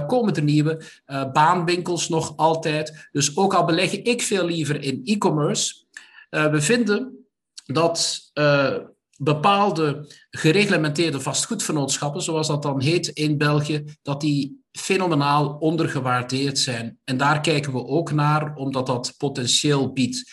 komen 0.08 0.36
er 0.36 0.44
nieuwe 0.44 0.84
baanwinkels 1.34 2.10
nog 2.10 2.38
altijd. 2.38 3.08
Dus 3.12 3.38
ook 3.38 3.54
al 3.54 3.66
beleg 3.66 3.92
ik 3.92 4.22
veel 4.22 4.46
liever 4.46 4.82
in 4.82 5.02
e-commerce. 5.04 5.86
we 6.30 6.62
vinden 6.62 7.26
dat 7.66 8.32
bepaalde 9.24 10.14
gereglementeerde 10.30 11.20
vastgoedvernootschappen, 11.20 12.22
zoals 12.22 12.48
dat 12.48 12.62
dan 12.62 12.82
heet 12.82 13.08
in 13.08 13.38
België, 13.38 13.84
dat 14.02 14.22
die 14.22 14.64
fenomenaal 14.72 15.56
ondergewaardeerd 15.60 16.60
zijn. 16.60 17.00
En 17.04 17.18
daar 17.18 17.42
kijken 17.42 17.74
we 17.74 17.86
ook 17.86 18.12
naar, 18.12 18.56
omdat 18.56 18.86
dat 18.86 19.14
potentieel 19.18 19.92
biedt. 19.94 20.32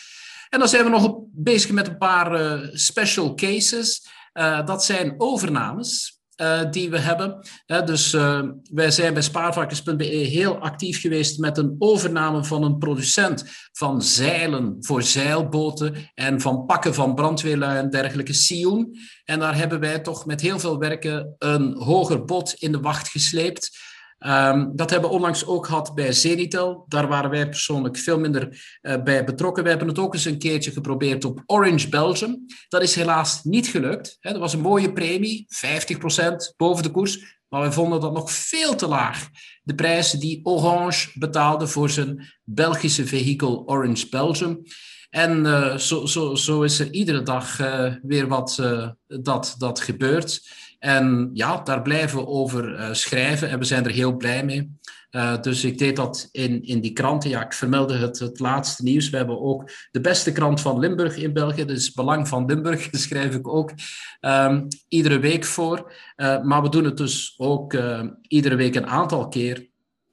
En 0.49 0.59
dan 0.59 0.67
zijn 0.67 0.83
we 0.83 0.89
nog 0.89 1.19
bezig 1.31 1.71
met 1.71 1.87
een 1.87 1.97
paar 1.97 2.41
uh, 2.41 2.69
special 2.73 3.35
cases. 3.35 4.07
Uh, 4.33 4.65
dat 4.65 4.83
zijn 4.83 5.13
overnames. 5.17 6.18
Uh, 6.41 6.61
die 6.71 6.89
we 6.89 6.99
hebben. 6.99 7.47
Dus 7.85 8.13
uh, 8.13 8.41
wij 8.71 8.91
zijn 8.91 9.13
bij 9.13 9.21
spaarvarkens.be 9.21 10.05
heel 10.05 10.57
actief 10.57 11.01
geweest 11.01 11.39
met 11.39 11.57
een 11.57 11.75
overname 11.79 12.43
van 12.43 12.63
een 12.63 12.77
producent 12.77 13.45
van 13.71 14.01
zeilen 14.01 14.75
voor 14.79 15.03
zeilboten 15.03 15.95
en 16.13 16.41
van 16.41 16.65
pakken 16.65 16.93
van 16.93 17.15
brandweerlui 17.15 17.77
en 17.77 17.89
dergelijke, 17.89 18.33
Sion. 18.33 18.97
En 19.23 19.39
daar 19.39 19.55
hebben 19.55 19.79
wij 19.79 19.99
toch 19.99 20.25
met 20.25 20.41
heel 20.41 20.59
veel 20.59 20.77
werken 20.77 21.35
een 21.37 21.75
hoger 21.77 22.25
bod 22.25 22.53
in 22.53 22.71
de 22.71 22.79
wacht 22.79 23.09
gesleept. 23.09 23.77
Um, 24.27 24.71
dat 24.75 24.89
hebben 24.89 25.09
we 25.09 25.15
onlangs 25.15 25.45
ook 25.45 25.65
gehad 25.65 25.95
bij 25.95 26.11
Zenitel. 26.11 26.85
Daar 26.87 27.07
waren 27.07 27.29
wij 27.29 27.49
persoonlijk 27.49 27.97
veel 27.97 28.19
minder 28.19 28.77
uh, 28.81 29.03
bij 29.03 29.23
betrokken. 29.23 29.63
We 29.63 29.69
hebben 29.69 29.87
het 29.87 29.99
ook 29.99 30.13
eens 30.13 30.25
een 30.25 30.37
keertje 30.37 30.71
geprobeerd 30.71 31.25
op 31.25 31.43
Orange 31.45 31.89
Belgium. 31.89 32.45
Dat 32.69 32.81
is 32.81 32.95
helaas 32.95 33.43
niet 33.43 33.67
gelukt. 33.67 34.17
Dat 34.19 34.37
was 34.37 34.53
een 34.53 34.59
mooie 34.59 34.93
premie, 34.93 35.47
50% 35.49 36.55
boven 36.57 36.83
de 36.83 36.91
koers. 36.91 37.37
Maar 37.47 37.61
we 37.61 37.71
vonden 37.71 38.01
dat 38.01 38.13
nog 38.13 38.31
veel 38.31 38.75
te 38.75 38.87
laag. 38.87 39.29
De 39.63 39.75
prijzen 39.75 40.19
die 40.19 40.39
Orange 40.43 41.19
betaalde 41.19 41.67
voor 41.67 41.89
zijn 41.89 42.33
Belgische 42.43 43.05
vehikel 43.05 43.63
Orange 43.65 44.09
Belgium. 44.09 44.61
En 45.09 45.45
uh, 45.45 45.75
zo, 45.75 46.05
zo, 46.05 46.35
zo, 46.35 46.61
is 46.61 46.79
er 46.79 46.91
iedere 46.91 47.23
dag 47.23 47.59
uh, 47.59 47.93
weer 48.01 48.27
wat 48.27 48.61
dat, 49.07 49.55
dat 49.57 49.79
gebeurt. 49.79 50.41
En 50.79 51.29
ja, 51.33 51.61
daar 51.61 51.81
blijven 51.81 52.17
we 52.17 52.27
over 52.27 52.79
uh, 52.79 52.93
schrijven 52.93 53.49
en 53.49 53.59
we 53.59 53.65
zijn 53.65 53.85
er 53.85 53.91
heel 53.91 54.15
blij 54.15 54.45
mee. 54.45 54.77
Uh, 55.11 55.41
dus 55.41 55.63
ik 55.63 55.77
deed 55.77 55.95
dat 55.95 56.29
in, 56.31 56.63
in 56.63 56.81
die 56.81 56.93
kranten. 56.93 57.29
Ja, 57.29 57.45
ik 57.45 57.53
vermeldde 57.53 57.97
het, 57.97 58.19
het 58.19 58.39
laatste 58.39 58.83
nieuws. 58.83 59.09
We 59.09 59.17
hebben 59.17 59.41
ook 59.41 59.71
de 59.91 60.01
beste 60.01 60.31
krant 60.31 60.61
van 60.61 60.79
Limburg 60.79 61.17
in 61.17 61.33
België. 61.33 61.65
Dus 61.65 61.93
Belang 61.93 62.27
van 62.27 62.45
Limburg, 62.45 62.87
schrijf 62.91 63.35
ik 63.35 63.47
ook 63.47 63.71
um, 64.21 64.67
iedere 64.87 65.19
week 65.19 65.45
voor. 65.45 65.93
Uh, 66.17 66.41
maar 66.43 66.61
we 66.61 66.69
doen 66.69 66.83
het 66.83 66.97
dus 66.97 67.33
ook 67.37 67.77
iedere 68.27 68.55
week 68.55 68.75
een 68.75 68.87
aantal 68.87 69.27
keer 69.27 69.68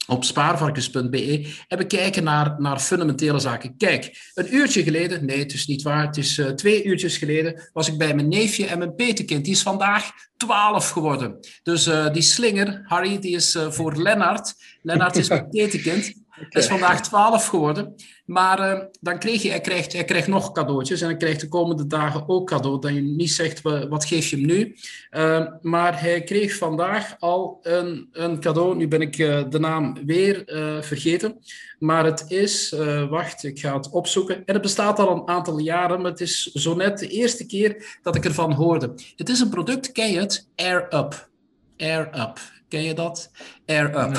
op 0.06 0.24
spaarvarkens.be 0.24 1.54
en 1.68 1.78
we 1.78 1.86
kijken 1.86 2.24
naar, 2.24 2.54
naar 2.58 2.78
fundamentele 2.78 3.38
zaken. 3.38 3.76
Kijk, 3.76 4.30
een 4.34 4.54
uurtje 4.54 4.82
geleden, 4.82 5.24
nee, 5.24 5.38
het 5.38 5.52
is 5.52 5.66
niet 5.66 5.82
waar, 5.82 6.06
het 6.06 6.16
is 6.16 6.38
uh, 6.38 6.48
twee 6.48 6.84
uurtjes 6.84 7.16
geleden, 7.16 7.70
was 7.72 7.88
ik 7.88 7.98
bij 7.98 8.14
mijn 8.14 8.28
neefje 8.28 8.66
en 8.66 8.78
mijn 8.78 8.94
petekind. 8.94 9.44
Die 9.44 9.54
is 9.54 9.62
vandaag 9.62 10.10
12 10.36 10.90
geworden. 10.90 11.38
Dus 11.62 11.86
uh, 11.86 12.12
die 12.12 12.22
slinger, 12.22 12.82
Harry, 12.84 13.18
die 13.18 13.34
is 13.34 13.54
uh, 13.54 13.70
voor 13.70 13.96
Lennart. 13.96 14.54
Lennart 14.82 15.16
is 15.16 15.28
mijn 15.28 15.48
petekind. 15.58 16.24
Okay. 16.40 16.62
is 16.62 16.66
vandaag 16.66 17.00
12 17.00 17.46
geworden. 17.46 17.94
Maar 18.26 18.74
uh, 18.74 18.84
dan 19.00 19.18
kreeg 19.18 19.42
hij 19.42 19.60
krijgt, 19.60 19.92
hij 19.92 20.04
krijgt 20.04 20.28
nog 20.28 20.52
cadeautjes 20.52 21.00
en 21.00 21.06
hij 21.06 21.16
krijgt 21.16 21.40
de 21.40 21.48
komende 21.48 21.86
dagen 21.86 22.28
ook 22.28 22.46
cadeau. 22.48 22.80
Dat 22.80 22.94
je 22.94 23.00
niet 23.00 23.30
zegt, 23.30 23.62
wat 23.62 24.04
geef 24.04 24.28
je 24.28 24.36
hem 24.36 24.46
nu? 24.46 24.76
Uh, 25.10 25.46
maar 25.60 26.00
hij 26.00 26.22
kreeg 26.22 26.56
vandaag 26.56 27.16
al 27.18 27.58
een, 27.62 28.08
een 28.12 28.40
cadeau. 28.40 28.76
Nu 28.76 28.88
ben 28.88 29.00
ik 29.00 29.18
uh, 29.18 29.42
de 29.48 29.58
naam 29.58 30.06
weer 30.06 30.42
vergeten. 30.80 31.38
Maar 31.78 32.04
het 32.04 32.24
is, 32.28 32.74
wacht, 33.10 33.44
ik 33.44 33.58
ga 33.58 33.76
het 33.76 33.90
opzoeken. 33.90 34.36
En 34.36 34.54
het 34.54 34.62
bestaat 34.62 34.98
al 34.98 35.16
een 35.16 35.28
aantal 35.28 35.58
jaren, 35.58 36.00
maar 36.00 36.10
het 36.10 36.20
is 36.20 36.42
zo 36.42 36.74
net 36.74 36.98
de 36.98 37.08
eerste 37.08 37.46
keer 37.46 37.98
dat 38.02 38.16
ik 38.16 38.24
ervan 38.24 38.52
hoorde. 38.52 38.94
Het 39.16 39.28
is 39.28 39.40
een 39.40 39.48
product, 39.48 39.92
ken 39.92 40.10
je 40.10 40.18
het? 40.18 40.48
Air 40.56 40.86
Up. 40.94 41.28
Air 41.76 42.08
Up. 42.14 42.40
Ken 42.68 42.82
je 42.82 42.94
dat? 42.94 43.30
Air 43.66 43.98
Up. 43.98 44.14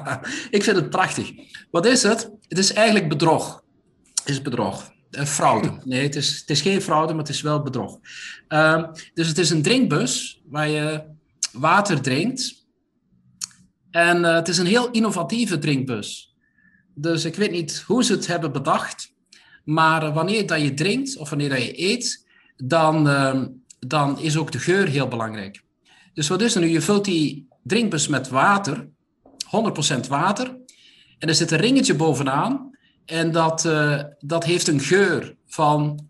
ik 0.56 0.62
vind 0.62 0.76
het 0.76 0.90
prachtig. 0.90 1.32
Wat 1.70 1.86
is 1.86 2.02
het? 2.02 2.30
Het 2.48 2.58
is 2.58 2.72
eigenlijk 2.72 3.08
bedrog. 3.08 3.64
Het 4.14 4.28
is 4.28 4.42
bedrog. 4.42 4.94
Uh, 5.10 5.24
fraude. 5.24 5.78
Nee, 5.84 6.02
het 6.02 6.16
is, 6.16 6.38
het 6.38 6.50
is 6.50 6.60
geen 6.60 6.82
fraude, 6.82 7.12
maar 7.12 7.22
het 7.22 7.34
is 7.34 7.40
wel 7.40 7.62
bedrog. 7.62 7.98
Uh, 8.48 8.84
dus 9.14 9.28
het 9.28 9.38
is 9.38 9.50
een 9.50 9.62
drinkbus 9.62 10.42
waar 10.44 10.68
je 10.68 11.04
water 11.52 12.00
drinkt. 12.00 12.66
En 13.90 14.16
uh, 14.18 14.34
het 14.34 14.48
is 14.48 14.58
een 14.58 14.66
heel 14.66 14.90
innovatieve 14.90 15.58
drinkbus. 15.58 16.34
Dus 16.94 17.24
ik 17.24 17.34
weet 17.34 17.50
niet 17.50 17.82
hoe 17.86 18.04
ze 18.04 18.12
het 18.12 18.26
hebben 18.26 18.52
bedacht. 18.52 19.14
Maar 19.64 20.12
wanneer 20.12 20.46
dat 20.46 20.60
je 20.60 20.74
drinkt 20.74 21.16
of 21.16 21.28
wanneer 21.28 21.48
dat 21.48 21.62
je 21.62 21.82
eet, 21.82 22.26
dan, 22.56 23.08
ehm, 23.08 23.48
dan 23.78 24.18
is 24.18 24.36
ook 24.36 24.52
de 24.52 24.58
geur 24.58 24.88
heel 24.88 25.08
belangrijk. 25.08 25.62
Dus 26.14 26.28
wat 26.28 26.40
is 26.40 26.54
er 26.54 26.60
nu? 26.60 26.68
Je 26.68 26.80
vult 26.80 27.04
die 27.04 27.45
drinkbus 27.66 28.08
met 28.08 28.28
water, 28.28 28.88
100% 30.04 30.08
water. 30.08 30.56
En 31.18 31.28
er 31.28 31.34
zit 31.34 31.50
een 31.50 31.58
ringetje 31.58 31.94
bovenaan. 31.94 32.74
en 33.04 33.32
dat, 33.32 33.64
uh, 33.64 34.02
dat 34.18 34.44
heeft 34.44 34.68
een 34.68 34.80
geur 34.80 35.36
van 35.46 36.08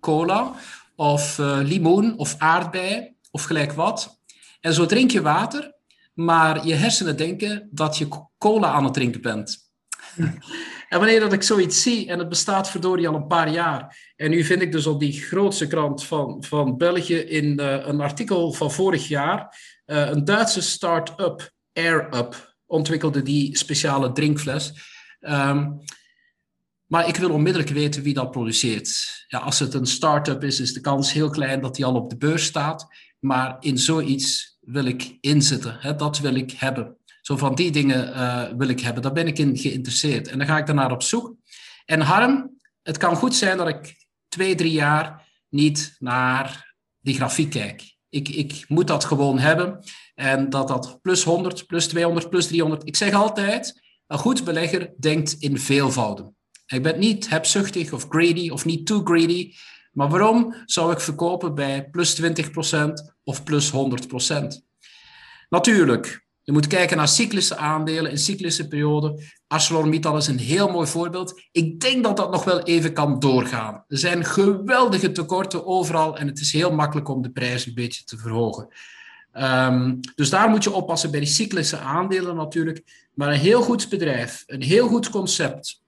cola 0.00 0.54
of 0.96 1.38
uh, 1.38 1.58
limoen 1.62 2.18
of 2.18 2.34
aardbei 2.38 3.14
of 3.30 3.42
gelijk 3.42 3.72
wat. 3.72 4.20
En 4.60 4.74
zo 4.74 4.86
drink 4.86 5.10
je 5.10 5.22
water, 5.22 5.74
maar 6.14 6.66
je 6.66 6.74
hersenen 6.74 7.16
denken 7.16 7.68
dat 7.70 7.96
je 7.96 8.08
cola 8.38 8.68
aan 8.68 8.84
het 8.84 8.94
drinken 8.94 9.20
bent. 9.20 9.70
En 10.88 10.98
wanneer 10.98 11.20
dat 11.20 11.32
ik 11.32 11.42
zoiets 11.42 11.82
zie, 11.82 12.08
en 12.08 12.18
het 12.18 12.28
bestaat 12.28 12.70
verdorie 12.70 13.08
al 13.08 13.14
een 13.14 13.26
paar 13.26 13.50
jaar, 13.50 14.12
en 14.16 14.30
nu 14.30 14.44
vind 14.44 14.62
ik 14.62 14.72
dus 14.72 14.86
op 14.86 15.00
die 15.00 15.12
grootste 15.12 15.66
krant 15.66 16.04
van, 16.04 16.44
van 16.44 16.76
België 16.76 17.16
in 17.16 17.60
uh, 17.60 17.86
een 17.86 18.00
artikel 18.00 18.52
van 18.52 18.72
vorig 18.72 19.08
jaar, 19.08 19.58
uh, 19.86 20.08
een 20.08 20.24
Duitse 20.24 20.62
start-up, 20.62 21.50
AirUp, 21.72 22.56
ontwikkelde 22.66 23.22
die 23.22 23.56
speciale 23.56 24.12
drinkfles. 24.12 24.72
Um, 25.20 25.80
maar 26.86 27.08
ik 27.08 27.16
wil 27.16 27.30
onmiddellijk 27.30 27.72
weten 27.72 28.02
wie 28.02 28.14
dat 28.14 28.30
produceert. 28.30 29.24
Ja, 29.26 29.38
als 29.38 29.58
het 29.58 29.74
een 29.74 29.86
start-up 29.86 30.44
is, 30.44 30.60
is 30.60 30.72
de 30.72 30.80
kans 30.80 31.12
heel 31.12 31.30
klein 31.30 31.60
dat 31.60 31.74
die 31.74 31.84
al 31.84 31.94
op 31.94 32.10
de 32.10 32.16
beurs 32.16 32.44
staat. 32.44 32.86
Maar 33.18 33.56
in 33.60 33.78
zoiets 33.78 34.58
wil 34.60 34.84
ik 34.84 35.16
inzitten. 35.20 35.76
Hè? 35.80 35.94
Dat 35.94 36.18
wil 36.18 36.34
ik 36.34 36.50
hebben. 36.50 36.96
Zo 37.28 37.36
van 37.36 37.54
die 37.54 37.70
dingen 37.70 38.08
uh, 38.08 38.44
wil 38.56 38.68
ik 38.68 38.80
hebben. 38.80 39.02
Daar 39.02 39.12
ben 39.12 39.26
ik 39.26 39.38
in 39.38 39.56
geïnteresseerd. 39.56 40.28
En 40.28 40.38
dan 40.38 40.46
ga 40.46 40.58
ik 40.58 40.66
daarnaar 40.66 40.92
op 40.92 41.02
zoek. 41.02 41.34
En 41.84 42.00
Harm, 42.00 42.58
het 42.82 42.96
kan 42.96 43.16
goed 43.16 43.34
zijn 43.34 43.56
dat 43.56 43.68
ik 43.68 44.06
twee, 44.28 44.54
drie 44.54 44.72
jaar 44.72 45.28
niet 45.48 45.96
naar 45.98 46.74
die 47.00 47.14
grafiek 47.14 47.50
kijk. 47.50 47.96
Ik, 48.08 48.28
ik 48.28 48.64
moet 48.68 48.86
dat 48.86 49.04
gewoon 49.04 49.38
hebben. 49.38 49.84
En 50.14 50.50
dat 50.50 50.68
dat 50.68 50.98
plus 51.02 51.24
100, 51.24 51.66
plus 51.66 51.86
200, 51.86 52.30
plus 52.30 52.46
300. 52.46 52.86
Ik 52.86 52.96
zeg 52.96 53.12
altijd, 53.12 53.82
een 54.06 54.18
goed 54.18 54.44
belegger 54.44 54.94
denkt 54.98 55.32
in 55.32 55.58
veelvouden. 55.58 56.36
Ik 56.66 56.82
ben 56.82 56.98
niet 56.98 57.28
hebzuchtig 57.28 57.92
of 57.92 58.06
greedy 58.08 58.50
of 58.50 58.64
niet 58.64 58.86
too 58.86 59.04
greedy. 59.04 59.54
Maar 59.92 60.08
waarom 60.08 60.54
zou 60.64 60.92
ik 60.92 61.00
verkopen 61.00 61.54
bij 61.54 61.88
plus 61.90 62.22
20% 62.22 62.26
of 63.24 63.42
plus 63.42 63.72
100%? 63.72 63.76
Natuurlijk, 65.48 66.26
je 66.48 66.54
moet 66.54 66.66
kijken 66.66 66.96
naar 66.96 67.08
cyclische 67.08 67.56
aandelen 67.56 68.10
in 68.10 68.18
cyclische 68.18 68.68
perioden. 68.68 69.20
ArcelorMittal 69.46 70.16
is 70.16 70.26
een 70.26 70.38
heel 70.38 70.68
mooi 70.68 70.86
voorbeeld. 70.86 71.42
Ik 71.52 71.80
denk 71.80 72.04
dat 72.04 72.16
dat 72.16 72.30
nog 72.30 72.44
wel 72.44 72.62
even 72.62 72.92
kan 72.92 73.18
doorgaan. 73.18 73.84
Er 73.88 73.98
zijn 73.98 74.24
geweldige 74.24 75.12
tekorten 75.12 75.66
overal 75.66 76.18
en 76.18 76.26
het 76.26 76.40
is 76.40 76.52
heel 76.52 76.72
makkelijk 76.74 77.08
om 77.08 77.22
de 77.22 77.30
prijs 77.30 77.66
een 77.66 77.74
beetje 77.74 78.04
te 78.04 78.16
verhogen. 78.18 78.68
Um, 79.34 80.00
dus 80.14 80.30
daar 80.30 80.48
moet 80.48 80.64
je 80.64 80.72
oppassen 80.72 81.10
bij 81.10 81.20
die 81.20 81.28
cyclische 81.28 81.78
aandelen 81.78 82.36
natuurlijk. 82.36 83.08
Maar 83.14 83.28
een 83.28 83.38
heel 83.38 83.62
goed 83.62 83.88
bedrijf, 83.88 84.44
een 84.46 84.62
heel 84.62 84.88
goed 84.88 85.10
concept. 85.10 85.82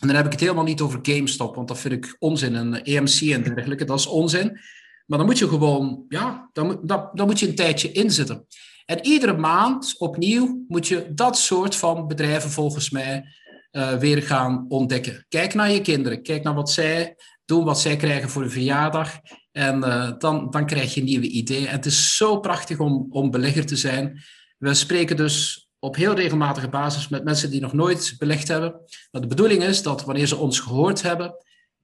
En 0.00 0.06
dan 0.06 0.16
heb 0.16 0.26
ik 0.26 0.32
het 0.32 0.40
helemaal 0.40 0.64
niet 0.64 0.80
over 0.80 0.98
GameStop, 1.02 1.54
want 1.54 1.68
dat 1.68 1.78
vind 1.78 1.94
ik 1.94 2.16
onzin. 2.18 2.54
En 2.54 2.84
EMC 2.84 3.20
en 3.20 3.42
dergelijke, 3.42 3.84
dat 3.84 3.98
is 3.98 4.06
onzin. 4.06 4.60
Maar 5.06 5.18
dan 5.18 5.26
moet 5.26 5.38
je 5.38 5.48
gewoon, 5.48 6.04
ja, 6.08 6.50
dan, 6.52 6.80
dan 6.82 7.26
moet 7.26 7.38
je 7.38 7.48
een 7.48 7.54
tijdje 7.54 7.92
inzitten. 7.92 8.46
En 8.84 9.06
iedere 9.06 9.36
maand 9.36 9.94
opnieuw 9.98 10.64
moet 10.68 10.88
je 10.88 11.14
dat 11.14 11.38
soort 11.38 11.76
van 11.76 12.06
bedrijven 12.06 12.50
volgens 12.50 12.90
mij 12.90 13.24
uh, 13.72 13.92
weer 13.92 14.22
gaan 14.22 14.64
ontdekken. 14.68 15.24
Kijk 15.28 15.54
naar 15.54 15.70
je 15.70 15.80
kinderen, 15.80 16.22
kijk 16.22 16.42
naar 16.42 16.54
wat 16.54 16.70
zij 16.70 17.16
doen, 17.44 17.64
wat 17.64 17.80
zij 17.80 17.96
krijgen 17.96 18.28
voor 18.28 18.42
een 18.42 18.50
verjaardag. 18.50 19.12
En 19.52 19.78
uh, 19.78 20.10
dan, 20.18 20.50
dan 20.50 20.66
krijg 20.66 20.94
je 20.94 21.02
nieuwe 21.02 21.26
ideeën. 21.26 21.66
Het 21.66 21.86
is 21.86 22.16
zo 22.16 22.40
prachtig 22.40 22.78
om, 22.78 23.06
om 23.10 23.30
belegger 23.30 23.66
te 23.66 23.76
zijn. 23.76 24.22
We 24.58 24.74
spreken 24.74 25.16
dus 25.16 25.68
op 25.78 25.96
heel 25.96 26.14
regelmatige 26.14 26.68
basis 26.68 27.08
met 27.08 27.24
mensen 27.24 27.50
die 27.50 27.60
nog 27.60 27.72
nooit 27.72 28.14
belegd 28.18 28.48
hebben. 28.48 28.80
Maar 29.10 29.20
de 29.20 29.26
bedoeling 29.26 29.62
is 29.62 29.82
dat 29.82 30.04
wanneer 30.04 30.26
ze 30.26 30.36
ons 30.36 30.60
gehoord 30.60 31.02
hebben, 31.02 31.34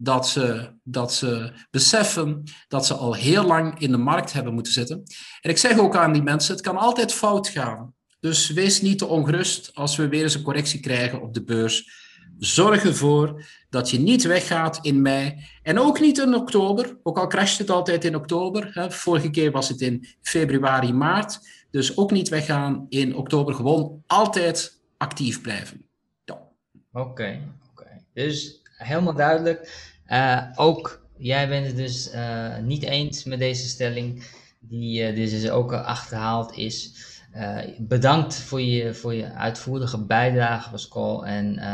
dat 0.03 0.29
ze, 0.29 0.73
dat 0.83 1.15
ze 1.15 1.53
beseffen 1.71 2.43
dat 2.69 2.87
ze 2.87 2.95
al 2.95 3.15
heel 3.15 3.45
lang 3.45 3.81
in 3.81 3.91
de 3.91 3.97
markt 3.97 4.33
hebben 4.33 4.55
moeten 4.55 4.73
zitten. 4.73 5.03
En 5.41 5.51
ik 5.51 5.59
zeg 5.59 5.79
ook 5.79 5.97
aan 5.97 6.13
die 6.13 6.23
mensen, 6.23 6.55
het 6.55 6.63
kan 6.63 6.77
altijd 6.77 7.13
fout 7.13 7.49
gaan. 7.49 7.95
Dus 8.21 8.51
wees 8.51 8.81
niet 8.81 8.99
te 8.99 9.07
ongerust 9.07 9.71
als 9.75 9.97
we 9.97 10.09
weer 10.09 10.23
eens 10.23 10.35
een 10.35 10.43
correctie 10.43 10.81
krijgen 10.81 11.23
op 11.23 11.35
de 11.35 11.43
beurs. 11.43 12.09
Zorg 12.39 12.85
ervoor 12.85 13.45
dat 13.71 13.91
je 13.91 13.99
niet 13.99 14.23
weggaat 14.23 14.79
in 14.83 15.03
mei 15.03 15.45
en 15.63 15.79
ook 15.79 16.01
niet 16.01 16.19
in 16.19 16.35
oktober, 16.35 16.99
ook 17.03 17.19
al 17.19 17.27
crasht 17.27 17.59
het 17.59 17.71
altijd 17.71 18.05
in 18.05 18.17
oktober. 18.17 18.71
Hè. 18.73 18.91
Vorige 18.91 19.31
keer 19.31 19.51
was 19.51 19.69
het 19.69 19.81
in 19.81 20.07
februari, 20.21 20.93
maart. 20.93 21.39
Dus 21.71 21.97
ook 21.97 22.11
niet 22.11 22.29
weggaan 22.29 22.87
in 22.89 23.17
oktober, 23.17 23.55
gewoon 23.55 24.03
altijd 24.07 24.81
actief 24.97 25.41
blijven. 25.41 25.89
Ja. 26.25 26.43
Oké, 26.93 27.41
oké. 27.71 28.05
Dus 28.13 28.60
helemaal 28.85 29.15
duidelijk. 29.15 29.89
Uh, 30.09 30.43
ook 30.55 31.07
jij 31.17 31.49
bent 31.49 31.67
het 31.67 31.77
dus 31.77 32.15
uh, 32.15 32.59
niet 32.59 32.83
eens 32.83 33.25
met 33.25 33.39
deze 33.39 33.69
stelling, 33.69 34.25
die 34.61 35.13
uh, 35.13 35.17
dus 35.17 35.51
ook 35.51 35.73
achterhaald 35.73 36.57
is. 36.57 36.95
Bedankt 37.79 38.35
voor 38.35 38.63
je, 38.63 38.95
voor 38.95 39.15
je 39.15 39.33
uitvoerige 39.33 40.05
bijdrage, 40.05 40.71
Pascal. 40.71 41.27
En 41.27 41.69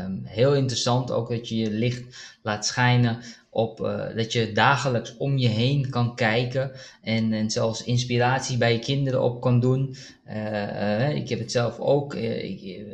um, 0.00 0.22
heel 0.24 0.54
interessant 0.54 1.10
ook 1.10 1.28
dat 1.28 1.48
je 1.48 1.56
je 1.56 1.70
licht 1.70 2.36
laat 2.42 2.66
schijnen 2.66 3.18
op 3.54 3.80
uh, 3.80 4.16
dat 4.16 4.32
je 4.32 4.52
dagelijks 4.52 5.16
om 5.16 5.38
je 5.38 5.48
heen 5.48 5.90
kan 5.90 6.14
kijken 6.14 6.70
en, 7.02 7.32
en 7.32 7.50
zelfs 7.50 7.84
inspiratie 7.84 8.58
bij 8.58 8.72
je 8.72 8.78
kinderen 8.78 9.22
op 9.22 9.40
kan 9.40 9.60
doen. 9.60 9.96
Uh, 10.28 11.14
ik 11.14 11.28
heb 11.28 11.38
het 11.38 11.52
zelf 11.52 11.78
ook. 11.78 12.16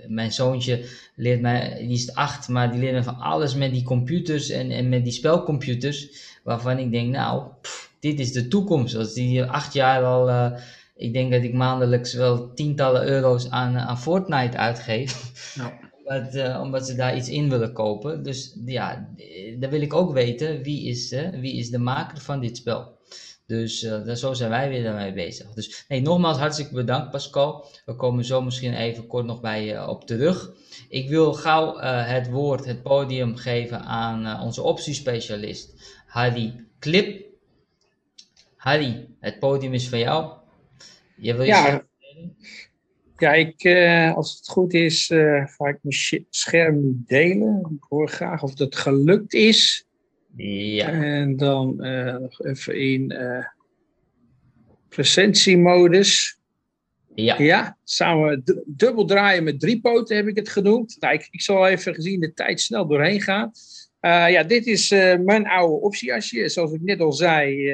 Mijn 0.07 0.33
zoontje 0.33 0.85
leert 1.15 1.41
mij, 1.41 1.77
die 1.79 1.97
is 1.97 2.15
acht, 2.15 2.49
maar 2.49 2.71
die 2.71 2.81
leert 2.81 2.95
me 2.95 3.03
van 3.03 3.19
alles 3.19 3.55
met 3.55 3.73
die 3.73 3.83
computers 3.83 4.51
en, 4.51 4.71
en 4.71 4.89
met 4.89 5.05
die 5.05 5.13
spelcomputers. 5.13 6.09
Waarvan 6.45 6.79
ik 6.79 6.91
denk, 6.91 7.13
nou, 7.13 7.43
dit 8.01 8.21
is 8.21 8.33
de 8.33 8.49
toekomst. 8.49 8.95
Als 8.95 9.15
die 9.15 9.45
acht 9.45 9.73
jaar 9.73 10.05
al, 10.05 10.53
ik 10.99 11.13
denk 11.13 11.33
dat 11.33 11.43
ik 11.43 11.55
maandelijks 11.55 12.15
wel 12.15 12.55
tientallen 12.55 13.09
euro's 13.09 13.51
aan, 13.51 13.79
aan 13.79 13.99
Fortnite 13.99 14.57
uitgeef. 14.57 15.53
Ja 15.55 15.79
omdat, 16.09 16.35
uh, 16.35 16.61
omdat 16.63 16.87
ze 16.87 16.95
daar 16.95 17.17
iets 17.17 17.29
in 17.29 17.51
willen 17.51 17.73
kopen. 17.73 18.23
Dus 18.23 18.57
ja, 18.65 19.09
dan 19.59 19.71
wil 19.71 19.81
ik 19.81 19.95
ook 19.95 20.13
weten 20.13 20.63
wie 20.63 20.89
is, 20.89 21.13
uh, 21.13 21.29
wie 21.29 21.57
is 21.57 21.71
de 21.71 21.79
maker 21.79 22.21
van 22.21 22.41
dit 22.41 22.57
spel. 22.57 22.97
Dus 23.47 23.83
uh, 23.83 24.15
zo 24.15 24.33
zijn 24.33 24.51
wij 24.51 24.69
weer 24.69 24.83
daarmee 24.83 25.13
bezig. 25.13 25.53
Dus 25.53 25.85
nee, 25.89 26.01
nogmaals 26.01 26.39
hartstikke 26.39 26.75
bedankt 26.75 27.11
Pascal. 27.11 27.67
We 27.85 27.95
komen 27.97 28.25
zo 28.25 28.43
misschien 28.43 28.75
even 28.75 29.07
kort 29.07 29.27
nog 29.27 29.41
bij 29.41 29.65
je 29.65 29.89
op 29.89 30.07
terug. 30.07 30.51
Ik 30.89 31.09
wil 31.09 31.33
gauw 31.33 31.79
het 32.05 32.31
woord, 32.31 32.65
het 32.65 32.83
podium 32.83 33.37
geven 33.37 33.81
aan 33.81 34.43
onze 34.43 34.63
optiespecialist 34.63 35.73
Harry 36.07 36.67
Klip. 36.79 37.27
Harry, 38.57 39.09
het 39.21 39.39
podium 39.39 39.75
is 39.75 39.89
van 39.89 39.99
jou. 39.99 40.38
Je 41.21 41.35
wil 41.35 41.43
je 41.43 41.49
ja, 41.49 41.87
ja, 43.19 43.33
ik, 43.35 43.65
uh, 43.65 44.15
als 44.15 44.37
het 44.37 44.49
goed 44.49 44.75
is, 44.75 45.11
uh, 45.11 45.47
ga 45.47 45.67
ik 45.67 45.79
mijn 45.83 46.25
scherm 46.31 46.81
nu 46.81 47.03
delen. 47.07 47.79
Ik 47.81 47.87
hoor 47.89 48.09
graag 48.09 48.43
of 48.43 48.55
dat 48.55 48.77
gelukt 48.77 49.35
is. 49.35 49.87
Ja. 50.37 50.89
En 50.89 51.37
dan 51.37 51.87
uh, 51.87 52.17
nog 52.17 52.45
even 52.45 52.81
in 52.81 53.15
presentiemodus. 54.89 56.39
Ja. 57.15 57.39
Ja, 57.39 57.79
samen 57.85 58.43
dubbel 58.67 59.05
draaien 59.05 59.45
met 59.45 59.61
drie 59.61 59.81
poten 59.81 60.17
heb 60.17 60.27
ik 60.27 60.37
het 60.37 60.49
genoemd. 60.49 60.97
Nou, 61.01 61.15
ik, 61.15 61.29
ik 61.31 61.41
zal 61.41 61.67
even 61.67 61.95
gezien 61.95 62.21
de 62.21 62.33
tijd 62.33 62.61
snel 62.61 62.87
doorheen 62.87 63.21
gaan. 63.21 63.51
ja, 64.31 64.43
dit 64.43 64.67
is 64.67 64.91
mijn 65.25 65.47
oude 65.47 65.75
optieasje. 65.75 66.49
Zoals 66.49 66.73
ik 66.73 66.83
net 66.83 67.01
al 67.01 67.13
zei, 67.13 67.73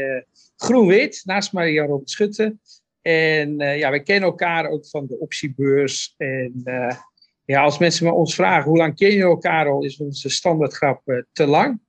groen-wit, 0.57 1.23
naast 1.25 1.53
Maria 1.53 1.85
Robert 1.85 2.11
Schutte. 2.11 2.57
En 3.05 3.61
uh, 3.61 3.79
ja, 3.79 3.91
we 3.91 4.03
kennen 4.03 4.29
elkaar 4.29 4.69
ook 4.69 4.87
van 4.87 5.07
de 5.07 5.19
optiebeurs. 5.19 6.15
En 6.17 6.61
uh, 6.65 6.97
ja, 7.45 7.63
als 7.63 7.79
mensen 7.79 8.07
me 8.07 8.13
ons 8.13 8.35
vragen 8.35 8.69
hoe 8.69 8.79
lang 8.79 8.97
ken 8.97 9.13
je 9.13 9.23
elkaar 9.23 9.69
al, 9.69 9.85
is 9.85 9.97
onze 9.97 10.29
standaardgrap 10.29 11.03
uh, 11.05 11.23
te 11.33 11.47
lang. 11.47 11.81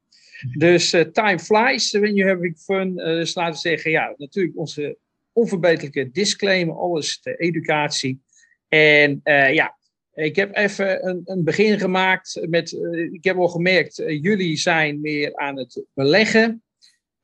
Dus 0.57 0.89
time 0.89 1.39
flies 1.39 1.91
when 1.91 2.13
you're 2.13 2.34
having 2.34 2.57
fun. 2.57 2.95
dus 2.95 3.36
laten 3.36 3.53
we 3.53 3.59
zeggen, 3.59 3.91
ja, 3.91 4.13
natuurlijk 4.18 4.57
onze 4.57 4.97
onverbeterlijke 5.34 6.11
disclaimer, 6.11 6.76
alles 6.76 7.22
de 7.22 7.36
educatie. 7.36 8.22
En 8.68 9.22
ja, 9.53 9.78
ik 10.13 10.36
heb 10.36 10.55
even 10.55 11.07
een, 11.07 11.22
een 11.26 11.43
begin 11.43 11.80
gemaakt 11.80 12.39
met, 12.49 12.72
ik 13.11 13.24
heb 13.24 13.38
al 13.38 13.47
gemerkt, 13.47 13.95
jullie 13.95 14.57
zijn 14.57 15.01
meer 15.01 15.36
aan 15.36 15.57
het 15.57 15.84
beleggen. 15.93 16.63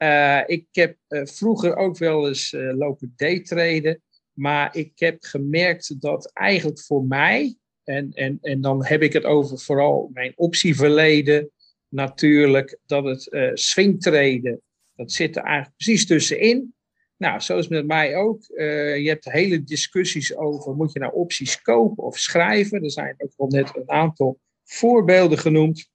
Uh, 0.03 0.41
ik 0.45 0.65
heb 0.71 0.97
uh, 1.09 1.25
vroeger 1.25 1.75
ook 1.75 1.97
wel 1.97 2.27
eens 2.27 2.51
uh, 2.51 2.73
lopen 2.77 3.13
daytraden. 3.15 4.01
Maar 4.33 4.75
ik 4.75 4.91
heb 4.95 5.23
gemerkt 5.23 6.01
dat 6.01 6.31
eigenlijk 6.33 6.79
voor 6.79 7.03
mij, 7.03 7.55
en, 7.83 8.11
en, 8.13 8.37
en 8.41 8.61
dan 8.61 8.85
heb 8.85 9.01
ik 9.01 9.13
het 9.13 9.23
over 9.23 9.59
vooral 9.59 10.09
mijn 10.13 10.33
optieverleden 10.35 11.51
natuurlijk, 11.87 12.77
dat 12.85 13.03
het 13.03 13.51
swingtraden, 13.53 14.61
dat 14.95 15.11
zit 15.11 15.35
er 15.35 15.43
eigenlijk 15.43 15.75
precies 15.77 16.05
tussenin. 16.05 16.73
Nou, 17.17 17.39
zo 17.39 17.57
is 17.57 17.63
het 17.63 17.73
met 17.73 17.87
mij 17.87 18.15
ook. 18.15 18.45
je 18.47 19.05
hebt 19.07 19.31
hele 19.31 19.63
discussies 19.63 20.35
over, 20.35 20.75
moet 20.75 20.93
je 20.93 20.99
nou 20.99 21.13
opties 21.13 21.61
kopen 21.61 22.03
of 22.03 22.17
schrijven? 22.17 22.83
Er 22.83 22.91
zijn 22.91 23.15
ook 23.17 23.33
wel 23.35 23.47
net 23.47 23.75
een 23.75 23.89
aantal 23.89 24.39
voorbeelden 24.63 25.37
genoemd. 25.37 25.89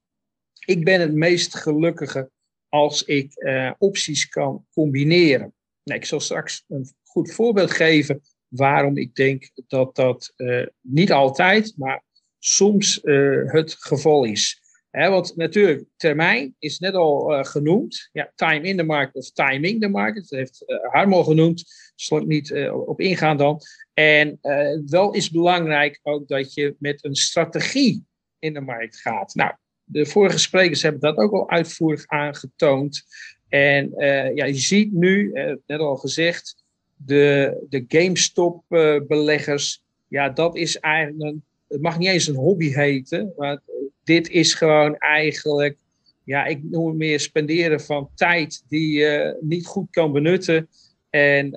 Ik 0.67 0.85
ben 0.85 1.01
het 1.01 1.15
meest 1.15 1.57
gelukkige 1.57 2.31
als 2.69 3.05
ik 3.05 3.33
uh, 3.37 3.73
opties 3.79 4.29
kan 4.29 4.67
combineren. 4.73 5.55
Nou, 5.83 6.01
ik 6.01 6.07
zal 6.07 6.21
straks 6.21 6.65
een 6.69 6.87
goed 7.05 7.33
voorbeeld 7.33 7.71
geven 7.71 8.21
waarom 8.49 8.97
ik 8.97 9.15
denk 9.15 9.51
dat 9.67 9.95
dat 9.95 10.33
uh, 10.37 10.67
niet 10.81 11.13
altijd, 11.13 11.75
maar 11.77 12.05
soms 12.39 13.01
uh, 13.03 13.53
het 13.53 13.77
geval 13.79 14.25
is. 14.25 14.65
Want 14.91 15.37
natuurlijk, 15.37 15.85
termijn 15.97 16.55
is 16.59 16.79
net 16.79 16.95
al 16.95 17.45
genoemd. 17.45 18.09
Ja, 18.13 18.33
time 18.35 18.69
in 18.69 18.77
the 18.77 18.83
market 18.83 19.15
of 19.15 19.31
timing 19.31 19.81
the 19.81 19.89
market. 19.89 20.29
Dat 20.29 20.39
heeft 20.39 20.65
Harmo 20.91 21.25
genoemd. 21.25 21.65
Daar 21.65 21.93
zal 21.95 22.19
ik 22.19 22.27
niet 22.27 22.71
op 22.71 23.01
ingaan 23.01 23.37
dan. 23.37 23.61
En 23.95 24.39
wel 24.87 25.13
is 25.13 25.31
belangrijk 25.31 26.01
ook 26.03 26.29
dat 26.29 26.55
je 26.55 26.77
met 26.79 27.05
een 27.05 27.15
strategie 27.15 28.07
in 28.39 28.55
de 28.55 28.61
markt 28.61 29.01
gaat. 29.01 29.35
Nou, 29.35 29.55
de 29.87 30.07
vorige 30.07 30.39
sprekers 30.39 30.83
hebben 30.83 31.01
dat 31.01 31.17
ook 31.17 31.33
al 31.33 31.51
uitvoerig 31.51 32.07
aangetoond. 32.07 33.03
En 33.49 33.93
uh, 33.97 34.35
ja, 34.35 34.45
je 34.45 34.59
ziet 34.59 34.93
nu, 34.93 35.31
uh, 35.33 35.55
net 35.67 35.81
al 35.81 35.97
gezegd, 35.97 36.65
de, 36.97 37.57
de 37.69 37.85
GameStop-beleggers. 37.89 39.83
ja, 40.09 40.29
dat 40.29 40.57
is 40.57 40.79
eigenlijk 40.79 41.23
een. 41.23 41.45
Het 41.69 41.81
mag 41.81 41.99
niet 41.99 42.09
eens 42.09 42.27
een 42.27 42.35
hobby 42.35 42.73
heten, 42.73 43.33
maar 43.37 43.61
dit 44.05 44.29
is 44.29 44.55
gewoon 44.55 44.97
eigenlijk. 44.97 45.77
Ja, 46.25 46.45
ik 46.45 46.63
noem 46.63 46.87
het 46.87 46.97
meer 46.97 47.21
spenderen 47.21 47.81
van 47.81 48.11
tijd 48.15 48.65
die 48.69 48.99
je 48.99 49.39
niet 49.41 49.67
goed 49.67 49.91
kan 49.91 50.13
benutten. 50.13 50.69
En 51.11 51.51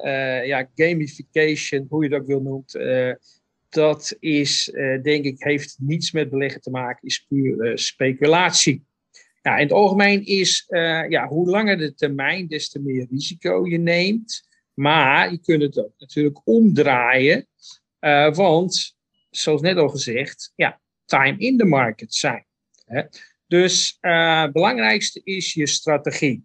ja, 0.46 0.70
gamification, 0.76 1.86
hoe 1.90 2.04
je 2.04 2.10
dat 2.10 2.22
ook 2.22 2.28
wil 2.28 2.42
noemt 2.42 2.74
dat 3.70 4.16
is, 4.20 4.72
uh, 4.74 5.02
denk 5.02 5.26
ik, 5.26 5.44
heeft 5.44 5.76
niets 5.80 6.12
met 6.12 6.30
beleggen 6.30 6.62
te 6.62 6.70
maken, 6.70 7.08
is 7.08 7.26
puur 7.28 7.66
uh, 7.66 7.76
speculatie. 7.76 8.86
Ja, 9.42 9.56
in 9.56 9.64
het 9.64 9.72
algemeen 9.72 10.26
is, 10.26 10.66
uh, 10.70 11.10
ja, 11.10 11.28
hoe 11.28 11.50
langer 11.50 11.78
de 11.78 11.94
termijn, 11.94 12.48
des 12.48 12.70
te 12.70 12.80
meer 12.80 13.08
risico 13.10 13.68
je 13.68 13.78
neemt. 13.78 14.48
Maar 14.74 15.32
je 15.32 15.40
kunt 15.40 15.62
het 15.62 15.80
ook 15.80 15.94
natuurlijk 15.98 16.42
omdraaien, 16.44 17.48
want, 18.34 18.98
zoals 19.30 19.62
net 19.62 19.78
al 19.78 19.90
gezegd, 19.90 20.52
ja, 20.56 20.82
time 21.06 21.38
in 21.38 21.58
the 21.58 21.66
market 21.66 22.14
zijn. 22.14 22.46
Hè? 22.86 23.02
Dus 23.48 23.98
het 24.00 24.52
belangrijkste 24.52 25.22
is 25.24 25.54
je 25.54 25.68
strategie. 25.68 26.44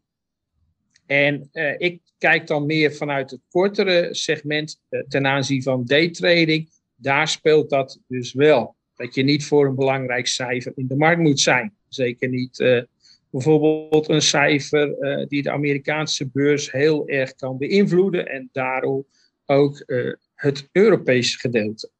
En 1.06 1.48
ik 1.78 2.00
kijk 2.18 2.46
dan 2.46 2.66
meer 2.66 2.94
vanuit 2.94 3.30
het 3.30 3.40
kortere 3.48 4.08
segment 4.14 4.80
ten 5.08 5.26
aanzien 5.26 5.62
van 5.62 5.84
daytrading 5.84 6.70
daar 6.96 7.28
speelt 7.28 7.70
dat 7.70 8.00
dus 8.06 8.32
wel. 8.32 8.76
Dat 8.94 9.14
je 9.14 9.22
niet 9.22 9.44
voor 9.44 9.66
een 9.66 9.74
belangrijk 9.74 10.26
cijfer 10.26 10.72
in 10.76 10.86
de 10.86 10.96
markt 10.96 11.20
moet 11.20 11.40
zijn. 11.40 11.76
Zeker 11.88 12.28
niet 12.28 12.58
uh, 12.58 12.82
bijvoorbeeld 13.30 14.08
een 14.08 14.22
cijfer 14.22 14.96
uh, 14.98 15.26
die 15.26 15.42
de 15.42 15.50
Amerikaanse 15.50 16.30
beurs 16.30 16.72
heel 16.72 17.08
erg 17.08 17.34
kan 17.34 17.58
beïnvloeden 17.58 18.26
en 18.28 18.48
daarom 18.52 19.06
ook 19.46 19.82
uh, 19.86 20.14
het 20.34 20.68
Europese 20.72 21.38
gedeelte. 21.38 21.90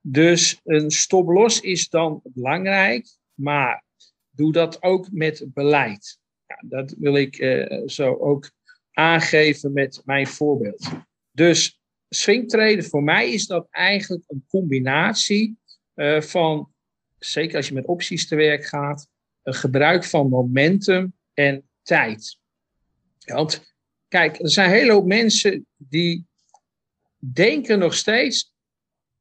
Dus 0.00 0.60
een 0.64 0.90
stop-los 0.90 1.60
is 1.60 1.88
dan 1.88 2.20
belangrijk, 2.24 3.06
maar 3.34 3.84
doe 4.30 4.52
dat 4.52 4.82
ook 4.82 5.08
met 5.10 5.44
beleid. 5.48 6.18
Ja, 6.46 6.62
dat 6.68 6.94
wil 6.98 7.16
ik 7.16 7.62
zo 7.86 8.14
ook 8.14 8.50
aangeven 8.92 9.72
met 9.72 10.02
mijn 10.04 10.26
voorbeeld. 10.26 10.88
Dus 11.30 11.81
swingtraden 12.14 12.84
voor 12.84 13.02
mij 13.02 13.32
is 13.32 13.46
dat 13.46 13.66
eigenlijk 13.70 14.24
een 14.26 14.44
combinatie 14.48 15.56
uh, 15.94 16.20
van, 16.20 16.72
zeker 17.18 17.56
als 17.56 17.68
je 17.68 17.74
met 17.74 17.86
opties 17.86 18.28
te 18.28 18.36
werk 18.36 18.64
gaat, 18.64 19.08
een 19.42 19.54
gebruik 19.54 20.04
van 20.04 20.28
momentum 20.28 21.12
en 21.34 21.68
tijd. 21.82 22.38
Want 23.24 23.74
kijk, 24.08 24.38
er 24.38 24.50
zijn 24.50 24.70
een 24.70 24.76
hele 24.76 24.92
hoop 24.92 25.06
mensen 25.06 25.66
die 25.76 26.26
denken 27.18 27.78
nog 27.78 27.94
steeds, 27.94 28.52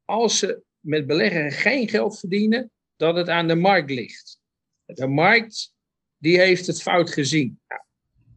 als 0.05 0.37
ze 0.37 0.61
met 0.79 1.07
beleggen 1.07 1.51
geen 1.51 1.89
geld 1.89 2.19
verdienen, 2.19 2.71
dat 2.95 3.15
het 3.15 3.29
aan 3.29 3.47
de 3.47 3.55
markt 3.55 3.89
ligt. 3.89 4.39
De 4.85 5.07
markt 5.07 5.73
die 6.17 6.39
heeft 6.39 6.67
het 6.67 6.81
fout 6.81 7.09
gezien. 7.09 7.59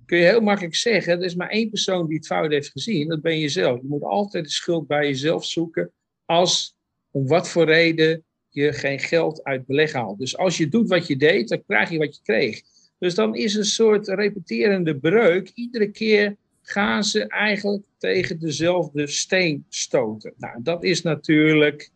Kun 0.07 0.19
je 0.19 0.25
heel 0.25 0.41
makkelijk 0.41 0.75
zeggen, 0.75 1.19
er 1.19 1.25
is 1.25 1.35
maar 1.35 1.49
één 1.49 1.71
persoon 1.71 2.07
die 2.07 2.17
het 2.17 2.27
fout 2.27 2.51
heeft 2.51 2.71
gezien, 2.71 3.09
dat 3.09 3.23
ben 3.23 3.39
je 3.39 3.49
zelf. 3.49 3.81
Je 3.81 3.89
moet 3.89 4.03
altijd 4.03 4.45
de 4.45 4.51
schuld 4.51 4.87
bij 4.87 5.07
jezelf 5.07 5.45
zoeken 5.45 5.93
als 6.25 6.77
om 7.11 7.27
wat 7.27 7.49
voor 7.49 7.65
reden 7.65 8.25
je 8.49 8.73
geen 8.73 8.99
geld 8.99 9.43
uit 9.43 9.67
beleg 9.67 9.93
haalt. 9.93 10.19
Dus 10.19 10.37
als 10.37 10.57
je 10.57 10.69
doet 10.69 10.89
wat 10.89 11.07
je 11.07 11.17
deed, 11.17 11.49
dan 11.49 11.65
krijg 11.67 11.91
je 11.91 11.99
wat 11.99 12.17
je 12.17 12.23
kreeg. 12.23 12.63
Dus 12.99 13.15
dan 13.15 13.35
is 13.35 13.55
een 13.55 13.65
soort 13.65 14.09
repeterende 14.09 14.97
breuk. 14.97 15.51
Iedere 15.55 15.91
keer 15.91 16.37
gaan 16.63 17.05
ze 17.05 17.29
eigenlijk 17.29 17.83
tegen 17.99 18.39
dezelfde 18.39 19.07
steen 19.07 19.65
stoten. 19.69 20.33
Nou, 20.37 20.63
dat 20.63 20.85
is 20.85 21.03
natuurlijk 21.03 21.91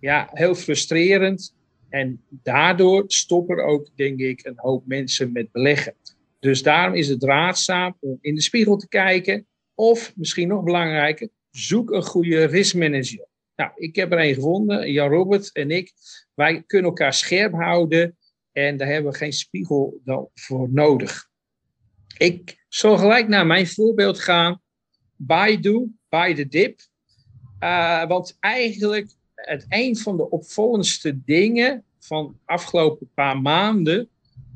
ja, 0.00 0.28
heel 0.32 0.54
frustrerend. 0.54 1.54
En 1.88 2.22
daardoor 2.28 3.04
stoppen 3.06 3.64
ook, 3.64 3.88
denk 3.94 4.18
ik, 4.18 4.44
een 4.44 4.58
hoop 4.58 4.86
mensen 4.86 5.32
met 5.32 5.52
beleggen. 5.52 5.94
Dus 6.38 6.62
daarom 6.62 6.94
is 6.94 7.08
het 7.08 7.22
raadzaam 7.22 7.96
om 8.00 8.18
in 8.20 8.34
de 8.34 8.42
spiegel 8.42 8.76
te 8.76 8.88
kijken. 8.88 9.46
Of 9.74 10.12
misschien 10.16 10.48
nog 10.48 10.64
belangrijker, 10.64 11.28
zoek 11.50 11.90
een 11.90 12.02
goede 12.02 12.44
riskmanager. 12.44 13.26
Nou, 13.56 13.70
ik 13.74 13.96
heb 13.96 14.12
er 14.12 14.18
een 14.18 14.34
gevonden, 14.34 14.92
Jan 14.92 15.08
Robert 15.08 15.52
en 15.52 15.70
ik. 15.70 15.92
Wij 16.34 16.62
kunnen 16.62 16.88
elkaar 16.90 17.14
scherp 17.14 17.52
houden 17.52 18.16
en 18.52 18.76
daar 18.76 18.88
hebben 18.88 19.12
we 19.12 19.18
geen 19.18 19.32
spiegel 19.32 20.00
dan 20.04 20.28
voor 20.34 20.68
nodig. 20.72 21.28
Ik 22.18 22.64
zal 22.68 22.98
gelijk 22.98 23.28
naar 23.28 23.46
mijn 23.46 23.66
voorbeeld 23.66 24.18
gaan. 24.18 24.60
Baidu, 25.16 25.94
buy 26.08 26.34
the 26.34 26.48
dip. 26.48 26.80
Uh, 27.60 28.06
want 28.06 28.36
eigenlijk 28.40 29.10
het 29.34 29.66
een 29.68 29.96
van 29.96 30.16
de 30.16 30.30
opvallendste 30.30 31.24
dingen 31.24 31.84
van 31.98 32.26
de 32.26 32.38
afgelopen 32.44 33.10
paar 33.14 33.40
maanden 33.40 34.08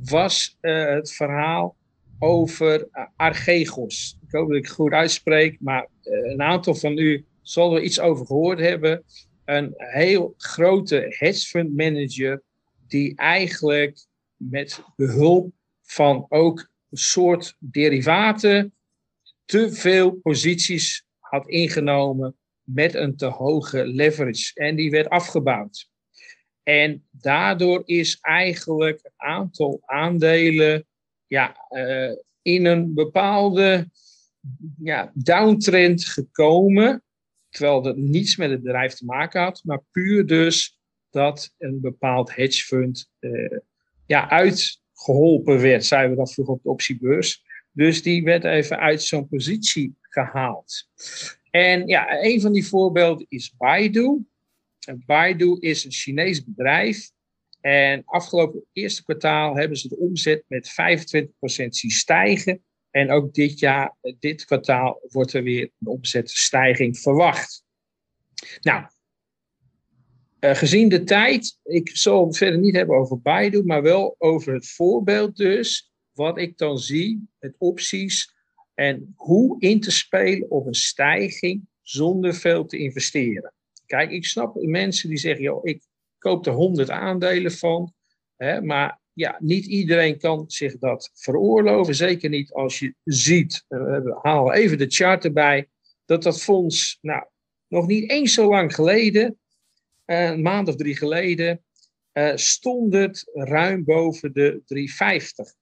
was 0.05 0.57
uh, 0.61 0.88
het 0.88 1.12
verhaal 1.12 1.76
over 2.18 2.80
uh, 2.80 3.05
Archegos. 3.16 4.18
Ik 4.26 4.32
hoop 4.32 4.48
dat 4.48 4.57
ik 4.57 4.64
het 4.64 4.74
goed 4.74 4.92
uitspreek, 4.92 5.57
maar 5.61 5.88
uh, 6.03 6.30
een 6.30 6.42
aantal 6.42 6.74
van 6.74 6.98
u 6.98 7.24
zal 7.42 7.76
er 7.76 7.82
iets 7.82 8.00
over 8.00 8.26
gehoord 8.26 8.59
hebben. 8.59 9.05
Een 9.44 9.74
heel 9.76 10.34
grote 10.36 11.07
hedge 11.09 11.46
fund 11.46 11.76
manager 11.76 12.42
die 12.86 13.16
eigenlijk 13.16 14.07
met 14.36 14.82
behulp 14.96 15.53
van 15.82 16.26
ook 16.28 16.59
een 16.90 16.98
soort 16.98 17.57
derivaten 17.59 18.74
te 19.44 19.72
veel 19.72 20.11
posities 20.11 21.05
had 21.18 21.48
ingenomen 21.48 22.36
met 22.62 22.94
een 22.94 23.16
te 23.16 23.26
hoge 23.26 23.86
leverage. 23.86 24.50
En 24.55 24.76
die 24.76 24.90
werd 24.90 25.09
afgebouwd. 25.09 25.90
En 26.62 27.06
daardoor 27.10 27.82
is 27.84 28.18
eigenlijk 28.20 29.00
een 29.02 29.12
aantal 29.16 29.82
aandelen 29.84 30.86
ja, 31.26 31.56
uh, 31.70 32.16
in 32.42 32.66
een 32.66 32.94
bepaalde 32.94 33.90
ja, 34.82 35.10
downtrend 35.14 36.04
gekomen. 36.04 37.02
Terwijl 37.48 37.82
dat 37.82 37.96
niets 37.96 38.36
met 38.36 38.50
het 38.50 38.62
bedrijf 38.62 38.94
te 38.94 39.04
maken 39.04 39.40
had, 39.42 39.60
maar 39.64 39.82
puur 39.90 40.26
dus 40.26 40.78
dat 41.10 41.54
een 41.58 41.80
bepaald 41.80 42.34
hedge 42.34 42.64
fund 42.64 43.10
uh, 43.20 43.58
ja, 44.06 44.30
uitgeholpen 44.30 45.60
werd, 45.60 45.84
zeiden 45.84 46.10
we 46.10 46.16
dat 46.16 46.32
vroeger 46.32 46.54
op 46.54 46.62
de 46.62 46.70
optiebeurs. 46.70 47.42
Dus 47.72 48.02
die 48.02 48.24
werd 48.24 48.44
even 48.44 48.78
uit 48.78 49.02
zo'n 49.02 49.28
positie 49.28 49.96
gehaald. 50.00 50.88
En 51.50 51.86
ja, 51.86 52.22
een 52.22 52.40
van 52.40 52.52
die 52.52 52.66
voorbeelden 52.66 53.26
is 53.28 53.54
Baidu. 53.56 54.24
Baidu 55.06 55.56
is 55.60 55.84
een 55.84 55.92
Chinees 55.92 56.44
bedrijf. 56.44 57.10
En 57.60 58.02
afgelopen 58.04 58.64
eerste 58.72 59.02
kwartaal 59.02 59.56
hebben 59.56 59.78
ze 59.78 59.88
de 59.88 59.96
omzet 59.96 60.44
met 60.48 60.70
25% 60.70 61.28
zien 61.68 61.90
stijgen. 61.90 62.64
En 62.90 63.10
ook 63.10 63.34
dit 63.34 63.58
jaar, 63.58 63.96
dit 64.18 64.44
kwartaal, 64.44 65.00
wordt 65.08 65.32
er 65.32 65.42
weer 65.42 65.70
een 65.80 65.86
omzetstijging 65.86 66.98
verwacht. 66.98 67.64
Nou, 68.60 68.86
uh, 70.40 70.54
gezien 70.54 70.88
de 70.88 71.04
tijd, 71.04 71.58
ik 71.62 71.96
zal 71.96 72.26
het 72.26 72.36
verder 72.36 72.58
niet 72.58 72.76
hebben 72.76 72.96
over 72.96 73.20
Baidu, 73.20 73.62
maar 73.62 73.82
wel 73.82 74.14
over 74.18 74.54
het 74.54 74.68
voorbeeld 74.68 75.36
dus, 75.36 75.92
wat 76.12 76.38
ik 76.38 76.58
dan 76.58 76.78
zie 76.78 77.28
met 77.38 77.54
opties 77.58 78.34
en 78.74 79.12
hoe 79.16 79.60
in 79.60 79.80
te 79.80 79.90
spelen 79.90 80.50
op 80.50 80.66
een 80.66 80.74
stijging 80.74 81.66
zonder 81.80 82.34
veel 82.34 82.66
te 82.66 82.78
investeren. 82.78 83.52
Kijk, 83.93 84.11
ik 84.11 84.24
snap 84.24 84.55
mensen 84.55 85.09
die 85.09 85.18
zeggen, 85.18 85.43
joh, 85.43 85.64
ik 85.64 85.82
koop 86.18 86.47
er 86.47 86.53
100 86.53 86.90
aandelen 86.90 87.53
van. 87.53 87.95
Hè, 88.36 88.61
maar 88.61 89.01
ja, 89.12 89.36
niet 89.38 89.66
iedereen 89.66 90.18
kan 90.18 90.45
zich 90.47 90.78
dat 90.78 91.11
veroorloven. 91.14 91.95
Zeker 91.95 92.28
niet 92.28 92.53
als 92.53 92.78
je 92.78 92.95
ziet, 93.05 93.64
eh, 93.68 93.78
we 93.78 94.18
halen 94.22 94.55
even 94.55 94.78
de 94.78 94.88
chart 94.88 95.24
erbij, 95.24 95.68
dat 96.05 96.22
dat 96.22 96.43
fonds, 96.43 96.99
nou, 97.01 97.24
nog 97.68 97.86
niet 97.86 98.11
eens 98.11 98.34
zo 98.34 98.49
lang 98.49 98.74
geleden, 98.74 99.38
een 100.05 100.43
maand 100.43 100.68
of 100.68 100.76
drie 100.76 100.97
geleden, 100.97 101.64
uh, 102.12 102.32
stond 102.34 102.93
het 102.93 103.30
ruim 103.32 103.84
boven 103.84 104.32
de 104.32 104.62
350. 104.66 105.55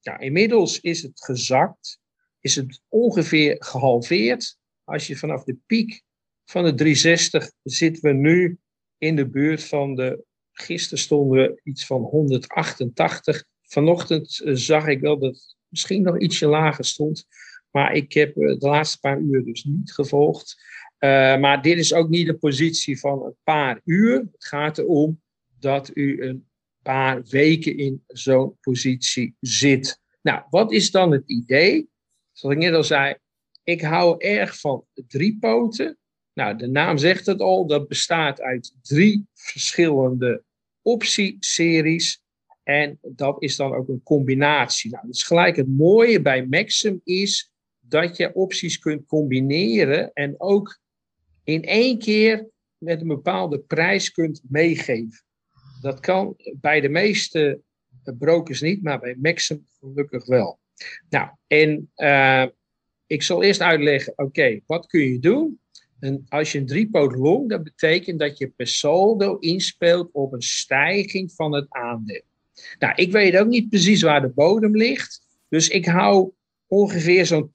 Ja, 0.00 0.18
inmiddels 0.18 0.80
is 0.80 1.02
het 1.02 1.24
gezakt, 1.24 2.00
is 2.40 2.54
het 2.54 2.80
ongeveer 2.88 3.56
gehalveerd. 3.58 4.58
Als 4.84 5.06
je 5.06 5.16
vanaf 5.16 5.44
de 5.44 5.56
piek 5.66 6.06
van 6.50 6.64
de 6.64 6.74
360 6.74 7.50
zitten 7.62 8.02
we 8.02 8.12
nu 8.12 8.58
in 8.98 9.16
de 9.16 9.28
buurt 9.28 9.64
van 9.64 9.94
de. 9.94 10.26
Gisteren 10.52 10.98
stonden 10.98 11.38
we 11.38 11.60
iets 11.64 11.86
van 11.86 12.00
188. 12.00 13.44
Vanochtend 13.62 14.40
eh, 14.40 14.54
zag 14.54 14.86
ik 14.86 15.00
wel 15.00 15.18
dat 15.18 15.34
het 15.34 15.56
misschien 15.68 16.02
nog 16.02 16.20
ietsje 16.20 16.46
lager 16.46 16.84
stond. 16.84 17.26
Maar 17.70 17.94
ik 17.94 18.12
heb 18.12 18.36
eh, 18.36 18.58
de 18.58 18.66
laatste 18.66 18.98
paar 19.00 19.20
uur 19.20 19.44
dus 19.44 19.64
niet 19.64 19.92
gevolgd. 19.92 20.56
Uh, 20.98 21.10
maar 21.38 21.62
dit 21.62 21.78
is 21.78 21.94
ook 21.94 22.08
niet 22.08 22.28
een 22.28 22.38
positie 22.38 22.98
van 22.98 23.24
een 23.24 23.36
paar 23.42 23.80
uur. 23.84 24.18
Het 24.18 24.44
gaat 24.44 24.78
erom 24.78 25.22
dat 25.58 25.90
u 25.94 26.22
een 26.22 26.48
paar 26.82 27.22
weken 27.22 27.76
in 27.76 28.04
zo'n 28.06 28.56
positie 28.60 29.34
zit. 29.40 30.00
Nou, 30.22 30.42
wat 30.50 30.72
is 30.72 30.90
dan 30.90 31.12
het 31.12 31.28
idee? 31.28 31.88
Zoals 32.32 32.54
ik 32.54 32.60
net 32.60 32.74
al 32.74 32.84
zei, 32.84 33.14
ik 33.62 33.80
hou 33.80 34.24
erg 34.24 34.60
van 34.60 34.84
drie 34.94 35.38
poten. 35.40 35.98
Nou, 36.38 36.56
de 36.56 36.66
naam 36.66 36.98
zegt 36.98 37.26
het 37.26 37.40
al, 37.40 37.66
dat 37.66 37.88
bestaat 37.88 38.40
uit 38.40 38.74
drie 38.82 39.26
verschillende 39.34 40.42
optieseries. 40.82 42.22
En 42.62 42.98
dat 43.02 43.42
is 43.42 43.56
dan 43.56 43.74
ook 43.74 43.88
een 43.88 44.02
combinatie. 44.02 44.90
Nou, 44.90 45.06
dus 45.06 45.22
gelijk 45.22 45.56
het 45.56 45.68
mooie 45.68 46.22
bij 46.22 46.46
Maxim 46.46 47.00
is 47.04 47.52
dat 47.80 48.16
je 48.16 48.34
opties 48.34 48.78
kunt 48.78 49.06
combineren 49.06 50.12
en 50.12 50.34
ook 50.40 50.80
in 51.44 51.62
één 51.62 51.98
keer 51.98 52.48
met 52.76 53.00
een 53.00 53.06
bepaalde 53.06 53.58
prijs 53.58 54.10
kunt 54.10 54.42
meegeven. 54.48 55.24
Dat 55.80 56.00
kan 56.00 56.36
bij 56.60 56.80
de 56.80 56.88
meeste 56.88 57.60
brokers 58.18 58.60
niet, 58.60 58.82
maar 58.82 58.98
bij 58.98 59.16
Maxim 59.20 59.66
gelukkig 59.80 60.26
wel. 60.26 60.58
Nou, 61.08 61.30
en 61.46 61.90
uh, 61.96 62.46
ik 63.06 63.22
zal 63.22 63.42
eerst 63.42 63.60
uitleggen, 63.60 64.12
oké, 64.16 64.60
wat 64.66 64.86
kun 64.86 65.00
je 65.00 65.18
doen? 65.18 65.60
En 66.00 66.24
als 66.28 66.52
je 66.52 66.58
een 66.58 66.66
driepoot 66.66 67.14
long, 67.14 67.48
dat 67.48 67.64
betekent 67.64 68.18
dat 68.18 68.38
je 68.38 68.48
per 68.48 68.66
saldo 68.66 69.36
inspeelt 69.38 70.08
op 70.12 70.32
een 70.32 70.42
stijging 70.42 71.32
van 71.32 71.54
het 71.54 71.66
aandeel. 71.68 72.22
Nou, 72.78 72.92
ik 72.94 73.12
weet 73.12 73.36
ook 73.36 73.48
niet 73.48 73.68
precies 73.68 74.02
waar 74.02 74.20
de 74.20 74.28
bodem 74.28 74.76
ligt. 74.76 75.20
Dus 75.48 75.68
ik 75.68 75.86
hou 75.86 76.32
ongeveer 76.66 77.26
zo'n 77.26 77.50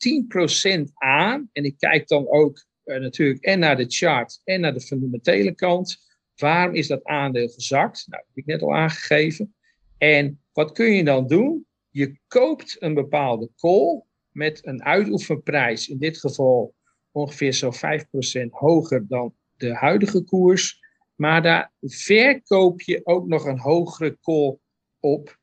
10% 0.88 0.94
aan. 0.94 1.50
En 1.52 1.64
ik 1.64 1.78
kijk 1.78 2.08
dan 2.08 2.28
ook 2.30 2.66
uh, 2.86 3.00
natuurlijk 3.00 3.44
en 3.44 3.60
naar 3.60 3.78
de 3.78 3.86
chart 3.88 4.42
en 4.44 4.62
naar 4.62 4.74
de 4.74 4.82
fundamentele 4.82 5.56
kant. 5.56 5.98
Waarom 6.36 6.76
is 6.76 6.88
dat 6.88 7.04
aandeel 7.04 7.48
gezakt? 7.48 8.06
Nou, 8.08 8.22
dat 8.22 8.28
heb 8.28 8.38
ik 8.38 8.46
net 8.46 8.62
al 8.62 8.76
aangegeven. 8.76 9.56
En 9.98 10.42
wat 10.54 10.72
kun 10.72 10.92
je 10.92 11.04
dan 11.04 11.28
doen? 11.28 11.66
Je 11.90 12.20
koopt 12.28 12.76
een 12.80 12.94
bepaalde 12.94 13.50
call 13.58 14.04
met 14.32 14.66
een 14.66 14.84
uitoefenprijs, 14.84 15.88
in 15.88 15.98
dit 15.98 16.18
geval 16.18 16.74
ongeveer 17.14 17.54
zo'n 17.54 17.76
5% 17.76 18.50
hoger 18.50 19.08
dan 19.08 19.34
de 19.58 19.76
huidige 19.76 20.24
koers. 20.24 20.82
Maar 21.16 21.42
daar 21.42 21.74
verkoop 21.82 22.82
je 22.82 23.02
ook 23.04 23.28
nog 23.28 23.46
een 23.46 23.60
hogere 23.60 24.18
call 24.22 24.58
op. 25.00 25.38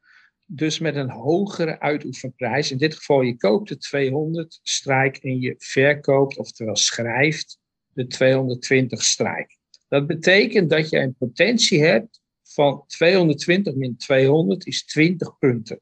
Dus 0.47 0.79
met 0.79 0.97
een 0.97 1.11
hogere 1.11 1.81
uitoefenprijs. 1.81 2.71
In 2.71 2.79
dit 2.79 2.95
geval, 2.95 3.21
je 3.21 3.37
koopt 3.37 3.69
de 3.69 3.77
200 3.77 4.61
strijk 4.63 5.17
en 5.17 5.41
je 5.41 5.55
verkoopt, 5.59 6.39
oftewel 6.39 6.77
schrijft, 6.77 7.59
de 7.93 8.07
220 8.07 9.03
strijk. 9.03 9.59
Dat 9.89 10.07
betekent 10.07 10.71
dat 10.71 10.91
je 10.91 10.99
een 10.99 11.15
potentie 11.15 11.83
hebt 11.83 12.21
van 12.43 12.85
220 12.87 13.75
min 13.75 13.97
200 13.97 14.67
is 14.67 14.85
20 14.85 15.39
punten. 15.39 15.81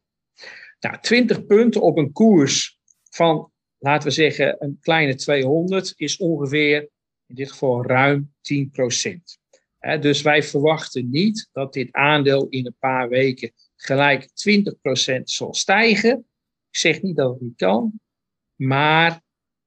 Nou, 0.80 0.98
20 1.00 1.46
punten 1.46 1.80
op 1.80 1.96
een 1.96 2.12
koers 2.12 2.78
van, 3.10 3.52
laten 3.78 4.08
we 4.08 4.14
zeggen, 4.14 4.56
een 4.58 4.78
kleine 4.80 5.14
200 5.14 5.92
is 5.96 6.16
ongeveer, 6.16 6.88
in 7.26 7.34
dit 7.34 7.50
geval 7.50 7.84
ruim 7.84 8.34
10 8.40 8.70
procent. 8.70 9.38
dus 10.00 10.22
wij 10.22 10.42
verwachten 10.42 11.10
niet 11.10 11.48
dat 11.52 11.72
dit 11.72 11.92
aandeel 11.92 12.48
in 12.48 12.66
een 12.66 12.76
paar 12.78 13.08
weken 13.08 13.52
gelijk 13.76 14.22
20% 14.22 15.22
zal 15.22 15.54
stijgen. 15.54 16.18
Ik 16.70 16.76
zeg 16.76 17.02
niet 17.02 17.16
dat 17.16 17.30
het 17.30 17.40
niet 17.40 17.56
kan, 17.56 18.00
maar 18.54 19.22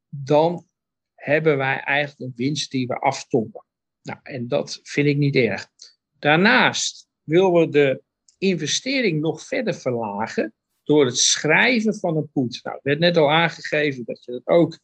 dan 0.09 0.67
hebben 1.15 1.57
wij 1.57 1.79
eigenlijk 1.79 2.19
een 2.19 2.45
winst 2.45 2.71
die 2.71 2.87
we 2.87 2.99
aftoppen. 2.99 3.65
Nou, 4.01 4.19
en 4.23 4.47
dat 4.47 4.79
vind 4.83 5.07
ik 5.07 5.17
niet 5.17 5.35
erg. 5.35 5.69
Daarnaast 6.19 7.07
willen 7.23 7.51
we 7.51 7.69
de 7.69 8.01
investering 8.37 9.21
nog 9.21 9.41
verder 9.41 9.73
verlagen 9.73 10.53
door 10.83 11.05
het 11.05 11.17
schrijven 11.17 11.95
van 11.95 12.17
een 12.17 12.29
put. 12.31 12.59
Nou, 12.63 12.79
werd 12.81 12.99
net 12.99 13.17
al 13.17 13.31
aangegeven 13.31 14.03
dat 14.05 14.23
je 14.25 14.31
dat 14.31 14.47
ook 14.47 14.79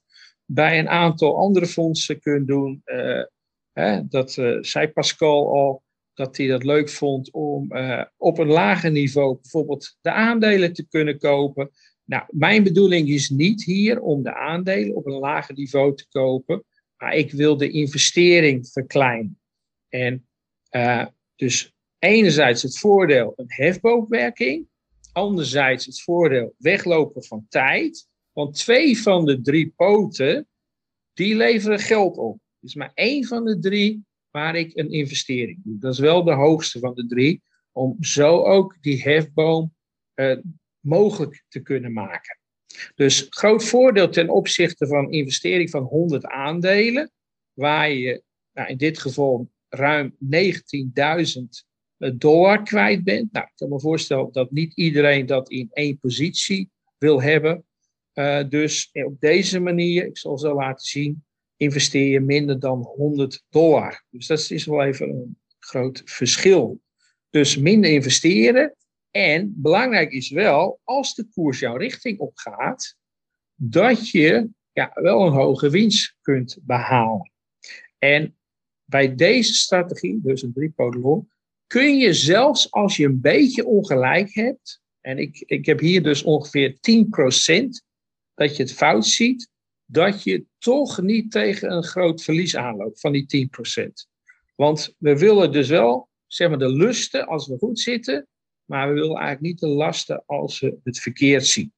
bij 0.45 0.79
een 0.79 0.89
aantal 0.89 1.37
andere 1.37 1.67
fondsen 1.67 2.19
kunt 2.19 2.47
doen. 2.47 2.81
Uh, 2.85 3.23
hè, 3.71 4.07
dat 4.07 4.37
uh, 4.37 4.57
zei 4.61 4.87
Pascal 4.87 5.53
al 5.53 5.83
dat 6.13 6.37
hij 6.37 6.47
dat 6.47 6.63
leuk 6.63 6.89
vond 6.89 7.31
om 7.31 7.75
uh, 7.75 8.03
op 8.17 8.37
een 8.37 8.47
lager 8.47 8.91
niveau 8.91 9.37
bijvoorbeeld 9.41 9.97
de 10.01 10.11
aandelen 10.11 10.73
te 10.73 10.87
kunnen 10.87 11.17
kopen. 11.17 11.69
Nou, 12.03 12.23
mijn 12.27 12.63
bedoeling 12.63 13.09
is 13.09 13.29
niet 13.29 13.63
hier 13.63 14.01
om 14.01 14.23
de 14.23 14.33
aandelen 14.33 14.95
op 14.95 15.05
een 15.05 15.19
lager 15.19 15.55
niveau 15.55 15.95
te 15.95 16.07
kopen, 16.09 16.63
maar 16.97 17.15
ik 17.15 17.31
wil 17.31 17.57
de 17.57 17.69
investering 17.69 18.67
verkleinen. 18.67 19.39
En 19.89 20.27
dus 21.35 21.73
enerzijds 21.99 22.61
het 22.61 22.79
voordeel 22.79 23.33
een 23.35 23.45
hefboomwerking, 23.47 24.67
anderzijds 25.17 25.85
het 25.85 26.01
voordeel 26.01 26.55
weglopen 26.57 27.23
van 27.23 27.45
tijd. 27.49 28.07
Want 28.31 28.55
twee 28.55 29.01
van 29.01 29.25
de 29.25 29.41
drie 29.41 29.73
poten, 29.75 30.47
die 31.13 31.35
leveren 31.35 31.79
geld 31.79 32.17
op. 32.17 32.39
Dus 32.59 32.75
maar 32.75 32.91
één 32.93 33.25
van 33.25 33.45
de 33.45 33.59
drie 33.59 34.05
waar 34.31 34.55
ik 34.55 34.77
een 34.77 34.91
investering 34.91 35.59
doe. 35.63 35.77
Dat 35.79 35.93
is 35.93 35.99
wel 35.99 36.23
de 36.23 36.33
hoogste 36.33 36.79
van 36.79 36.93
de 36.93 37.05
drie, 37.05 37.41
om 37.71 38.03
zo 38.03 38.43
ook 38.43 38.77
die 38.81 39.01
hefboom 39.01 39.75
uh, 40.15 40.37
mogelijk 40.79 41.43
te 41.47 41.59
kunnen 41.59 41.93
maken. 41.93 42.39
Dus 42.95 43.27
groot 43.29 43.63
voordeel 43.63 44.09
ten 44.09 44.29
opzichte 44.29 44.87
van 44.87 45.11
investering 45.11 45.69
van 45.69 45.83
100 45.83 46.25
aandelen, 46.25 47.11
waar 47.53 47.91
je 47.91 48.23
nou, 48.53 48.69
in 48.69 48.77
dit 48.77 48.99
geval 48.99 49.49
ruim 49.69 50.11
19.000 50.11 50.17
dollar 51.97 52.63
kwijt 52.63 53.03
bent. 53.03 53.31
Nou, 53.31 53.45
ik 53.45 53.51
kan 53.55 53.69
me 53.69 53.79
voorstellen 53.79 54.31
dat 54.31 54.51
niet 54.51 54.73
iedereen 54.73 55.25
dat 55.25 55.49
in 55.49 55.69
één 55.73 55.99
positie 55.99 56.69
wil 56.97 57.21
hebben. 57.21 57.65
Uh, 58.13 58.43
dus 58.49 58.89
op 58.91 59.19
deze 59.19 59.59
manier, 59.59 60.05
ik 60.05 60.17
zal 60.17 60.37
zo 60.37 60.55
laten 60.55 60.85
zien, 60.85 61.25
investeer 61.57 62.07
je 62.11 62.19
minder 62.19 62.59
dan 62.59 62.81
100 62.81 63.43
dollar. 63.49 64.03
Dus 64.09 64.27
dat 64.27 64.49
is 64.49 64.65
wel 64.65 64.83
even 64.83 65.09
een 65.09 65.37
groot 65.59 66.01
verschil. 66.05 66.81
Dus 67.29 67.57
minder 67.57 67.91
investeren. 67.91 68.75
En 69.11 69.53
belangrijk 69.55 70.11
is 70.11 70.29
wel, 70.29 70.79
als 70.83 71.15
de 71.15 71.27
koers 71.33 71.59
jouw 71.59 71.75
richting 71.75 72.19
opgaat, 72.19 72.95
dat 73.55 74.09
je 74.09 74.49
ja, 74.71 74.91
wel 74.93 75.25
een 75.25 75.33
hoge 75.33 75.69
winst 75.69 76.15
kunt 76.21 76.57
behalen. 76.61 77.31
En 77.97 78.37
bij 78.85 79.15
deze 79.15 79.53
strategie, 79.53 80.19
dus 80.23 80.41
een 80.41 80.53
driepoot 80.53 80.95
kun 81.67 81.97
je 81.97 82.13
zelfs 82.13 82.71
als 82.71 82.97
je 82.97 83.05
een 83.05 83.21
beetje 83.21 83.65
ongelijk 83.65 84.33
hebt, 84.33 84.81
en 85.01 85.17
ik, 85.17 85.43
ik 85.45 85.65
heb 85.65 85.79
hier 85.79 86.03
dus 86.03 86.23
ongeveer 86.23 86.71
10% 86.71 86.75
dat 88.33 88.55
je 88.55 88.63
het 88.63 88.73
fout 88.73 89.05
ziet, 89.05 89.49
dat 89.85 90.23
je 90.23 90.45
toch 90.57 91.01
niet 91.01 91.31
tegen 91.31 91.71
een 91.71 91.83
groot 91.83 92.23
verlies 92.23 92.55
aanloopt 92.55 92.99
van 92.99 93.11
die 93.11 93.49
10%. 93.79 93.89
Want 94.55 94.95
we 94.97 95.17
willen 95.17 95.51
dus 95.51 95.67
wel, 95.67 96.09
zeg 96.27 96.49
maar, 96.49 96.59
de 96.59 96.73
lusten 96.73 97.27
als 97.27 97.47
we 97.47 97.57
goed 97.57 97.79
zitten, 97.79 98.27
maar 98.65 98.87
we 98.87 98.93
willen 98.93 99.17
eigenlijk 99.17 99.41
niet 99.41 99.59
de 99.59 99.67
lasten 99.67 100.23
als 100.25 100.59
we 100.59 100.77
het 100.83 100.99
verkeerd 100.99 101.45
zien. 101.45 101.73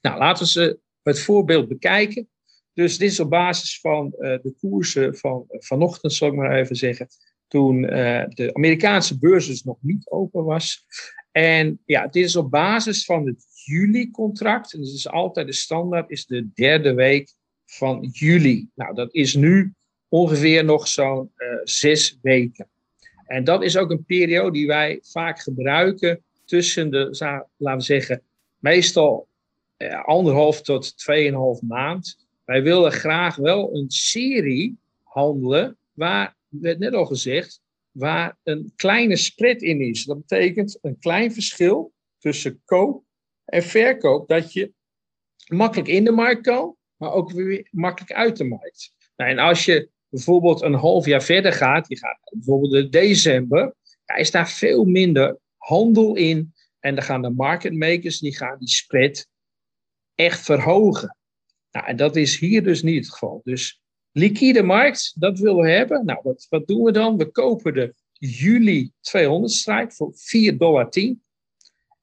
Nou, 0.00 0.18
laten 0.18 0.62
we 0.62 0.78
het 1.02 1.20
voorbeeld 1.20 1.68
bekijken. 1.68 2.28
Dus 2.72 2.98
dit 2.98 3.10
is 3.10 3.20
op 3.20 3.30
basis 3.30 3.80
van 3.80 4.14
uh, 4.18 4.38
de 4.42 4.54
koersen 4.60 5.16
van 5.16 5.44
uh, 5.48 5.60
vanochtend, 5.60 6.12
zal 6.12 6.28
ik 6.28 6.34
maar 6.34 6.58
even 6.58 6.76
zeggen, 6.76 7.08
toen 7.50 7.82
uh, 7.82 8.24
de 8.28 8.50
Amerikaanse 8.54 9.18
beurs 9.18 9.46
dus 9.46 9.62
nog 9.62 9.76
niet 9.80 10.10
open 10.10 10.44
was. 10.44 10.86
En 11.32 11.80
ja, 11.84 12.06
dit 12.06 12.24
is 12.24 12.36
op 12.36 12.50
basis 12.50 13.04
van 13.04 13.26
het 13.26 13.44
juli-contract. 13.64 14.74
En 14.74 14.80
is 14.80 15.08
altijd 15.08 15.46
de 15.46 15.52
standaard, 15.52 16.10
is 16.10 16.26
de 16.26 16.48
derde 16.54 16.94
week 16.94 17.32
van 17.66 18.08
juli. 18.12 18.68
Nou, 18.74 18.94
dat 18.94 19.14
is 19.14 19.34
nu 19.34 19.72
ongeveer 20.08 20.64
nog 20.64 20.88
zo'n 20.88 21.30
uh, 21.36 21.48
zes 21.64 22.18
weken. 22.22 22.68
En 23.26 23.44
dat 23.44 23.62
is 23.62 23.76
ook 23.76 23.90
een 23.90 24.04
periode 24.04 24.52
die 24.52 24.66
wij 24.66 24.98
vaak 25.02 25.40
gebruiken 25.40 26.22
tussen 26.44 26.90
de, 26.90 27.16
laten 27.56 27.78
we 27.78 27.84
zeggen, 27.84 28.22
meestal 28.58 29.28
uh, 29.78 30.04
anderhalf 30.04 30.62
tot 30.62 30.98
tweeënhalf 30.98 31.62
maand. 31.62 32.26
Wij 32.44 32.62
willen 32.62 32.92
graag 32.92 33.36
wel 33.36 33.76
een 33.76 33.90
serie 33.90 34.76
handelen 35.02 35.76
waar, 35.92 36.36
werd 36.50 36.78
net 36.78 36.94
al 36.94 37.06
gezegd, 37.06 37.60
waar 37.90 38.38
een 38.42 38.72
kleine 38.76 39.16
spread 39.16 39.62
in 39.62 39.80
is. 39.80 40.04
Dat 40.04 40.18
betekent 40.18 40.78
een 40.80 40.98
klein 40.98 41.32
verschil 41.32 41.92
tussen 42.18 42.62
koop 42.64 43.04
en 43.44 43.62
verkoop, 43.62 44.28
dat 44.28 44.52
je 44.52 44.72
makkelijk 45.46 45.88
in 45.88 46.04
de 46.04 46.10
markt 46.10 46.42
kan, 46.42 46.76
maar 46.96 47.12
ook 47.12 47.32
weer 47.32 47.68
makkelijk 47.70 48.12
uit 48.12 48.36
de 48.36 48.44
markt. 48.44 48.92
Nou, 49.16 49.30
en 49.30 49.38
als 49.38 49.64
je 49.64 49.90
bijvoorbeeld 50.08 50.62
een 50.62 50.74
half 50.74 51.06
jaar 51.06 51.22
verder 51.22 51.52
gaat, 51.52 51.88
je 51.88 51.98
gaat 51.98 52.18
bijvoorbeeld 52.32 52.74
in 52.74 52.90
december, 52.90 53.74
ja, 54.04 54.14
is 54.14 54.30
daar 54.30 54.50
veel 54.50 54.84
minder 54.84 55.38
handel 55.56 56.16
in. 56.16 56.54
En 56.78 56.94
dan 56.94 57.04
gaan 57.04 57.22
de 57.22 57.30
market 57.30 57.72
makers, 57.72 58.18
die 58.18 58.36
gaan 58.36 58.58
die 58.58 58.68
spread 58.68 59.28
echt 60.14 60.40
verhogen. 60.40 61.16
Nou, 61.70 61.86
en 61.86 61.96
dat 61.96 62.16
is 62.16 62.38
hier 62.38 62.62
dus 62.62 62.82
niet 62.82 63.04
het 63.04 63.12
geval. 63.12 63.40
Dus 63.44 63.79
liquide 64.12 64.62
markt, 64.62 65.12
dat 65.20 65.38
willen 65.38 65.64
we 65.64 65.70
hebben. 65.70 66.04
Nou, 66.04 66.20
wat, 66.22 66.46
wat 66.48 66.66
doen 66.66 66.82
we 66.82 66.92
dan? 66.92 67.16
We 67.16 67.30
kopen 67.30 67.74
de 67.74 67.94
juli 68.12 68.92
200 69.00 69.52
strike 69.52 69.94
voor 69.94 70.12
4,10 70.50 70.56
dollar. 70.56 70.88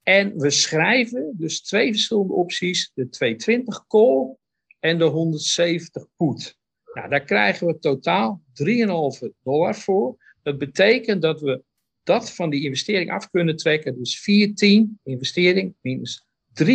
En 0.04 0.38
we 0.38 0.50
schrijven 0.50 1.34
dus 1.38 1.62
twee 1.62 1.92
verschillende 1.92 2.34
opties: 2.34 2.92
de 2.94 3.10
220 3.10 3.88
call 3.88 4.36
en 4.80 4.98
de 4.98 5.06
170 5.06 6.06
put. 6.16 6.58
Nou, 6.94 7.10
daar 7.10 7.24
krijgen 7.24 7.68
we 7.68 7.80
totaal 7.80 8.42
3,5 8.64 9.30
dollar 9.44 9.76
voor. 9.76 10.18
Dat 10.44 10.58
betekent 10.58 11.22
dat 11.22 11.42
we 11.42 11.64
dat 12.04 12.32
van 12.32 12.50
die 12.50 12.64
investering 12.64 13.12
af 13.12 13.30
kunnen 13.30 13.56
trekken. 13.56 13.98
Dus 13.98 14.20
14 14.20 15.00
investering 15.04 15.76
minus 15.82 16.26
3,5 16.64 16.66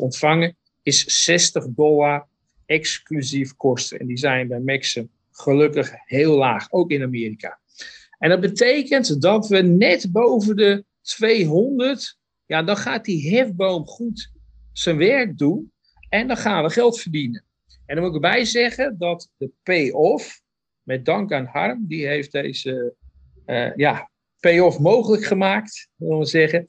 ontvangen 0.00 0.56
is 0.82 1.24
60 1.24 1.66
dollar 1.68 2.28
exclusief 2.68 3.56
kosten. 3.56 3.98
En 3.98 4.06
die 4.06 4.16
zijn 4.16 4.48
bij 4.48 4.60
Maxim 4.60 5.10
gelukkig 5.30 5.92
heel 6.04 6.36
laag, 6.36 6.72
ook 6.72 6.90
in 6.90 7.02
Amerika. 7.02 7.58
En 8.18 8.28
dat 8.28 8.40
betekent 8.40 9.22
dat 9.22 9.48
we 9.48 9.62
net 9.62 10.12
boven 10.12 10.56
de 10.56 10.84
200, 11.02 12.18
ja, 12.46 12.62
dan 12.62 12.76
gaat 12.76 13.04
die 13.04 13.36
hefboom 13.36 13.86
goed 13.86 14.30
zijn 14.72 14.96
werk 14.96 15.38
doen 15.38 15.72
en 16.08 16.26
dan 16.26 16.36
gaan 16.36 16.62
we 16.62 16.70
geld 16.70 17.00
verdienen. 17.00 17.44
En 17.86 17.94
dan 17.94 18.04
moet 18.04 18.14
ik 18.14 18.24
erbij 18.24 18.44
zeggen 18.44 18.98
dat 18.98 19.30
de 19.36 19.50
payoff, 19.62 20.40
met 20.82 21.04
dank 21.04 21.32
aan 21.32 21.44
Harm, 21.44 21.84
die 21.86 22.06
heeft 22.06 22.32
deze 22.32 22.94
uh, 23.46 23.74
ja, 23.76 24.10
payoff 24.40 24.78
mogelijk 24.78 25.24
gemaakt, 25.24 25.88
zullen 25.98 26.18
we 26.18 26.24
zeggen, 26.24 26.64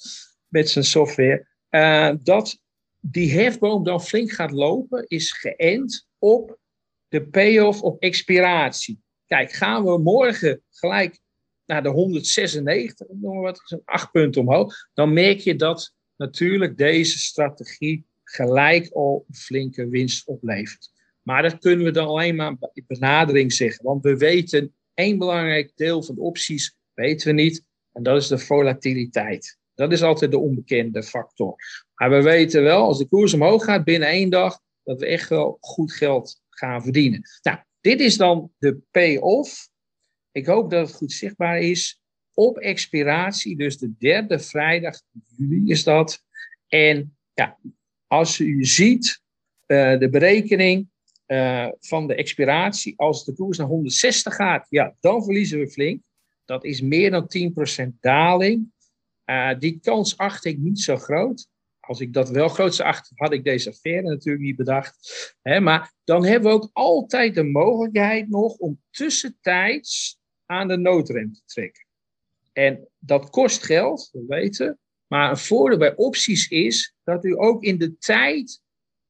met 0.47 0.69
zijn 0.69 0.85
software. 0.85 1.47
Uh, 1.69 2.11
dat 2.23 2.59
die 2.99 3.31
hefboom 3.31 3.83
dan 3.83 4.01
flink 4.01 4.31
gaat 4.31 4.51
lopen, 4.51 5.07
is 5.07 5.31
geënt 5.31 6.07
op 6.17 6.57
de 7.07 7.27
payoff 7.27 7.81
op 7.81 8.01
expiratie. 8.01 9.01
Kijk, 9.25 9.51
gaan 9.51 9.83
we 9.83 9.97
morgen 9.97 10.61
gelijk 10.69 11.19
naar 11.65 11.83
de 11.83 11.89
196, 11.89 13.07
noemen 13.09 13.41
wat, 13.41 13.61
zo'n 13.63 13.81
8 13.85 14.11
punten 14.11 14.41
omhoog, 14.41 14.75
dan 14.93 15.13
merk 15.13 15.39
je 15.39 15.55
dat 15.55 15.93
natuurlijk 16.15 16.77
deze 16.77 17.19
strategie 17.19 18.05
gelijk 18.23 18.91
al 18.91 19.25
een 19.27 19.35
flinke 19.35 19.87
winst 19.87 20.27
oplevert. 20.27 20.91
Maar 21.21 21.41
dat 21.41 21.59
kunnen 21.59 21.85
we 21.85 21.91
dan 21.91 22.07
alleen 22.07 22.35
maar 22.35 22.55
in 22.73 22.83
benadering 22.87 23.53
zeggen, 23.53 23.85
want 23.85 24.03
we 24.03 24.17
weten 24.17 24.73
één 24.93 25.17
belangrijk 25.17 25.71
deel 25.75 26.03
van 26.03 26.15
de 26.15 26.21
opties 26.21 26.75
weten 26.93 27.27
we 27.27 27.41
niet, 27.41 27.63
en 27.91 28.03
dat 28.03 28.21
is 28.21 28.27
de 28.27 28.37
volatiliteit. 28.37 29.57
Dat 29.73 29.91
is 29.91 30.03
altijd 30.03 30.31
de 30.31 30.39
onbekende 30.39 31.03
factor. 31.03 31.55
Maar 31.99 32.09
we 32.09 32.21
weten 32.21 32.63
wel, 32.63 32.83
als 32.83 32.97
de 32.97 33.07
koers 33.07 33.33
omhoog 33.33 33.63
gaat 33.63 33.83
binnen 33.83 34.09
één 34.09 34.29
dag, 34.29 34.59
dat 34.83 34.99
we 34.99 35.05
echt 35.05 35.29
wel 35.29 35.57
goed 35.59 35.93
geld 35.93 36.41
gaan 36.49 36.81
verdienen. 36.81 37.21
Nou, 37.41 37.57
dit 37.81 37.99
is 37.99 38.17
dan 38.17 38.51
de 38.57 38.77
payoff. 38.91 39.69
Ik 40.31 40.45
hoop 40.45 40.69
dat 40.69 40.87
het 40.87 40.95
goed 40.95 41.11
zichtbaar 41.11 41.59
is. 41.59 42.01
Op 42.33 42.57
expiratie, 42.57 43.57
dus 43.57 43.77
de 43.77 43.93
derde 43.97 44.39
vrijdag 44.39 45.01
juli 45.25 45.71
is 45.71 45.83
dat. 45.83 46.23
En 46.67 47.17
ja, 47.33 47.57
als 48.07 48.39
u 48.39 48.65
ziet 48.65 49.21
uh, 49.67 49.99
de 49.99 50.09
berekening 50.09 50.89
uh, 51.27 51.67
van 51.79 52.07
de 52.07 52.15
expiratie, 52.15 52.93
als 52.97 53.25
de 53.25 53.33
koers 53.33 53.57
naar 53.57 53.67
160 53.67 54.35
gaat, 54.35 54.65
ja, 54.69 54.95
dan 54.99 55.23
verliezen 55.23 55.59
we 55.59 55.69
flink. 55.69 56.03
Dat 56.45 56.63
is 56.63 56.81
meer 56.81 57.11
dan 57.11 57.29
10% 57.87 57.99
daling. 57.99 58.71
Uh, 59.25 59.59
die 59.59 59.79
kans 59.79 60.17
acht 60.17 60.45
ik 60.45 60.57
niet 60.57 60.79
zo 60.79 60.97
groot. 60.97 61.47
Als 61.89 61.99
ik 61.99 62.13
dat 62.13 62.29
wel 62.29 62.49
groot 62.49 62.75
zou 62.75 62.89
achten, 62.89 63.15
had 63.17 63.33
ik 63.33 63.43
deze 63.43 63.69
affaire 63.69 64.01
natuurlijk 64.01 64.43
niet 64.43 64.55
bedacht. 64.55 65.35
Hè, 65.41 65.59
maar 65.59 65.93
dan 66.03 66.25
hebben 66.25 66.49
we 66.49 66.55
ook 66.55 66.69
altijd 66.73 67.35
de 67.35 67.43
mogelijkheid 67.43 68.29
nog 68.29 68.55
om 68.57 68.81
tussentijds 68.89 70.19
aan 70.45 70.67
de 70.67 70.77
noodrem 70.77 71.33
te 71.33 71.41
trekken. 71.45 71.85
En 72.53 72.87
dat 72.99 73.29
kost 73.29 73.63
geld, 73.63 74.09
we 74.11 74.25
weten. 74.27 74.79
Maar 75.07 75.29
een 75.29 75.37
voordeel 75.37 75.77
bij 75.77 75.95
opties 75.95 76.47
is 76.47 76.95
dat 77.03 77.25
u 77.25 77.39
ook 77.39 77.63
in 77.63 77.77
de 77.77 77.97
tijd 77.97 78.61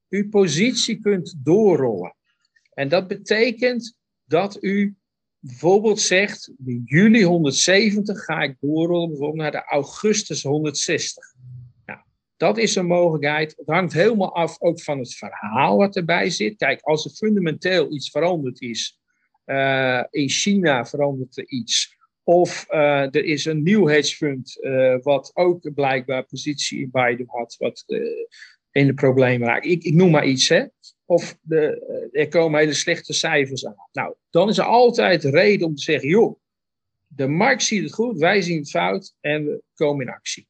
uw 0.10 0.30
positie 0.30 1.00
kunt 1.00 1.36
doorrollen. 1.38 2.16
En 2.74 2.90
dat 2.90 3.08
betekent 3.08 3.96
dat 4.26 4.58
u 4.64 4.96
bijvoorbeeld 5.40 6.00
zegt, 6.00 6.52
in 6.66 6.82
juli 6.86 7.24
170 7.24 8.24
ga 8.24 8.42
ik 8.42 8.56
doorrollen 8.60 9.10
bijvoorbeeld 9.10 9.42
naar 9.42 9.52
de 9.52 9.66
augustus 9.66 10.44
160. 10.44 11.38
Dat 12.40 12.58
is 12.58 12.76
een 12.76 12.86
mogelijkheid. 12.86 13.54
Het 13.58 13.68
hangt 13.68 13.94
helemaal 13.94 14.36
af 14.36 14.62
ook 14.62 14.82
van 14.82 15.00
het 15.00 15.16
verhaal 15.16 15.78
wat 15.78 15.96
erbij 15.96 16.30
zit. 16.30 16.58
Kijk, 16.58 16.82
als 16.82 17.06
er 17.06 17.12
fundamenteel 17.12 17.92
iets 17.92 18.10
veranderd 18.10 18.62
is, 18.62 19.00
uh, 19.46 20.04
in 20.10 20.30
China 20.30 20.86
verandert 20.86 21.38
er 21.38 21.48
iets. 21.48 21.98
Of 22.24 22.66
uh, 22.70 23.16
er 23.16 23.26
is 23.26 23.46
een 23.46 23.64
nieuw 23.64 23.88
hedge 23.88 24.16
fund 24.16 24.58
uh, 24.62 24.96
wat 25.02 25.32
ook 25.34 25.74
blijkbaar 25.74 26.24
positie 26.24 26.80
in 26.82 26.90
Biden 26.92 27.26
had, 27.28 27.56
wat 27.58 27.84
in 28.72 28.88
de 28.88 28.94
problemen 28.94 29.48
raakt. 29.48 29.66
Ik, 29.66 29.84
ik 29.84 29.94
noem 29.94 30.12
maar 30.12 30.26
iets, 30.26 30.50
hè 30.50 30.66
of 31.10 31.38
de, 31.42 31.86
eh, 32.12 32.22
er 32.22 32.28
komen 32.28 32.60
hele 32.60 32.74
slechte 32.74 33.14
cijfers 33.14 33.66
aan. 33.66 33.76
Nou, 33.92 34.16
dan 34.30 34.50
is 34.50 34.58
er 34.58 34.64
altijd 34.64 35.24
reden 35.24 35.68
om 35.68 35.76
te 35.76 35.82
zeggen, 35.82 36.10
joh, 36.10 36.40
de 37.08 37.28
markt 37.28 37.64
ziet 37.64 37.84
het 37.84 37.94
goed, 37.94 38.18
wij 38.18 38.42
zien 38.42 38.58
het 38.58 38.70
fout 38.70 39.16
en 39.20 39.46
we 39.46 39.64
komen 39.74 40.06
in 40.06 40.14
actie. 40.14 40.49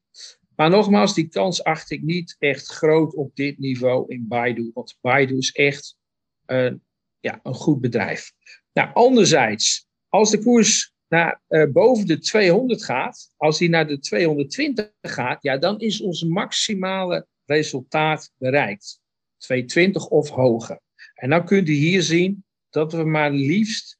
Maar 0.60 0.70
nogmaals, 0.70 1.14
die 1.14 1.28
kans 1.28 1.64
acht 1.64 1.91
ik 1.91 2.01
niet 2.01 2.36
echt 2.39 2.68
groot 2.68 3.16
op 3.16 3.36
dit 3.36 3.60
niveau 3.60 4.14
in 4.14 4.28
Baidu, 4.28 4.72
want 4.74 4.97
Baidu 5.01 5.38
is 5.38 5.51
echt 5.51 5.97
een, 6.45 6.84
ja, 7.20 7.39
een 7.43 7.53
goed 7.53 7.82
bedrijf. 7.82 8.32
Nou, 8.74 8.93
anderzijds, 8.93 9.88
als 10.07 10.32
de 10.32 10.43
koers 10.43 10.93
naar 11.07 11.41
uh, 11.49 11.72
boven 11.72 12.07
de 12.07 12.20
200 12.20 12.84
gaat, 12.84 13.34
als 13.38 13.57
die 13.57 13.70
naar 13.70 13.88
de 13.88 13.99
220 13.99 14.91
gaat, 15.01 15.43
ja, 15.43 15.57
dan 15.57 15.80
is 15.80 16.01
ons 16.01 16.24
maximale 16.24 17.28
resultaat 17.45 18.32
bereikt. 18.38 18.99
220 19.38 20.07
of 20.07 20.30
hoger. 20.30 20.80
En 21.14 21.30
dan 21.30 21.45
kunt 21.45 21.70
u 21.70 21.74
hier 21.74 22.01
zien 22.01 22.45
dat 22.70 22.93
we 22.93 23.03
maar 23.03 23.32
liefst 23.32 23.97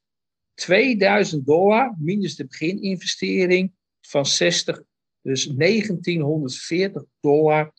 2000 0.54 1.46
dollar 1.46 1.94
minus 1.98 2.36
de 2.36 2.46
begininvestering 2.46 3.72
van 4.00 4.26
60, 4.26 4.82
dus 5.22 5.46
1940 5.46 7.04
dollar 7.20 7.72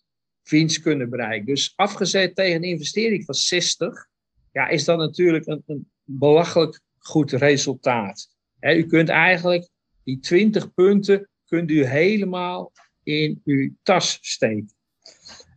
winst 0.44 0.82
kunnen 0.82 1.10
bereiken. 1.10 1.46
Dus 1.46 1.74
afgezet 1.76 2.36
tegen 2.36 2.56
een 2.56 2.70
investering 2.70 3.26
van 3.26 3.36
60, 3.36 4.08
ja, 4.52 4.68
is 4.68 4.84
dat 4.84 4.98
natuurlijk 4.98 5.48
een, 5.48 5.64
een 5.66 5.92
belachelijk 6.04 6.80
goed 6.98 7.32
resultaat. 7.32 8.30
u 8.60 8.86
kunt 8.86 9.10
eigenlijk 9.10 9.70
die 10.04 10.20
20 10.20 10.74
punten 10.74 11.30
kunt 11.46 11.72
u 11.72 11.86
helemaal 11.86 12.72
in 13.04 13.42
uw 13.46 13.72
tas 13.84 14.18
steken. 14.22 14.74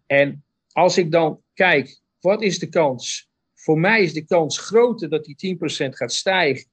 En 0.07 0.45
als 0.73 0.99
ik 0.99 1.11
dan 1.11 1.43
kijk, 1.55 2.01
wat 2.21 2.43
is 2.43 2.59
de 2.59 2.69
kans? 2.69 3.29
Voor 3.55 3.79
mij 3.79 4.03
is 4.03 4.13
de 4.13 4.25
kans 4.25 4.59
groter 4.59 5.09
dat 5.09 5.25
die 5.25 5.57
10% 5.57 5.89
gaat 5.89 6.13
stijgen 6.13 6.71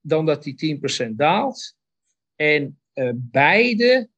dan 0.00 0.26
dat 0.26 0.42
die 0.42 0.80
10% 1.08 1.10
daalt. 1.10 1.76
En 2.36 2.80
uh, 2.94 3.10
beide, 3.14 4.08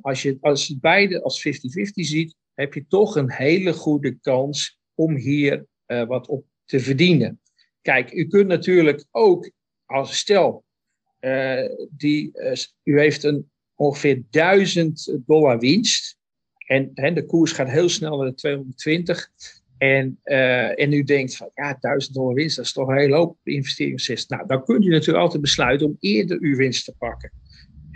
als 0.00 0.22
je 0.22 0.38
als 0.40 0.78
beide 0.78 1.22
als 1.22 1.48
50-50 1.48 1.50
ziet, 1.92 2.34
heb 2.54 2.74
je 2.74 2.86
toch 2.88 3.16
een 3.16 3.30
hele 3.30 3.72
goede 3.72 4.18
kans 4.20 4.78
om 4.94 5.16
hier 5.16 5.66
uh, 5.86 6.06
wat 6.06 6.28
op 6.28 6.44
te 6.64 6.80
verdienen. 6.80 7.40
Kijk, 7.82 8.12
u 8.12 8.26
kunt 8.26 8.48
natuurlijk 8.48 9.04
ook, 9.10 9.50
als 9.84 10.16
stel, 10.16 10.64
uh, 11.20 11.68
die, 11.90 12.32
u 12.82 12.98
heeft 12.98 13.24
een 13.24 13.50
ongeveer 13.74 14.22
1000 14.30 15.18
dollar 15.26 15.58
winst. 15.58 16.18
En 16.66 16.90
hè, 16.94 17.12
de 17.12 17.26
koers 17.26 17.52
gaat 17.52 17.70
heel 17.70 17.88
snel 17.88 18.16
naar 18.16 18.28
de 18.28 18.34
220. 18.34 19.30
En, 19.78 20.18
en 20.74 20.92
u 20.92 21.02
denkt 21.02 21.36
van 21.36 21.50
ja, 21.54 21.76
1000 21.80 22.14
dollar 22.14 22.34
winst, 22.34 22.56
dat 22.56 22.64
is 22.64 22.72
toch 22.72 22.88
een 22.88 22.96
hele 22.96 23.16
hoop 23.16 23.38
investering. 23.42 24.26
Nou, 24.28 24.46
dan 24.46 24.64
kunt 24.64 24.84
u 24.84 24.88
natuurlijk 24.88 25.24
altijd 25.24 25.42
besluiten 25.42 25.86
om 25.86 25.96
eerder 26.00 26.38
uw 26.40 26.56
winst 26.56 26.84
te 26.84 26.94
pakken. 26.98 27.32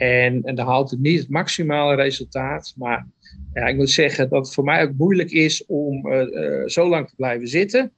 En, 0.01 0.43
en 0.43 0.55
dan 0.55 0.67
haalt 0.67 0.91
het 0.91 1.01
niet 1.01 1.19
het 1.19 1.29
maximale 1.29 1.95
resultaat. 1.95 2.75
Maar 2.77 3.07
ja, 3.53 3.67
ik 3.67 3.77
moet 3.77 3.91
zeggen 3.91 4.29
dat 4.29 4.45
het 4.45 4.55
voor 4.55 4.65
mij 4.65 4.83
ook 4.83 4.93
moeilijk 4.97 5.31
is 5.31 5.67
om 5.67 6.07
uh, 6.07 6.21
uh, 6.21 6.67
zo 6.67 6.89
lang 6.89 7.09
te 7.09 7.15
blijven 7.17 7.49
zitten. 7.49 7.93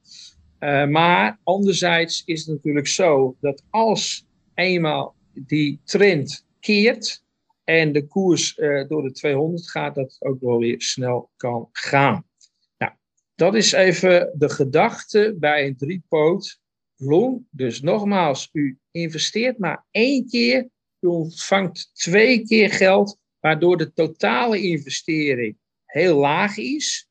maar 0.89 1.39
anderzijds 1.43 2.23
is 2.25 2.39
het 2.39 2.55
natuurlijk 2.55 2.87
zo 2.87 3.35
dat 3.39 3.63
als 3.69 4.25
eenmaal 4.53 5.15
die 5.33 5.79
trend 5.83 6.45
keert 6.59 7.23
en 7.63 7.91
de 7.91 8.07
koers 8.07 8.55
door 8.87 9.03
de 9.03 9.11
200 9.11 9.69
gaat, 9.69 9.95
dat 9.95 10.11
het 10.11 10.23
ook 10.23 10.41
wel 10.41 10.57
weer 10.57 10.81
snel 10.81 11.29
kan 11.35 11.69
gaan. 11.71 12.25
Nou, 12.77 12.91
dat 13.35 13.55
is 13.55 13.71
even 13.71 14.33
de 14.37 14.49
gedachte 14.49 15.35
bij 15.39 15.67
een 15.67 15.77
driepoot 15.77 16.59
long. 16.97 17.45
Dus 17.49 17.81
nogmaals, 17.81 18.49
u 18.51 18.77
investeert 18.91 19.57
maar 19.57 19.85
één 19.91 20.27
keer, 20.27 20.69
u 21.03 21.07
ontvangt 21.07 21.89
twee 21.93 22.45
keer 22.45 22.69
geld, 22.69 23.17
waardoor 23.39 23.77
de 23.77 23.93
totale 23.93 24.61
investering 24.61 25.57
heel 25.85 26.17
laag 26.17 26.57
is. 26.57 27.07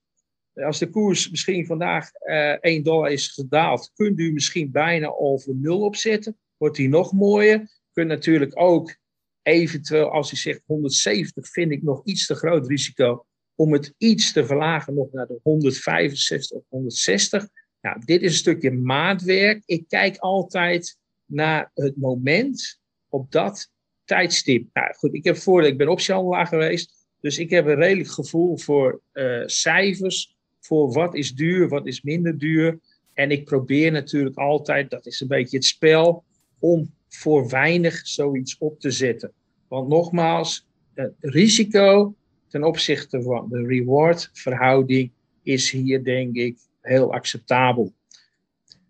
Als 0.54 0.78
de 0.78 0.90
koers 0.90 1.30
misschien 1.30 1.66
vandaag 1.66 2.10
uh, 2.20 2.52
eh, 2.52 2.58
1 2.60 2.82
dollar 2.82 3.10
is 3.12 3.28
gedaald, 3.28 3.90
kunt 3.94 4.18
u 4.18 4.32
misschien 4.32 4.70
bijna 4.70 5.08
over 5.08 5.54
nul 5.54 5.80
opzetten. 5.80 6.38
Wordt 6.56 6.76
die 6.76 6.88
nog 6.88 7.12
mooier. 7.12 7.80
Kunt 7.92 8.08
natuurlijk 8.08 8.60
ook 8.60 8.96
eventueel, 9.42 10.10
als 10.10 10.32
u 10.32 10.36
zegt 10.36 10.62
170, 10.66 11.48
vind 11.48 11.72
ik 11.72 11.82
nog 11.82 12.04
iets 12.04 12.26
te 12.26 12.34
groot 12.34 12.66
risico. 12.66 13.26
Om 13.54 13.72
het 13.72 13.94
iets 13.98 14.32
te 14.32 14.46
verlagen 14.46 14.94
nog 14.94 15.12
naar 15.12 15.26
de 15.26 15.40
165 15.42 16.56
of 16.56 16.64
160. 16.68 17.48
Nou, 17.80 18.00
dit 18.04 18.22
is 18.22 18.32
een 18.32 18.38
stukje 18.38 18.70
maatwerk. 18.70 19.62
Ik 19.64 19.88
kijk 19.88 20.16
altijd 20.16 20.96
naar 21.24 21.70
het 21.74 21.96
moment 21.96 22.80
op 23.08 23.30
dat 23.30 23.70
tijdstip. 24.12 24.66
Nou 24.72 24.94
goed, 24.94 25.14
ik 25.14 25.24
heb 25.24 25.36
voor, 25.36 25.64
ik 25.64 25.76
ben 25.76 25.88
optiehandelaar 25.88 26.46
geweest. 26.46 27.06
Dus 27.20 27.38
ik 27.38 27.50
heb 27.50 27.66
een 27.66 27.74
redelijk 27.74 28.10
gevoel 28.10 28.58
voor 28.58 29.00
uh, 29.12 29.42
cijfers, 29.46 30.36
voor 30.60 30.92
wat 30.92 31.14
is 31.14 31.34
duur, 31.34 31.68
wat 31.68 31.86
is 31.86 32.02
minder 32.02 32.38
duur. 32.38 32.78
En 33.14 33.30
ik 33.30 33.44
probeer 33.44 33.92
natuurlijk 33.92 34.36
altijd, 34.36 34.90
dat 34.90 35.06
is 35.06 35.20
een 35.20 35.28
beetje 35.28 35.56
het 35.56 35.66
spel, 35.66 36.24
om 36.58 36.94
voor 37.08 37.48
weinig 37.48 38.06
zoiets 38.06 38.58
op 38.58 38.80
te 38.80 38.90
zetten. 38.90 39.32
Want 39.68 39.88
nogmaals, 39.88 40.66
het 40.94 41.14
risico 41.20 42.14
ten 42.48 42.64
opzichte 42.64 43.22
van 43.22 43.48
de 43.48 43.66
reward 43.66 44.30
verhouding 44.32 45.10
is 45.42 45.70
hier 45.70 46.04
denk 46.04 46.36
ik 46.36 46.58
heel 46.80 47.12
acceptabel. 47.12 47.92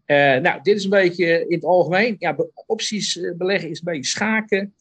Uh, 0.06 0.36
nou, 0.36 0.62
dit 0.62 0.76
is 0.76 0.84
een 0.84 0.90
beetje 0.90 1.46
in 1.48 1.54
het 1.54 1.64
algemeen. 1.64 2.16
Ja, 2.18 2.36
opties 2.66 3.20
eh, 3.20 3.36
beleggen 3.36 3.70
is 3.70 3.78
een 3.78 3.92
beetje 3.92 4.10
schaken. 4.10 4.74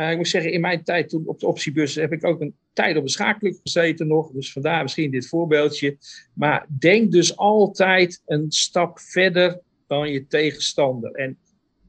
Uh, 0.00 0.10
ik 0.10 0.16
moet 0.16 0.28
zeggen, 0.28 0.52
in 0.52 0.60
mijn 0.60 0.84
tijd 0.84 1.08
toen 1.08 1.26
op 1.26 1.40
de 1.40 1.46
optiebus 1.46 1.94
heb 1.94 2.12
ik 2.12 2.24
ook 2.24 2.40
een 2.40 2.54
tijd 2.72 2.96
op 2.96 3.02
een 3.02 3.08
schakeluk 3.08 3.58
gezeten 3.62 4.06
nog. 4.06 4.30
Dus 4.30 4.52
vandaar 4.52 4.82
misschien 4.82 5.10
dit 5.10 5.28
voorbeeldje. 5.28 5.96
Maar 6.34 6.66
denk 6.78 7.12
dus 7.12 7.36
altijd 7.36 8.22
een 8.26 8.50
stap 8.50 8.98
verder 8.98 9.60
dan 9.86 10.10
je 10.10 10.26
tegenstander. 10.26 11.12
En 11.12 11.38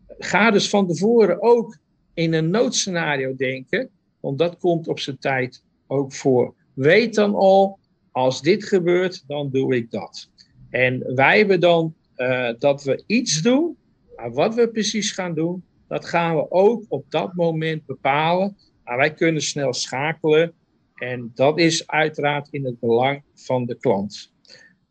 ga 0.07 0.51
dus 0.51 0.69
van 0.69 0.87
tevoren 0.87 1.41
ook 1.41 1.77
in 2.13 2.33
een 2.33 2.49
noodscenario 2.49 3.35
denken. 3.35 3.89
Want 4.19 4.37
dat 4.37 4.57
komt 4.57 4.87
op 4.87 4.99
zijn 4.99 5.17
tijd 5.17 5.63
ook 5.87 6.13
voor. 6.13 6.53
Weet 6.73 7.15
dan 7.15 7.35
al, 7.35 7.79
als 8.11 8.41
dit 8.41 8.63
gebeurt, 8.63 9.23
dan 9.27 9.49
doe 9.51 9.75
ik 9.75 9.91
dat. 9.91 10.29
En 10.69 11.15
wij 11.15 11.37
hebben 11.37 11.59
dan 11.59 11.95
uh, 12.17 12.49
dat 12.57 12.83
we 12.83 13.03
iets 13.05 13.41
doen. 13.41 13.77
Maar 14.15 14.31
wat 14.31 14.55
we 14.55 14.69
precies 14.69 15.11
gaan 15.11 15.33
doen, 15.33 15.63
dat 15.91 16.05
gaan 16.05 16.35
we 16.35 16.51
ook 16.51 16.85
op 16.87 17.05
dat 17.09 17.33
moment 17.33 17.85
bepalen. 17.85 18.57
Maar 18.83 18.97
wij 18.97 19.13
kunnen 19.13 19.41
snel 19.41 19.73
schakelen. 19.73 20.53
En 20.95 21.31
dat 21.35 21.59
is 21.59 21.87
uiteraard 21.87 22.47
in 22.51 22.65
het 22.65 22.79
belang 22.79 23.23
van 23.33 23.65
de 23.65 23.77
klant. 23.77 24.33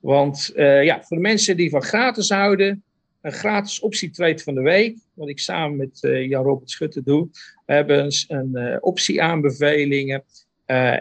Want 0.01 0.53
uh, 0.57 0.85
ja, 0.85 1.03
voor 1.03 1.17
de 1.17 1.23
mensen 1.23 1.57
die 1.57 1.71
van 1.71 1.83
gratis 1.83 2.29
houden, 2.29 2.85
een 3.21 3.33
gratis 3.33 3.81
optietrade 3.81 4.39
van 4.39 4.55
de 4.55 4.61
week, 4.61 4.99
wat 5.15 5.29
ik 5.29 5.39
samen 5.39 5.77
met 5.77 6.03
uh, 6.03 6.29
Jan-Robert 6.29 6.71
Schutte 6.71 7.03
doe. 7.03 7.29
We 7.67 7.73
hebben 7.73 8.05
een, 8.05 8.13
een 8.29 8.51
uh, 8.53 8.77
optieaanbevelingen. 8.81 10.25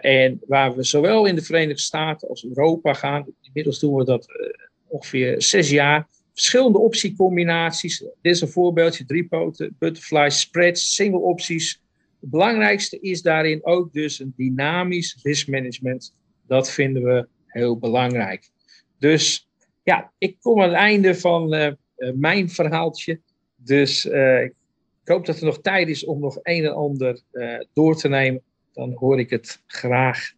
en 0.01 0.41
waar 0.47 0.75
we 0.75 0.83
zowel 0.83 1.25
in 1.25 1.35
de 1.35 1.41
Verenigde 1.41 1.81
Staten 1.81 2.29
als 2.29 2.45
Europa 2.45 2.93
gaan. 2.93 3.25
Inmiddels 3.41 3.79
doen 3.79 3.95
we 3.95 4.05
dat 4.05 4.27
ongeveer 4.87 5.41
zes 5.41 5.69
jaar 5.69 6.07
verschillende 6.39 6.77
optiecombinaties. 6.77 7.97
Dit 7.99 8.33
is 8.33 8.41
een 8.41 8.47
voorbeeldje, 8.47 9.05
drie 9.05 9.27
poten, 9.27 9.75
butterfly, 9.79 10.29
spreads, 10.29 10.93
single 10.93 11.19
opties. 11.19 11.81
Het 12.19 12.29
belangrijkste 12.29 12.99
is 12.99 13.21
daarin 13.21 13.65
ook 13.65 13.93
dus 13.93 14.19
een 14.19 14.33
dynamisch 14.35 15.19
riskmanagement. 15.23 16.13
Dat 16.47 16.71
vinden 16.71 17.03
we 17.03 17.27
heel 17.45 17.77
belangrijk. 17.77 18.49
Dus 18.99 19.49
ja, 19.83 20.11
ik 20.17 20.37
kom 20.41 20.61
aan 20.61 20.69
het 20.69 20.77
einde 20.77 21.15
van 21.15 21.53
uh, 21.53 21.71
mijn 22.15 22.49
verhaaltje. 22.49 23.19
Dus 23.55 24.05
uh, 24.05 24.43
ik 24.43 24.53
hoop 25.03 25.25
dat 25.25 25.39
er 25.39 25.45
nog 25.45 25.61
tijd 25.61 25.87
is 25.87 26.05
om 26.05 26.19
nog 26.19 26.39
een 26.41 26.63
en 26.63 26.73
ander 26.73 27.21
uh, 27.31 27.59
door 27.73 27.95
te 27.95 28.07
nemen. 28.07 28.41
Dan 28.73 28.91
hoor 28.93 29.19
ik 29.19 29.29
het 29.29 29.63
graag. 29.67 30.31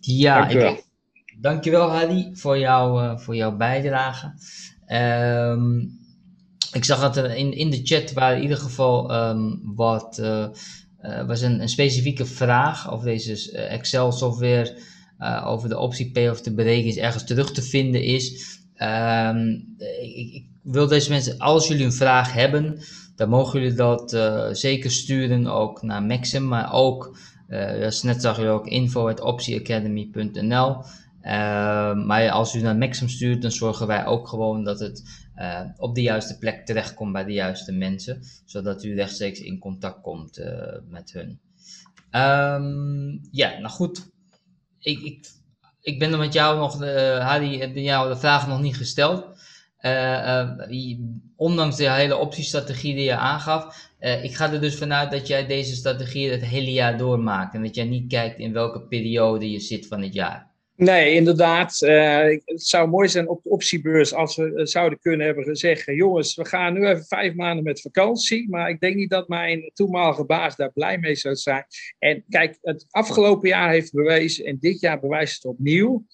Ja, 0.00 0.38
Dankjewel. 0.38 0.72
Ik, 1.12 1.36
dankjewel 1.38 1.90
Hadi 1.90 2.30
voor, 2.32 2.58
jou, 2.58 3.18
voor 3.20 3.36
jouw 3.36 3.56
bijdrage. 3.56 4.32
Um, 4.92 5.98
ik 6.72 6.84
zag 6.84 7.00
dat 7.00 7.16
er 7.16 7.36
in, 7.36 7.52
in 7.52 7.70
de 7.70 7.80
chat 7.82 8.12
waar 8.12 8.36
in 8.36 8.42
ieder 8.42 8.56
geval 8.56 9.14
um, 9.14 9.60
wat 9.74 10.18
uh, 10.20 10.46
uh, 11.02 11.26
was 11.26 11.40
een, 11.40 11.60
een, 11.60 11.68
specifieke 11.68 12.26
vraag 12.26 12.92
over 12.92 13.06
deze 13.06 13.52
uh, 13.52 13.72
Excel 13.72 14.12
software 14.12 14.88
over 15.44 15.68
de 15.68 15.78
optie 15.78 16.10
payoff 16.10 16.40
te 16.40 16.54
berekenen 16.54 17.02
ergens 17.02 17.24
terug 17.24 17.52
te 17.52 17.62
vinden 17.62 18.02
is. 18.02 18.58
Um, 18.82 19.74
ik, 20.02 20.32
ik, 20.32 20.44
wil 20.62 20.86
deze 20.86 21.10
mensen, 21.10 21.38
als 21.38 21.68
jullie 21.68 21.84
een 21.84 21.92
vraag 21.92 22.32
hebben, 22.32 22.78
dan 23.16 23.28
mogen 23.28 23.60
jullie 23.60 23.76
dat 23.76 24.18
zeker 24.52 24.90
sturen 24.90 25.46
ook 25.46 25.82
naar 25.82 26.02
Maxim, 26.02 26.48
maar 26.48 26.72
ook, 26.72 27.18
net 28.02 28.22
zag 28.22 28.40
je 28.40 28.48
ook 28.48 28.66
info.optieacademy.nl. 28.66 30.76
Uh, 31.22 31.94
maar 31.94 32.30
als 32.30 32.54
u 32.54 32.60
naar 32.60 32.76
Maxim 32.76 33.08
stuurt, 33.08 33.42
dan 33.42 33.50
zorgen 33.50 33.86
wij 33.86 34.06
ook 34.06 34.28
gewoon 34.28 34.64
dat 34.64 34.80
het 34.80 35.28
uh, 35.36 35.60
op 35.76 35.94
de 35.94 36.02
juiste 36.02 36.38
plek 36.38 36.66
terechtkomt 36.66 37.12
bij 37.12 37.24
de 37.24 37.32
juiste 37.32 37.72
mensen, 37.72 38.22
zodat 38.44 38.84
u 38.84 38.94
rechtstreeks 38.94 39.40
in 39.40 39.58
contact 39.58 40.00
komt 40.00 40.38
uh, 40.38 40.46
met 40.88 41.12
hun. 41.12 41.40
Um, 42.10 43.20
ja, 43.30 43.58
nou 43.58 43.68
goed. 43.68 44.10
Ik, 44.78 45.00
ik, 45.00 45.28
ik 45.80 45.98
ben 45.98 46.12
er 46.12 46.18
met 46.18 46.32
jou 46.32 46.58
nog, 46.58 46.76
de, 46.76 47.18
Hadi, 47.22 47.58
heb 47.58 47.76
jou 47.76 48.08
de 48.08 48.16
vraag 48.18 48.48
nog 48.48 48.60
niet 48.60 48.76
gesteld. 48.76 49.26
ondanks 51.36 51.76
de 51.76 51.90
hele 51.90 52.16
optiestrategie 52.16 52.94
die 52.94 53.04
je 53.04 53.16
aangaf, 53.16 53.90
ik 53.98 54.34
ga 54.34 54.52
er 54.52 54.60
dus 54.60 54.76
vanuit 54.76 55.10
dat 55.10 55.26
jij 55.26 55.46
deze 55.46 55.74
strategie 55.74 56.30
het 56.30 56.44
hele 56.44 56.72
jaar 56.72 56.98
doormaakt 56.98 57.54
en 57.54 57.62
dat 57.62 57.74
jij 57.74 57.84
niet 57.84 58.08
kijkt 58.08 58.38
in 58.38 58.52
welke 58.52 58.80
periode 58.80 59.50
je 59.50 59.60
zit 59.60 59.86
van 59.86 60.02
het 60.02 60.14
jaar. 60.14 60.49
Nee, 60.80 61.14
inderdaad. 61.14 61.80
Uh, 61.82 62.38
het 62.44 62.62
zou 62.62 62.88
mooi 62.88 63.08
zijn 63.08 63.28
op 63.28 63.42
de 63.42 63.48
optiebeurs 63.48 64.14
als 64.14 64.36
we 64.36 64.44
uh, 64.44 64.64
zouden 64.64 64.98
kunnen 64.98 65.26
hebben 65.26 65.44
gezegd: 65.44 65.84
jongens, 65.84 66.34
we 66.34 66.44
gaan 66.44 66.72
nu 66.72 66.86
even 66.86 67.04
vijf 67.04 67.34
maanden 67.34 67.64
met 67.64 67.80
vakantie. 67.80 68.48
Maar 68.48 68.70
ik 68.70 68.80
denk 68.80 68.96
niet 68.96 69.10
dat 69.10 69.28
mijn 69.28 69.70
toenmalige 69.74 70.24
baas 70.24 70.56
daar 70.56 70.72
blij 70.72 70.98
mee 70.98 71.14
zou 71.14 71.34
zijn. 71.34 71.64
En 71.98 72.24
kijk, 72.28 72.58
het 72.60 72.86
afgelopen 72.90 73.48
jaar 73.48 73.70
heeft 73.70 73.92
bewezen, 73.92 74.44
en 74.44 74.56
dit 74.60 74.80
jaar 74.80 75.00
bewijst 75.00 75.34
het 75.34 75.52
opnieuw, 75.52 76.04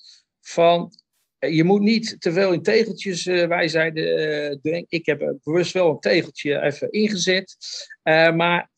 van 0.41 0.93
uh, 1.41 1.55
je 1.55 1.65
moet 1.65 1.83
niet 1.83 2.17
te 2.19 2.33
veel 2.33 2.53
in 2.53 2.63
tegeltjes. 2.63 3.25
wij 3.25 3.69
zeiden, 3.69 4.61
ik 4.89 5.07
heb 5.07 5.37
bewust 5.43 5.73
wel 5.73 5.91
een 5.91 6.01
tegeltje 6.01 6.63
even 6.63 6.91
ingezet. 6.93 7.57
maar 8.35 8.71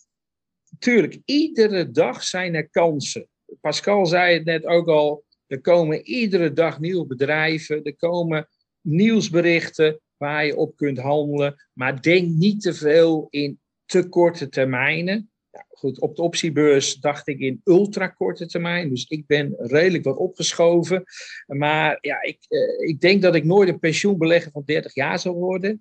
natuurlijk, 0.71 1.19
iedere 1.25 1.91
dag 1.91 2.23
zijn 2.23 2.55
er 2.55 2.69
kansen. 2.69 3.29
Pascal 3.61 4.07
zei 4.07 4.35
het 4.35 4.45
net 4.45 4.67
ook 4.67 4.89
al 4.89 5.27
er 5.49 5.61
komen 5.61 6.07
iedere 6.07 6.53
dag 6.53 6.81
nieuwe 6.81 7.07
bedrijven. 7.07 7.83
Er 7.83 7.97
komen 7.97 8.49
nieuwsberichten 8.81 10.01
waar 10.17 10.47
je 10.47 10.57
op 10.57 10.77
kunt 10.77 10.99
handelen. 10.99 11.69
Maar 11.73 12.03
denk 12.03 12.29
niet 12.29 12.61
te 12.61 12.75
veel 12.75 13.27
in 13.31 13.61
te 13.85 14.09
korte 14.09 14.49
termijnen. 14.49 15.31
Goed, 15.69 16.01
op 16.01 16.17
de 16.17 16.23
optiebeurs 16.23 16.95
dacht 16.95 17.29
ik 17.29 17.39
in 17.39 17.61
ultra 17.65 18.07
korte 18.07 18.47
termijn. 18.47 18.89
Dus 18.89 19.05
ik 19.09 19.27
ben 19.27 19.55
redelijk 19.57 20.05
wat 20.05 20.17
opgeschoven. 20.17 21.05
Maar 21.47 21.99
ja, 22.01 22.23
ik, 22.23 22.39
eh, 22.49 22.89
ik 22.89 23.01
denk 23.01 23.23
dat 23.23 23.35
ik 23.35 23.45
nooit 23.45 23.69
een 23.69 23.79
pensioenbelegger 23.79 24.51
van 24.51 24.63
30 24.65 24.95
jaar 24.95 25.19
zal 25.19 25.35
worden. 25.35 25.81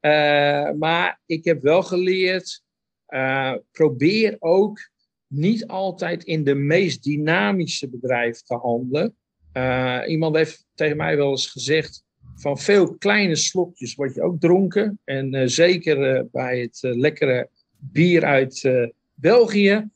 Uh, 0.00 0.70
maar 0.72 1.20
ik 1.26 1.44
heb 1.44 1.62
wel 1.62 1.82
geleerd. 1.82 2.62
Uh, 3.08 3.54
probeer 3.70 4.36
ook 4.38 4.90
niet 5.36 5.66
altijd 5.66 6.24
in 6.24 6.44
de 6.44 6.54
meest 6.54 7.02
dynamische 7.02 7.88
bedrijven 7.88 8.44
te 8.44 8.54
handelen. 8.54 9.16
Uh, 9.52 10.02
iemand 10.06 10.36
heeft 10.36 10.66
tegen 10.74 10.96
mij 10.96 11.16
wel 11.16 11.30
eens 11.30 11.50
gezegd: 11.50 12.04
van 12.34 12.58
veel 12.58 12.94
kleine 12.94 13.36
slokjes 13.36 13.94
word 13.94 14.14
je 14.14 14.22
ook 14.22 14.40
dronken. 14.40 14.98
En 15.04 15.34
uh, 15.34 15.42
zeker 15.46 16.16
uh, 16.16 16.22
bij 16.32 16.60
het 16.60 16.78
lekkere 16.80 17.48
bier 17.78 18.24
uit 18.24 18.70
België. 19.14 19.88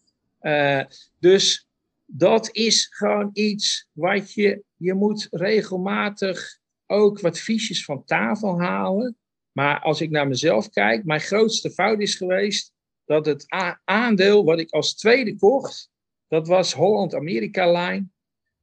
dus 1.18 1.68
dat 2.07 2.49
is 2.53 2.86
gewoon 2.91 3.30
iets 3.32 3.88
wat 3.93 4.32
je, 4.32 4.62
je 4.76 4.95
moet 4.95 5.28
regelmatig 5.30 6.59
ook 6.86 7.20
wat 7.20 7.38
fiches 7.38 7.84
van 7.84 8.05
tafel 8.05 8.61
halen. 8.61 9.16
Maar 9.53 9.80
als 9.80 10.01
ik 10.01 10.11
naar 10.11 10.28
mezelf 10.28 10.70
kijk, 10.70 11.05
mijn 11.05 11.20
grootste 11.20 11.70
fout 11.70 12.01
is 12.01 12.14
geweest 12.14 12.72
dat 13.11 13.26
het 13.26 13.44
aandeel 13.84 14.44
wat 14.44 14.58
ik 14.58 14.70
als 14.70 14.94
tweede 14.94 15.36
kocht, 15.36 15.90
dat 16.28 16.48
was 16.48 16.72
Holland 16.72 17.14
America 17.14 17.72
Line. 17.72 18.06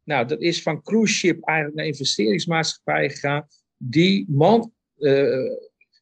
Nou, 0.03 0.27
dat 0.27 0.41
is 0.41 0.61
van 0.61 0.81
cruise 0.81 1.13
ship 1.13 1.43
eigenlijk 1.43 1.77
naar 1.77 1.87
investeringsmaatschappij 1.87 3.09
gegaan. 3.09 3.47
Die 3.77 4.25
man 4.29 4.71
uh, 4.97 5.51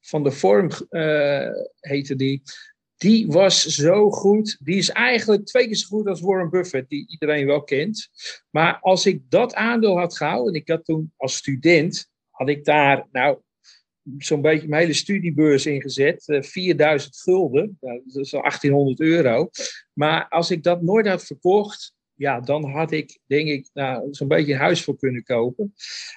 van 0.02 0.24
de 0.24 0.32
vorm 0.32 0.70
uh, 0.90 1.50
heette 1.80 2.16
die. 2.16 2.42
Die 2.98 3.28
was 3.28 3.66
zo 3.66 4.12
goed. 4.12 4.58
Die 4.64 4.78
is 4.78 4.90
eigenlijk 4.90 5.46
twee 5.46 5.66
keer 5.66 5.76
zo 5.76 5.88
goed 5.88 6.08
als 6.08 6.22
Warren 6.22 6.50
Buffett, 6.50 6.90
die 6.90 7.10
iedereen 7.10 7.46
wel 7.46 7.64
kent. 7.64 8.10
Maar 8.50 8.80
als 8.80 9.06
ik 9.06 9.22
dat 9.30 9.54
aandeel 9.54 9.98
had 9.98 10.18
gehouden, 10.18 10.54
en 10.54 10.60
ik 10.60 10.68
had 10.68 10.86
toen 10.86 11.14
als 11.18 11.36
student, 11.36 12.10
had 12.30 12.50
ik 12.50 12.66
daar, 12.66 13.08
nou, 13.12 13.40
zo'n 14.18 14.42
beetje 14.42 14.68
mijn 14.68 14.82
hele 14.82 14.94
studiebeurs 14.94 15.66
ingezet. 15.66 16.28
Uh, 16.28 16.42
4000 16.42 17.18
gulden, 17.18 17.78
dat 17.80 18.16
is 18.16 18.34
al 18.34 18.42
1800 18.42 19.00
euro. 19.00 19.50
Maar 19.94 20.28
als 20.30 20.52
ik 20.52 20.64
dat 20.64 20.82
nooit 20.82 21.08
had 21.08 21.26
verkocht, 21.26 21.94
ja, 22.14 22.40
dan 22.40 22.64
had 22.64 22.92
ik, 22.92 23.20
denk 23.26 23.48
ik, 23.48 23.70
nou, 23.74 24.08
zo'n 24.12 24.28
beetje 24.28 24.54
een 24.54 24.60
huis 24.60 24.84
voor 24.84 24.98
kunnen 24.98 25.24
kopen. 25.24 25.74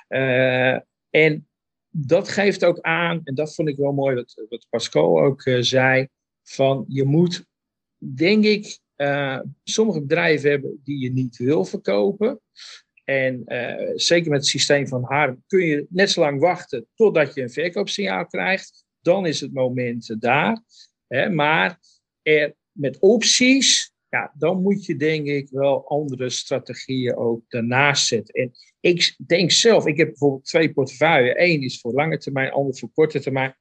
Uh, 0.08 0.78
en 1.10 1.48
dat 1.90 2.28
geeft 2.28 2.64
ook 2.64 2.80
aan, 2.80 3.20
en 3.24 3.34
dat 3.34 3.54
vond 3.54 3.68
ik 3.68 3.76
wel 3.76 3.92
mooi, 3.92 4.14
wat, 4.14 4.46
wat 4.48 4.66
Pascal 4.70 5.20
ook 5.20 5.44
uh, 5.44 5.62
zei, 5.62 6.08
van 6.42 6.84
je 6.88 7.04
moet, 7.04 7.46
denk 7.98 8.44
ik, 8.44 8.78
sommige 9.64 10.00
bedrijven 10.00 10.50
hebben 10.50 10.80
die 10.84 10.98
je 10.98 11.12
niet 11.12 11.36
wil 11.36 11.64
verkopen. 11.64 12.40
En 13.08 13.42
uh, 13.46 13.92
zeker 13.94 14.30
met 14.30 14.40
het 14.40 14.48
systeem 14.48 14.88
van 14.88 15.04
Harm 15.04 15.42
kun 15.46 15.66
je 15.66 15.86
net 15.88 16.10
zo 16.10 16.20
lang 16.20 16.40
wachten 16.40 16.86
totdat 16.94 17.34
je 17.34 17.42
een 17.42 17.50
verkoopsignaal 17.50 18.26
krijgt. 18.26 18.84
Dan 19.00 19.26
is 19.26 19.40
het 19.40 19.52
moment 19.52 20.16
daar. 20.20 20.62
Hè, 21.06 21.30
maar 21.30 21.78
er, 22.22 22.54
met 22.72 22.98
opties, 22.98 23.92
ja, 24.08 24.34
dan 24.38 24.62
moet 24.62 24.84
je 24.84 24.96
denk 24.96 25.26
ik 25.26 25.48
wel 25.50 25.88
andere 25.88 26.30
strategieën 26.30 27.16
ook 27.16 27.42
daarnaast 27.48 28.06
zetten. 28.06 28.34
En 28.34 28.52
ik 28.80 29.16
denk 29.26 29.50
zelf, 29.50 29.86
ik 29.86 29.96
heb 29.96 30.08
bijvoorbeeld 30.08 30.44
twee 30.44 30.72
portefeuilles. 30.72 31.34
Eén 31.36 31.62
is 31.62 31.80
voor 31.80 31.92
lange 31.92 32.18
termijn, 32.18 32.50
ander 32.50 32.76
voor 32.76 32.90
korte 32.92 33.20
termijn. 33.20 33.56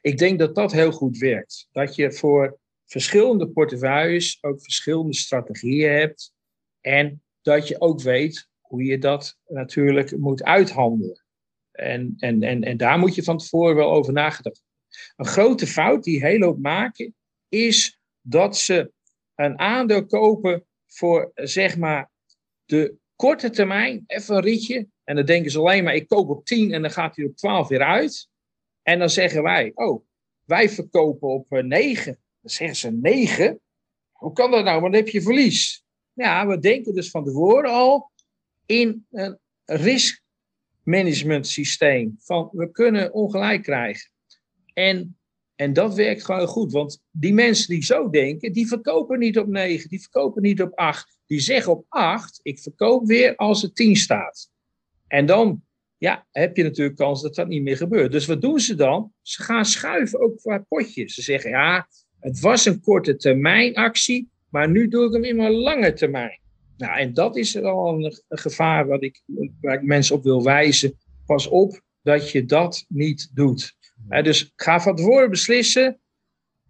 Ik 0.00 0.18
denk 0.18 0.38
dat 0.38 0.54
dat 0.54 0.72
heel 0.72 0.92
goed 0.92 1.18
werkt. 1.18 1.68
Dat 1.72 1.94
je 1.94 2.12
voor 2.12 2.58
verschillende 2.84 3.48
portefeuilles 3.48 4.38
ook 4.40 4.62
verschillende 4.62 5.14
strategieën 5.14 5.92
hebt. 5.92 6.34
En 6.80 7.20
dat 7.46 7.68
je 7.68 7.80
ook 7.80 8.00
weet 8.00 8.48
hoe 8.60 8.84
je 8.84 8.98
dat 8.98 9.38
natuurlijk 9.46 10.16
moet 10.16 10.42
uithandelen. 10.42 11.24
En, 11.72 12.14
en, 12.18 12.42
en, 12.42 12.62
en 12.62 12.76
daar 12.76 12.98
moet 12.98 13.14
je 13.14 13.22
van 13.22 13.38
tevoren 13.38 13.74
wel 13.74 13.92
over 13.92 14.12
nagedacht 14.12 14.62
Een 15.16 15.26
grote 15.26 15.66
fout 15.66 16.04
die 16.04 16.24
heel 16.26 16.42
hoop 16.42 16.58
maken, 16.58 17.14
is 17.48 18.00
dat 18.20 18.56
ze 18.56 18.92
een 19.34 19.58
aandeel 19.58 20.06
kopen 20.06 20.66
voor 20.86 21.30
zeg 21.34 21.76
maar 21.76 22.10
de 22.64 22.96
korte 23.16 23.50
termijn, 23.50 24.04
even 24.06 24.36
een 24.36 24.42
ritje. 24.42 24.88
En 25.04 25.16
dan 25.16 25.24
denken 25.24 25.50
ze 25.50 25.58
alleen 25.58 25.84
maar, 25.84 25.94
ik 25.94 26.08
koop 26.08 26.28
op 26.28 26.44
10 26.44 26.72
en 26.72 26.82
dan 26.82 26.90
gaat 26.90 27.16
hij 27.16 27.24
op 27.24 27.36
12 27.36 27.68
weer 27.68 27.82
uit. 27.82 28.28
En 28.82 28.98
dan 28.98 29.10
zeggen 29.10 29.42
wij, 29.42 29.70
oh, 29.74 30.04
wij 30.44 30.68
verkopen 30.70 31.28
op 31.28 31.50
9. 31.50 32.12
Eh, 32.12 32.18
dan 32.40 32.50
zeggen 32.50 32.76
ze 32.76 32.90
9. 32.90 33.60
Hoe 34.12 34.32
kan 34.32 34.50
dat 34.50 34.64
nou? 34.64 34.80
Want 34.80 34.92
dan 34.92 35.02
heb 35.02 35.12
je 35.12 35.22
verlies. 35.22 35.85
Ja, 36.16 36.46
we 36.46 36.58
denken 36.58 36.94
dus 36.94 37.10
van 37.10 37.24
tevoren 37.24 37.70
al 37.70 38.10
in 38.66 39.06
een 39.10 39.38
risk 39.64 40.22
management 40.82 41.46
systeem. 41.46 42.16
Van 42.18 42.48
we 42.52 42.70
kunnen 42.70 43.12
ongelijk 43.12 43.62
krijgen. 43.62 44.10
En, 44.72 45.18
en 45.54 45.72
dat 45.72 45.94
werkt 45.94 46.24
gewoon 46.24 46.46
goed. 46.46 46.72
Want 46.72 47.02
die 47.10 47.34
mensen 47.34 47.68
die 47.68 47.84
zo 47.84 48.10
denken, 48.10 48.52
die 48.52 48.66
verkopen 48.66 49.18
niet 49.18 49.38
op 49.38 49.46
9, 49.46 49.88
die 49.88 50.00
verkopen 50.00 50.42
niet 50.42 50.62
op 50.62 50.72
8. 50.74 51.18
Die 51.26 51.40
zeggen 51.40 51.72
op 51.72 51.84
8, 51.88 52.40
ik 52.42 52.58
verkoop 52.58 53.06
weer 53.06 53.36
als 53.36 53.62
het 53.62 53.74
10 53.74 53.96
staat. 53.96 54.50
En 55.06 55.26
dan 55.26 55.62
ja, 55.98 56.26
heb 56.30 56.56
je 56.56 56.62
natuurlijk 56.62 56.96
kans 56.96 57.22
dat 57.22 57.34
dat 57.34 57.48
niet 57.48 57.62
meer 57.62 57.76
gebeurt. 57.76 58.12
Dus 58.12 58.26
wat 58.26 58.40
doen 58.40 58.60
ze 58.60 58.74
dan? 58.74 59.12
Ze 59.22 59.42
gaan 59.42 59.64
schuiven 59.64 60.20
ook 60.20 60.36
qua 60.36 60.58
potjes. 60.68 61.14
Ze 61.14 61.22
zeggen, 61.22 61.50
ja, 61.50 61.88
het 62.20 62.40
was 62.40 62.64
een 62.66 62.80
korte 62.80 63.16
termijn 63.16 63.74
actie, 63.74 64.30
maar 64.56 64.70
nu 64.70 64.88
doe 64.88 65.06
ik 65.06 65.12
hem 65.12 65.24
in 65.24 65.36
mijn 65.36 65.52
lange 65.52 65.92
termijn. 65.92 66.40
Nou, 66.76 66.98
en 66.98 67.14
dat 67.14 67.36
is 67.36 67.52
wel 67.52 67.88
een, 67.88 68.04
een 68.28 68.38
gevaar 68.38 68.86
wat 68.86 69.02
ik, 69.02 69.22
waar 69.60 69.74
ik 69.74 69.82
mensen 69.82 70.16
op 70.16 70.22
wil 70.22 70.42
wijzen. 70.42 70.98
Pas 71.26 71.46
op 71.46 71.80
dat 72.02 72.30
je 72.30 72.44
dat 72.44 72.84
niet 72.88 73.30
doet. 73.34 73.76
dus 74.08 74.52
ga 74.54 74.80
van 74.80 74.96
tevoren 74.96 75.30
beslissen. 75.30 76.00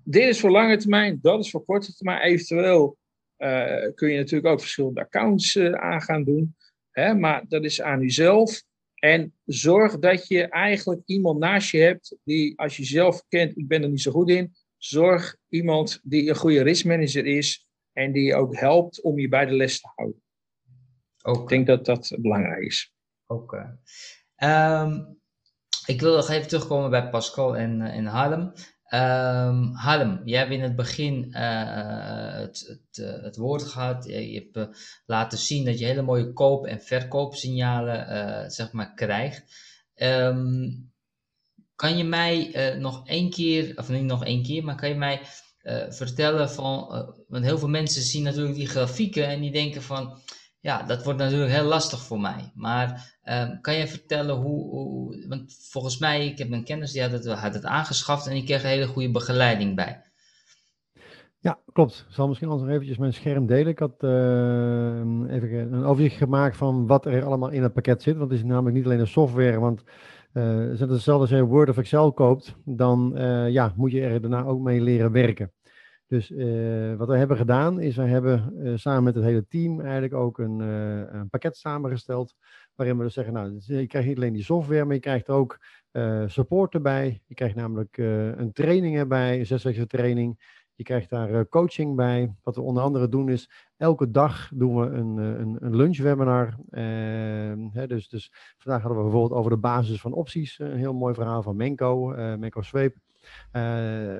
Dit 0.04 0.22
is 0.22 0.40
voor 0.40 0.50
lange 0.50 0.76
termijn, 0.76 1.18
dat 1.22 1.44
is 1.44 1.50
voor 1.50 1.64
korte 1.64 1.94
termijn. 1.94 2.20
Eventueel 2.20 2.98
uh, 3.38 3.92
kun 3.94 4.10
je 4.10 4.18
natuurlijk 4.18 4.52
ook 4.52 4.60
verschillende 4.60 5.00
accounts 5.00 5.54
uh, 5.54 5.72
aan 5.72 6.02
gaan 6.02 6.24
doen. 6.24 6.56
Hè, 6.90 7.14
maar 7.14 7.44
dat 7.48 7.64
is 7.64 7.82
aan 7.82 8.00
jezelf. 8.00 8.62
En 8.94 9.32
zorg 9.44 9.98
dat 9.98 10.28
je 10.28 10.42
eigenlijk 10.42 11.00
iemand 11.04 11.38
naast 11.38 11.70
je 11.70 11.78
hebt 11.78 12.16
die, 12.24 12.58
als 12.58 12.76
je 12.76 12.84
zelf 12.84 13.24
kent, 13.28 13.56
ik 13.56 13.68
ben 13.68 13.82
er 13.82 13.88
niet 13.88 14.02
zo 14.02 14.10
goed 14.10 14.28
in, 14.30 14.54
zorg 14.76 15.36
iemand 15.48 16.00
die 16.02 16.28
een 16.28 16.36
goede 16.36 16.62
riskmanager 16.62 17.26
is 17.26 17.65
en 17.96 18.12
die 18.12 18.22
je 18.22 18.34
ook 18.34 18.56
helpt 18.56 19.02
om 19.02 19.18
je 19.18 19.28
bij 19.28 19.46
de 19.46 19.52
les 19.52 19.80
te 19.80 19.88
houden. 19.94 20.22
Okay. 21.22 21.42
Ik 21.42 21.48
denk 21.48 21.66
dat 21.66 21.84
dat 21.84 22.16
belangrijk 22.20 22.62
is. 22.62 22.94
Oké. 23.26 23.78
Ehm, 24.36 25.00
ik 25.86 26.00
wil 26.00 26.16
nog 26.16 26.30
even 26.30 26.48
terugkomen 26.48 26.90
bij 26.90 27.10
Pascal 27.10 27.56
en, 27.56 27.80
uh, 27.80 27.96
en 27.96 28.06
Harlem. 28.06 28.52
Um, 28.90 29.74
Harlem, 29.74 30.20
jij 30.24 30.38
hebt 30.38 30.52
in 30.52 30.60
het 30.60 30.76
begin 30.76 31.28
uh, 31.30 32.32
het, 32.32 32.66
het, 32.68 32.98
uh, 32.98 33.22
het, 33.22 33.36
woord 33.36 33.62
gehad. 33.62 34.04
Je, 34.04 34.32
je 34.32 34.38
hebt 34.38 34.56
uh, 34.56 34.76
laten 35.06 35.38
zien 35.38 35.64
dat 35.64 35.78
je 35.78 35.84
hele 35.84 36.02
mooie 36.02 36.32
koop- 36.32 36.66
en 36.66 36.80
verkoopsignalen 36.80 38.50
zeg 38.50 38.72
maar, 38.72 38.94
krijgt. 38.94 39.44
Um, 39.94 40.92
kan 41.74 41.96
je 41.96 42.04
mij 42.04 42.52
nog 42.78 43.08
één 43.08 43.30
keer, 43.30 43.78
of 43.78 43.88
niet 43.88 44.02
nog 44.02 44.24
één 44.24 44.42
keer, 44.42 44.64
maar 44.64 44.76
kan 44.76 44.88
je 44.88 44.94
mij 44.94 45.20
vertellen 45.88 46.50
van. 46.50 46.86
want 47.28 47.44
heel 47.44 47.58
veel 47.58 47.68
mensen 47.68 48.02
zien 48.02 48.22
natuurlijk 48.22 48.54
die 48.54 48.68
grafieken 48.68 49.28
en 49.28 49.40
die 49.40 49.52
denken 49.52 49.82
van 49.82 50.18
ja, 50.66 50.82
dat 50.82 51.04
wordt 51.04 51.18
natuurlijk 51.18 51.50
heel 51.50 51.64
lastig 51.64 51.98
voor 52.00 52.20
mij. 52.20 52.52
Maar 52.54 53.18
um, 53.24 53.60
kan 53.60 53.74
je 53.74 53.86
vertellen 53.86 54.36
hoe, 54.36 55.26
want 55.28 55.56
volgens 55.70 55.98
mij, 55.98 56.26
ik 56.26 56.38
heb 56.38 56.52
een 56.52 56.64
kennis 56.64 56.92
die 56.92 57.02
had 57.02 57.10
het, 57.10 57.26
had 57.26 57.54
het 57.54 57.64
aangeschaft 57.64 58.26
en 58.26 58.34
die 58.34 58.44
kreeg 58.44 58.62
een 58.62 58.68
hele 58.68 58.86
goede 58.86 59.10
begeleiding 59.10 59.74
bij. 59.74 60.02
Ja, 61.38 61.58
klopt. 61.72 62.04
Ik 62.08 62.14
zal 62.14 62.28
misschien 62.28 62.48
anders 62.48 62.66
nog 62.66 62.74
eventjes 62.74 62.98
mijn 62.98 63.12
scherm 63.12 63.46
delen. 63.46 63.66
Ik 63.66 63.78
had 63.78 64.02
uh, 64.02 65.34
even 65.34 65.72
een 65.72 65.84
overzicht 65.84 66.16
gemaakt 66.16 66.56
van 66.56 66.86
wat 66.86 67.06
er 67.06 67.24
allemaal 67.24 67.50
in 67.50 67.62
het 67.62 67.72
pakket 67.72 68.02
zit. 68.02 68.16
Want 68.16 68.30
het 68.30 68.38
is 68.38 68.46
namelijk 68.46 68.76
niet 68.76 68.84
alleen 68.84 68.98
de 68.98 69.06
software, 69.06 69.58
want 69.58 69.82
uh, 70.32 70.58
het 70.58 70.72
is 70.72 70.80
hetzelfde 70.80 71.20
als 71.20 71.30
je 71.30 71.44
Word 71.44 71.68
of 71.68 71.78
Excel 71.78 72.12
koopt, 72.12 72.56
dan 72.64 73.12
uh, 73.14 73.50
ja, 73.50 73.72
moet 73.76 73.92
je 73.92 74.00
er 74.00 74.20
daarna 74.20 74.44
ook 74.44 74.60
mee 74.60 74.80
leren 74.80 75.12
werken. 75.12 75.52
Dus 76.06 76.30
uh, 76.30 76.94
wat 76.94 77.08
we 77.08 77.16
hebben 77.16 77.36
gedaan 77.36 77.80
is, 77.80 77.96
we 77.96 78.02
hebben 78.02 78.52
uh, 78.54 78.76
samen 78.76 79.02
met 79.02 79.14
het 79.14 79.24
hele 79.24 79.46
team 79.46 79.80
eigenlijk 79.80 80.14
ook 80.14 80.38
een, 80.38 80.60
uh, 80.60 80.98
een, 80.98 81.28
pakket 81.28 81.56
samengesteld. 81.56 82.34
Waarin 82.74 82.96
we 82.96 83.04
dus 83.04 83.14
zeggen, 83.14 83.34
nou, 83.34 83.52
dus, 83.52 83.66
je 83.66 83.86
krijgt 83.86 84.08
niet 84.08 84.16
alleen 84.16 84.32
die 84.32 84.42
software, 84.42 84.84
maar 84.84 84.94
je 84.94 85.00
krijgt 85.00 85.28
ook 85.28 85.58
support 86.26 86.74
erbij. 86.74 87.22
Je 87.26 87.34
krijgt 87.34 87.54
namelijk 87.54 87.96
een 88.36 88.52
training 88.52 88.96
erbij, 88.96 89.38
een 89.38 89.46
zeswekse 89.46 89.86
training. 89.86 90.64
Je 90.74 90.84
krijgt 90.84 91.10
daar 91.10 91.48
coaching 91.48 91.96
bij. 91.96 92.34
Wat 92.42 92.56
we 92.56 92.62
onder 92.62 92.82
andere 92.82 93.08
doen 93.08 93.28
is, 93.28 93.50
elke 93.76 94.10
dag 94.10 94.50
doen 94.54 94.80
we 94.80 94.86
een, 94.86 95.16
een, 95.16 95.56
een 95.60 95.76
lunchwebinar. 95.76 96.56
Ehm, 96.70 97.68
hè, 97.72 97.86
dus, 97.86 98.08
dus 98.08 98.32
vandaag 98.58 98.82
hadden 98.82 98.98
we 98.98 99.08
bijvoorbeeld 99.08 99.38
over 99.38 99.50
de 99.50 99.56
basis 99.56 100.00
van 100.00 100.12
opties. 100.12 100.58
Een 100.58 100.76
heel 100.76 100.94
mooi 100.94 101.14
verhaal 101.14 101.42
van 101.42 101.56
Menko, 101.56 102.06
Menko 102.38 102.62
Zweep. 102.62 102.96
Uh, 103.52 104.18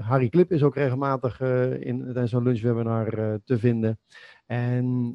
Harry 0.00 0.28
Klip 0.28 0.52
is 0.52 0.62
ook 0.62 0.74
regelmatig 0.74 1.40
uh, 1.40 1.80
in, 1.80 2.28
zo'n 2.28 2.42
lunchwebinar 2.42 3.38
te 3.44 3.58
vinden. 3.58 3.98
En 4.46 5.12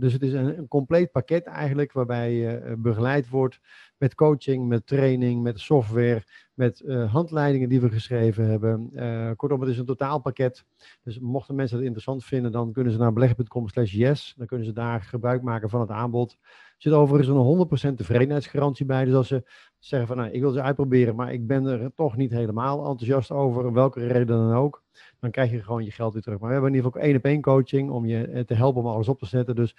dus 0.00 0.12
het 0.12 0.22
is 0.22 0.32
een, 0.32 0.68
compleet 0.68 1.12
pakket 1.12 1.44
eigenlijk 1.44 1.92
waarbij 1.92 2.32
je 2.32 2.74
begeleid 2.78 3.28
wordt 3.28 3.60
met 3.98 4.14
coaching, 4.14 4.68
met 4.68 4.86
training, 4.86 5.42
met 5.42 5.60
software, 5.60 6.22
met 6.54 6.82
handleidingen 7.10 7.68
die 7.68 7.80
we 7.80 7.90
geschreven 7.90 8.46
hebben. 8.46 8.92
kortom, 9.36 9.60
het 9.60 9.70
is 9.70 9.78
een 9.78 9.84
totaalpakket. 9.84 10.64
Dus 11.02 11.18
mochten 11.18 11.54
mensen 11.54 11.76
het 11.76 11.84
interessant 11.84 12.24
vinden, 12.24 12.52
dan 12.52 12.72
kunnen 12.72 12.92
ze 12.92 12.98
naar 12.98 13.12
beleg.com 13.12 13.68
slash 13.68 13.92
yes. 13.92 14.34
Dan 14.36 14.46
kunnen 14.46 14.66
ze 14.66 14.72
daar 14.72 15.02
gebruik 15.02 15.42
maken 15.42 15.70
van 15.70 15.80
het 15.80 15.90
aanbod. 15.90 16.36
Er 16.40 16.90
zit 16.90 16.92
overigens 16.92 17.28
een 17.80 17.92
100% 17.92 17.94
tevredenheidsgarantie 17.94 18.86
bij. 18.86 19.04
Dus 19.04 19.14
als 19.14 19.28
ze 19.28 19.44
zeggen 19.86 20.08
van 20.08 20.16
nou, 20.16 20.30
ik 20.30 20.40
wil 20.40 20.50
ze 20.50 20.62
uitproberen, 20.62 21.14
maar 21.14 21.32
ik 21.32 21.46
ben 21.46 21.66
er 21.66 21.94
toch 21.94 22.16
niet 22.16 22.30
helemaal 22.30 22.78
enthousiast 22.78 23.30
over, 23.30 23.72
welke 23.72 24.06
reden 24.06 24.26
dan 24.26 24.52
ook, 24.52 24.82
dan 25.20 25.30
krijg 25.30 25.50
je 25.50 25.62
gewoon 25.62 25.84
je 25.84 25.90
geld 25.90 26.12
weer 26.12 26.22
terug. 26.22 26.38
Maar 26.38 26.48
we 26.48 26.54
hebben 26.54 26.70
in 26.70 26.76
ieder 26.76 26.92
geval 26.92 27.06
één 27.08 27.16
op 27.16 27.24
één 27.24 27.40
coaching 27.40 27.90
om 27.90 28.06
je 28.06 28.26
eh, 28.26 28.44
te 28.44 28.54
helpen 28.54 28.82
om 28.82 28.88
alles 28.88 29.08
op 29.08 29.18
te 29.18 29.26
zetten. 29.26 29.54
Dus 29.54 29.76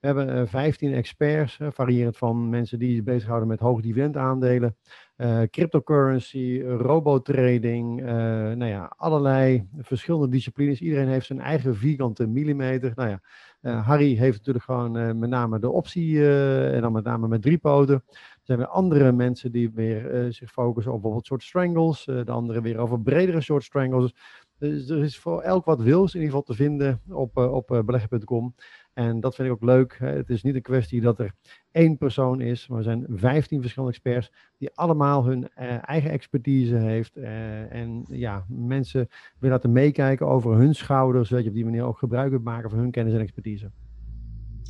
We 0.00 0.06
hebben 0.06 0.48
15 0.48 0.94
experts, 0.94 1.58
variërend 1.62 2.16
van 2.16 2.48
mensen 2.48 2.78
die 2.78 2.94
zich 2.94 3.04
bezighouden 3.04 3.48
met 3.48 3.60
hoog 3.60 3.80
dividendaandelen, 3.80 4.76
uh, 5.18 5.42
cryptocurrency, 5.50 6.62
robotrading, 6.62 8.00
uh, 8.00 8.06
nou 8.52 8.64
ja, 8.64 8.92
allerlei 8.96 9.68
verschillende 9.78 10.28
disciplines. 10.28 10.80
Iedereen 10.80 11.08
heeft 11.08 11.26
zijn 11.26 11.40
eigen 11.40 11.76
vierkante 11.76 12.26
millimeter. 12.26 12.92
Nou 12.94 13.08
ja, 13.08 13.20
uh, 13.62 13.86
Harry 13.86 14.14
heeft 14.16 14.36
natuurlijk 14.36 14.64
gewoon 14.64 15.18
met 15.18 15.30
name 15.30 15.58
de 15.58 15.70
optie 15.70 16.28
en 16.70 16.80
dan 16.80 16.92
met 16.92 17.04
name 17.04 17.28
met 17.28 17.42
drie 17.42 17.58
poten. 17.58 17.94
Er 17.94 18.54
zijn 18.54 18.58
weer 18.58 18.68
andere 18.68 19.12
mensen 19.12 19.52
die 19.52 19.70
weer 19.74 20.26
zich 20.32 20.50
focussen 20.52 20.92
op 20.92 21.02
bijvoorbeeld 21.02 21.26
short 21.26 21.42
strangles, 21.42 22.04
de 22.04 22.30
andere 22.30 22.60
weer 22.60 22.78
over 22.78 23.00
bredere 23.00 23.40
short 23.40 23.64
strangles. 23.64 24.14
Dus 24.58 24.88
er 24.88 25.02
is 25.02 25.18
voor 25.18 25.40
elk 25.40 25.64
wat 25.64 25.80
wils 25.80 26.14
in 26.14 26.20
ieder 26.20 26.36
geval 26.36 26.54
te 26.54 26.62
vinden 26.62 27.00
op, 27.08 27.36
op 27.36 27.82
beleggen.com. 27.84 28.54
En 28.92 29.20
dat 29.20 29.34
vind 29.34 29.48
ik 29.48 29.54
ook 29.54 29.62
leuk. 29.62 29.96
Het 29.98 30.30
is 30.30 30.42
niet 30.42 30.54
een 30.54 30.62
kwestie 30.62 31.00
dat 31.00 31.18
er 31.18 31.32
één 31.70 31.96
persoon 31.98 32.40
is, 32.40 32.68
maar 32.68 32.78
er 32.78 32.84
zijn 32.84 33.06
vijftien 33.08 33.60
verschillende 33.60 33.94
experts 33.94 34.32
die 34.58 34.70
allemaal 34.74 35.24
hun 35.24 35.42
uh, 35.42 35.88
eigen 35.88 36.10
expertise 36.10 36.76
heeft. 36.76 37.16
En 37.16 38.04
ja, 38.08 38.44
mensen 38.48 39.08
willen 39.38 39.56
laten 39.56 39.72
meekijken 39.72 40.26
over 40.26 40.56
hun 40.56 40.74
schouders, 40.74 41.28
zodat 41.28 41.44
je 41.44 41.50
op 41.50 41.56
die 41.56 41.64
manier 41.64 41.84
ook 41.84 41.98
gebruik 41.98 42.30
kunt 42.30 42.44
maken 42.44 42.70
van 42.70 42.78
hun 42.78 42.90
kennis 42.90 43.14
en 43.14 43.20
expertise. 43.20 43.70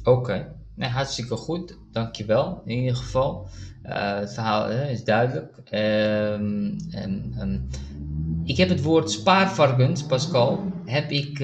Oké. 0.05 0.55
Nee, 0.79 0.89
hartstikke 0.89 1.37
goed. 1.37 1.79
Dankjewel 1.93 2.62
in 2.64 2.79
ieder 2.79 2.97
geval. 2.97 3.49
Uh, 3.87 4.18
het 4.18 4.35
verhaal 4.35 4.70
is 4.70 5.05
duidelijk. 5.05 5.57
Um, 5.57 6.76
en, 6.91 7.35
um, 7.41 7.68
ik 8.45 8.57
heb 8.57 8.68
het 8.68 8.83
woord 8.83 9.11
spaarvarkens, 9.11 10.03
Pascal, 10.03 10.72
heb 10.85 11.11
ik 11.11 11.39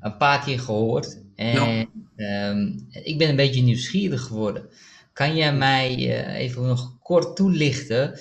een 0.00 0.16
paar 0.16 0.44
keer 0.44 0.60
gehoord. 0.60 1.18
En 1.34 1.88
ehm, 2.16 2.72
ik 2.90 3.18
ben 3.18 3.28
een 3.28 3.36
beetje 3.36 3.62
nieuwsgierig 3.62 4.22
geworden. 4.22 4.68
Kan 5.12 5.36
jij 5.36 5.54
mij 5.54 5.96
uh, 5.96 6.34
even 6.34 6.66
nog 6.66 6.98
kort 7.02 7.36
toelichten? 7.36 8.18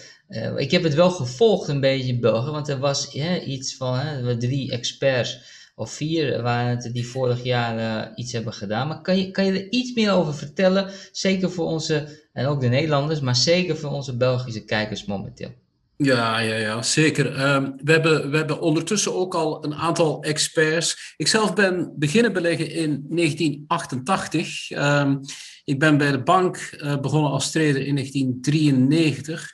Ik 0.58 0.72
heb 0.72 0.84
het 0.84 0.94
wel 0.94 1.12
gevolgd 1.12 1.68
een 1.68 1.80
beetje 1.80 2.14
in 2.14 2.20
België, 2.20 2.52
want 2.52 2.70
er 2.70 2.80
was 2.80 3.14
iets 3.46 3.76
van 3.76 3.98
hè, 3.98 4.38
drie 4.38 4.72
experts 4.72 5.39
of 5.76 5.92
vier 5.92 6.42
waren 6.42 6.70
het 6.70 6.94
die 6.94 7.08
vorig 7.08 7.44
jaar 7.44 7.78
uh, 7.78 8.12
iets 8.16 8.32
hebben 8.32 8.54
gedaan. 8.54 8.88
Maar 8.88 9.02
kan 9.02 9.18
je, 9.18 9.32
kan 9.32 9.46
je 9.46 9.52
er 9.52 9.72
iets 9.72 9.94
meer 9.94 10.12
over 10.12 10.34
vertellen? 10.34 10.92
Zeker 11.12 11.52
voor 11.52 11.66
onze, 11.66 12.28
en 12.34 12.46
ook 12.46 12.62
de 12.62 12.68
Nederlanders, 12.68 13.20
maar 13.20 13.36
zeker 13.36 13.78
voor 13.78 13.92
onze 13.92 14.18
Belgische 14.18 14.66
kijkers 14.66 15.06
momenteel. 15.06 15.52
Ja, 15.98 16.40
ja, 16.40 16.56
ja 16.56 16.82
zeker. 16.82 17.36
Ehm, 17.36 17.72
we, 17.84 17.92
hebben, 17.92 18.30
we 18.32 18.38
hebben 18.38 18.62
ondertussen 18.62 19.14
ook 19.14 19.36
al 19.36 19.66
een 19.66 19.76
aantal 19.76 20.24
experts. 20.24 21.14
Ik 21.18 21.28
zelf 21.28 21.54
ben 21.54 21.94
beginnen 21.96 22.34
beleggen 22.34 22.72
in 22.72 23.06
1988. 23.10 24.72
Ehm, 24.72 25.18
ik 25.64 25.80
ben 25.80 25.98
bij 25.98 26.12
de 26.12 26.24
bank 26.24 26.78
uh, 26.78 27.00
begonnen 27.00 27.32
als 27.32 27.52
trader 27.52 27.86
in 27.86 27.96
1993. 27.96 29.54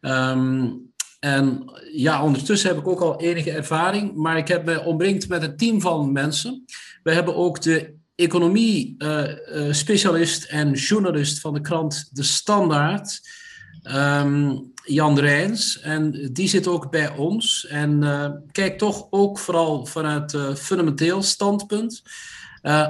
Ehm, 0.00 0.68
en 1.20 1.72
ja, 1.92 2.24
ondertussen 2.24 2.68
heb 2.68 2.78
ik 2.78 2.88
ook 2.88 3.00
al 3.00 3.20
enige 3.20 3.50
ervaring, 3.50 4.14
maar 4.14 4.36
ik 4.36 4.48
heb 4.48 4.64
me 4.64 4.84
omringd 4.84 5.28
met 5.28 5.42
een 5.42 5.56
team 5.56 5.80
van 5.80 6.12
mensen. 6.12 6.64
We 7.02 7.12
hebben 7.12 7.36
ook 7.36 7.62
de 7.62 7.94
economie-specialist 8.14 10.44
uh, 10.44 10.52
uh, 10.52 10.58
en 10.58 10.72
journalist 10.72 11.40
van 11.40 11.54
de 11.54 11.60
krant 11.60 12.08
De 12.12 12.22
Standaard. 12.22 13.20
Um, 13.94 14.72
Jan 14.84 15.18
Rijns. 15.18 15.80
En 15.80 16.28
die 16.32 16.48
zit 16.48 16.66
ook 16.66 16.90
bij 16.90 17.16
ons. 17.16 17.66
En 17.66 18.02
uh, 18.02 18.30
kijkt 18.52 18.78
toch 18.78 19.06
ook 19.10 19.38
vooral 19.38 19.86
vanuit 19.86 20.36
fundamenteel 20.56 21.22
standpunt. 21.22 22.02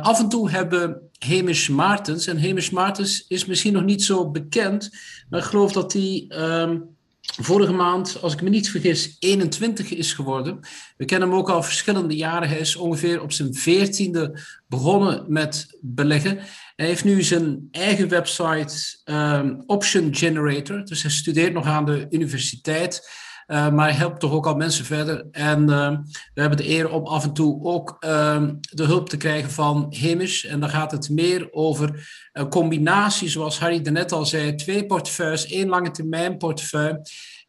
Af 0.02 0.18
en 0.18 0.28
toe 0.28 0.50
hebben 0.50 1.10
Hamish 1.18 1.68
Maartens. 1.68 2.26
En 2.26 2.42
Hamish 2.42 2.70
Maartens 2.70 3.24
is 3.28 3.44
misschien 3.44 3.72
nog 3.72 3.84
niet 3.84 4.02
zo 4.02 4.30
bekend. 4.30 4.90
Maar 5.28 5.40
ik 5.40 5.46
geloof 5.46 5.72
dat 5.72 5.92
hij 5.92 6.24
um, 6.28 6.98
vorige 7.38 7.72
maand, 7.72 8.22
als 8.22 8.32
ik 8.32 8.42
me 8.42 8.48
niet 8.48 8.70
vergis, 8.70 9.16
21 9.18 9.90
is 9.90 10.12
geworden. 10.12 10.60
We 10.96 11.04
kennen 11.04 11.28
hem 11.28 11.38
ook 11.38 11.50
al 11.50 11.62
verschillende 11.62 12.16
jaren. 12.16 12.48
Hij 12.48 12.58
is 12.58 12.76
ongeveer 12.76 13.22
op 13.22 13.32
zijn 13.32 13.54
veertiende 13.54 14.40
begonnen 14.66 15.24
met 15.28 15.78
beleggen. 15.80 16.38
Hij 16.76 16.86
heeft 16.86 17.04
nu 17.04 17.22
zijn 17.22 17.68
eigen 17.70 18.08
website 18.08 18.74
um, 19.04 19.62
Option 19.66 20.14
Generator. 20.14 20.84
Dus 20.84 21.02
hij 21.02 21.10
studeert 21.10 21.52
nog 21.52 21.66
aan 21.66 21.84
de 21.84 22.06
universiteit. 22.10 23.08
Uh, 23.50 23.70
maar 23.70 23.96
helpt 23.96 24.20
toch 24.20 24.32
ook 24.32 24.46
al 24.46 24.54
mensen 24.54 24.84
verder. 24.84 25.26
En 25.30 25.60
uh, 25.60 25.90
we 26.34 26.40
hebben 26.40 26.58
de 26.58 26.68
eer 26.68 26.90
om 26.90 27.06
af 27.06 27.24
en 27.24 27.32
toe 27.32 27.64
ook 27.64 27.96
uh, 28.00 28.42
de 28.60 28.84
hulp 28.84 29.08
te 29.08 29.16
krijgen 29.16 29.50
van 29.50 29.94
Hamish. 30.00 30.44
En 30.44 30.60
dan 30.60 30.68
gaat 30.68 30.90
het 30.90 31.10
meer 31.10 31.52
over 31.52 32.08
een 32.32 32.48
combinatie, 32.48 33.28
zoals 33.28 33.58
Harry 33.58 33.78
net 33.78 34.12
al 34.12 34.26
zei, 34.26 34.54
twee 34.54 34.86
portefeuilles, 34.86 35.46
één 35.46 35.68
lange 35.68 35.90
termijn 35.90 36.36
portefeuille 36.36 37.00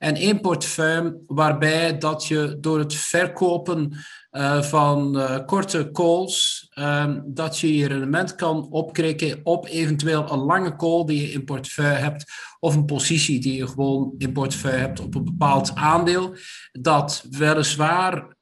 en 0.01 0.15
één 0.15 0.41
portefeuille 0.41 1.17
waarbij 1.27 1.97
dat 1.97 2.25
je 2.25 2.57
door 2.59 2.79
het 2.79 2.93
verkopen 2.93 3.97
uh, 4.31 4.61
van 4.61 5.17
uh, 5.17 5.37
korte 5.45 5.89
calls, 5.91 6.69
um, 6.79 7.23
dat 7.25 7.59
je 7.59 7.77
je 7.77 7.87
rendement 7.87 8.35
kan 8.35 8.67
opkrikken 8.71 9.39
op 9.43 9.65
eventueel 9.65 10.31
een 10.31 10.39
lange 10.39 10.75
call 10.75 11.05
die 11.05 11.21
je 11.21 11.31
in 11.31 11.43
portefeuille 11.43 11.97
hebt, 11.97 12.31
of 12.59 12.75
een 12.75 12.85
positie 12.85 13.39
die 13.39 13.57
je 13.57 13.67
gewoon 13.67 14.13
in 14.17 14.31
portefeuille 14.31 14.79
hebt 14.79 14.99
op 14.99 15.15
een 15.15 15.23
bepaald 15.23 15.75
aandeel, 15.75 16.35
dat 16.71 17.25
weliswaar 17.29 18.35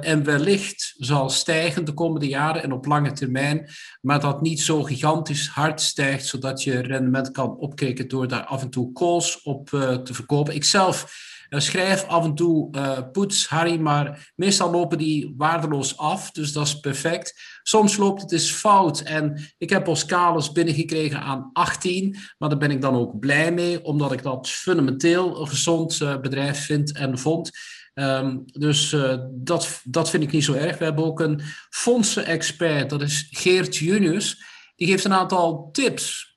en 0.00 0.24
wellicht 0.24 0.94
zal 0.96 1.30
stijgen 1.30 1.84
de 1.84 1.94
komende 1.94 2.28
jaren 2.28 2.62
en 2.62 2.72
op 2.72 2.86
lange 2.86 3.12
termijn, 3.12 3.68
maar 4.00 4.20
dat 4.20 4.42
niet 4.42 4.60
zo 4.60 4.82
gigantisch 4.82 5.48
hard 5.48 5.80
stijgt, 5.80 6.26
zodat 6.26 6.62
je 6.62 6.80
rendement 6.80 7.30
kan 7.30 7.56
opkrikken 7.56 8.08
door 8.08 8.28
daar 8.28 8.44
af 8.44 8.62
en 8.62 8.70
toe 8.70 8.92
calls 8.92 9.42
op 9.42 9.70
uh, 9.70 9.94
te 9.94 10.14
verkopen. 10.14 10.54
Ikzelf 10.54 11.30
uh, 11.50 11.60
schrijf 11.60 12.04
af 12.04 12.24
en 12.24 12.34
toe 12.34 12.76
uh, 12.76 12.98
poets, 13.12 13.48
Harry, 13.48 13.78
maar 13.78 14.32
meestal 14.36 14.70
lopen 14.70 14.98
die 14.98 15.34
waardeloos 15.36 15.96
af, 15.96 16.30
dus 16.30 16.52
dat 16.52 16.66
is 16.66 16.80
perfect. 16.80 17.40
Soms 17.62 17.96
loopt 17.96 18.22
het 18.22 18.32
eens 18.32 18.50
fout 18.50 19.00
en 19.00 19.52
ik 19.58 19.70
heb 19.70 19.88
Oscalis 19.88 20.52
binnengekregen 20.52 21.20
aan 21.20 21.50
18, 21.52 22.16
maar 22.38 22.48
daar 22.48 22.58
ben 22.58 22.70
ik 22.70 22.80
dan 22.80 22.94
ook 22.94 23.18
blij 23.18 23.52
mee, 23.52 23.84
omdat 23.84 24.12
ik 24.12 24.22
dat 24.22 24.48
fundamenteel 24.48 25.40
een 25.40 25.48
gezond 25.48 25.98
bedrijf 25.98 26.64
vind 26.64 26.92
en 26.92 27.18
vond. 27.18 27.50
Um, 27.94 28.42
dus 28.46 28.92
uh, 28.92 29.14
dat, 29.30 29.80
dat 29.84 30.10
vind 30.10 30.22
ik 30.22 30.32
niet 30.32 30.44
zo 30.44 30.52
erg. 30.52 30.78
We 30.78 30.84
hebben 30.84 31.04
ook 31.04 31.20
een 31.20 31.40
fondsen-expert, 31.70 32.90
dat 32.90 33.02
is 33.02 33.28
Geert 33.30 33.76
Junius. 33.76 34.44
Die 34.76 34.86
geeft 34.86 35.04
een 35.04 35.12
aantal 35.12 35.68
tips 35.72 36.36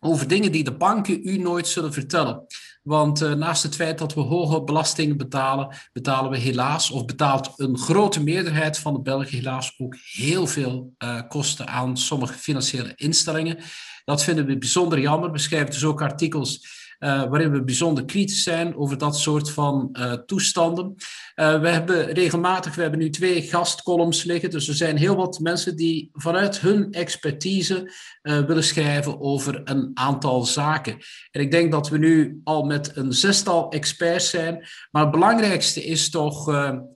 over 0.00 0.28
dingen 0.28 0.52
die 0.52 0.64
de 0.64 0.76
banken 0.76 1.28
u 1.28 1.38
nooit 1.38 1.68
zullen 1.68 1.92
vertellen. 1.92 2.46
Want 2.82 3.22
uh, 3.22 3.32
naast 3.32 3.62
het 3.62 3.74
feit 3.74 3.98
dat 3.98 4.14
we 4.14 4.20
hoge 4.20 4.62
belastingen 4.62 5.16
betalen, 5.16 5.76
betalen 5.92 6.30
we 6.30 6.38
helaas, 6.38 6.90
of 6.90 7.04
betaalt 7.04 7.52
een 7.56 7.78
grote 7.78 8.22
meerderheid 8.22 8.78
van 8.78 8.92
de 8.92 9.00
Belgen 9.00 9.36
helaas 9.36 9.74
ook 9.78 9.96
heel 10.12 10.46
veel 10.46 10.94
uh, 10.98 11.20
kosten 11.28 11.68
aan 11.68 11.96
sommige 11.96 12.32
financiële 12.34 12.92
instellingen. 12.96 13.58
Dat 14.04 14.22
vinden 14.22 14.46
we 14.46 14.58
bijzonder 14.58 15.00
jammer. 15.00 15.30
We 15.30 15.38
schrijven 15.38 15.70
dus 15.70 15.84
ook 15.84 16.02
artikels 16.02 16.66
uh, 16.98 17.24
waarin 17.24 17.50
we 17.50 17.64
bijzonder 17.64 18.04
kritisch 18.04 18.42
zijn 18.42 18.76
over 18.76 18.98
dat 18.98 19.18
soort 19.18 19.50
van 19.50 19.88
uh, 19.92 20.12
toestanden. 20.12 20.94
Uh, 21.36 21.60
we 21.60 21.68
hebben 21.68 22.12
regelmatig, 22.12 22.74
we 22.74 22.82
hebben 22.82 23.00
nu 23.00 23.10
twee 23.10 23.42
gastcolumns 23.42 24.24
liggen, 24.24 24.50
dus 24.50 24.68
er 24.68 24.74
zijn 24.74 24.96
heel 24.96 25.16
wat 25.16 25.38
mensen 25.38 25.76
die 25.76 26.10
vanuit 26.12 26.60
hun 26.60 26.92
expertise 26.92 27.92
willen 28.22 28.64
schrijven 28.64 29.20
over 29.20 29.60
een 29.64 29.90
aantal 29.94 30.44
zaken. 30.44 30.96
En 31.30 31.40
ik 31.40 31.50
denk 31.50 31.72
dat 31.72 31.88
we 31.88 31.98
nu 31.98 32.40
al 32.44 32.64
met 32.64 32.96
een 32.96 33.12
zestal 33.12 33.70
experts 33.70 34.30
zijn, 34.30 34.68
maar 34.90 35.02
het 35.02 35.10
belangrijkste 35.10 35.84
is 35.84 36.10
toch 36.10 36.44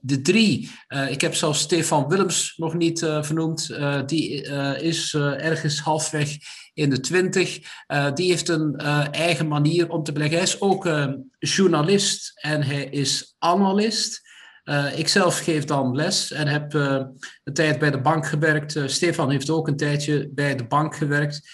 de 0.01 0.21
drie. 0.21 0.69
ik 1.09 1.21
heb 1.21 1.35
zelfs 1.35 1.59
Stefan 1.59 2.07
Willems 2.07 2.53
nog 2.57 2.73
niet 2.73 2.99
vernoemd, 2.99 3.75
die 4.05 4.41
is 4.81 5.13
ergens 5.13 5.79
halfweg 5.79 6.37
in 6.73 6.89
de 6.89 6.99
twintig. 6.99 7.59
Uh, 7.87 8.13
die 8.13 8.29
heeft 8.29 8.49
een 8.49 8.79
uh, 8.81 9.05
eigen 9.11 9.47
manier 9.47 9.89
om 9.89 10.03
te 10.03 10.11
beleggen. 10.11 10.37
Hij 10.37 10.47
is 10.47 10.61
ook 10.61 10.85
uh, 10.85 11.13
journalist 11.39 12.31
en 12.41 12.63
hij 12.63 12.83
is 12.83 13.35
analist. 13.37 14.21
ik 14.95 15.07
zelf 15.07 15.39
geef 15.39 15.65
dan 15.65 15.95
les 15.95 16.31
en 16.31 16.47
heb 16.47 16.73
een 16.73 17.53
tijd 17.53 17.79
bij 17.79 17.91
de 17.91 18.01
bank 18.01 18.25
gewerkt. 18.25 18.79
Stefan 18.85 19.29
heeft 19.29 19.49
ook 19.49 19.67
een 19.67 19.77
tijdje 19.77 20.29
bij 20.33 20.55
de 20.55 20.65
bank 20.65 20.95
gewerkt. 20.95 21.49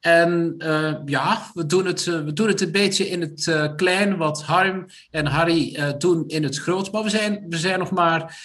En 0.00 0.54
uh, 0.58 0.94
ja, 1.04 1.50
we 1.54 1.66
doen, 1.66 1.86
het, 1.86 2.06
uh, 2.06 2.24
we 2.24 2.32
doen 2.32 2.48
het 2.48 2.60
een 2.60 2.72
beetje 2.72 3.08
in 3.08 3.20
het 3.20 3.46
uh, 3.46 3.74
klein, 3.76 4.16
wat 4.16 4.42
Harm 4.42 4.86
en 5.10 5.26
Harry 5.26 5.94
doen 5.98 6.24
in 6.26 6.42
het 6.42 6.58
groot. 6.58 6.92
Maar 6.92 7.02
we 7.02 7.10
zijn, 7.10 7.44
we 7.48 7.58
zijn 7.58 7.78
nog 7.78 7.90
maar 7.90 8.38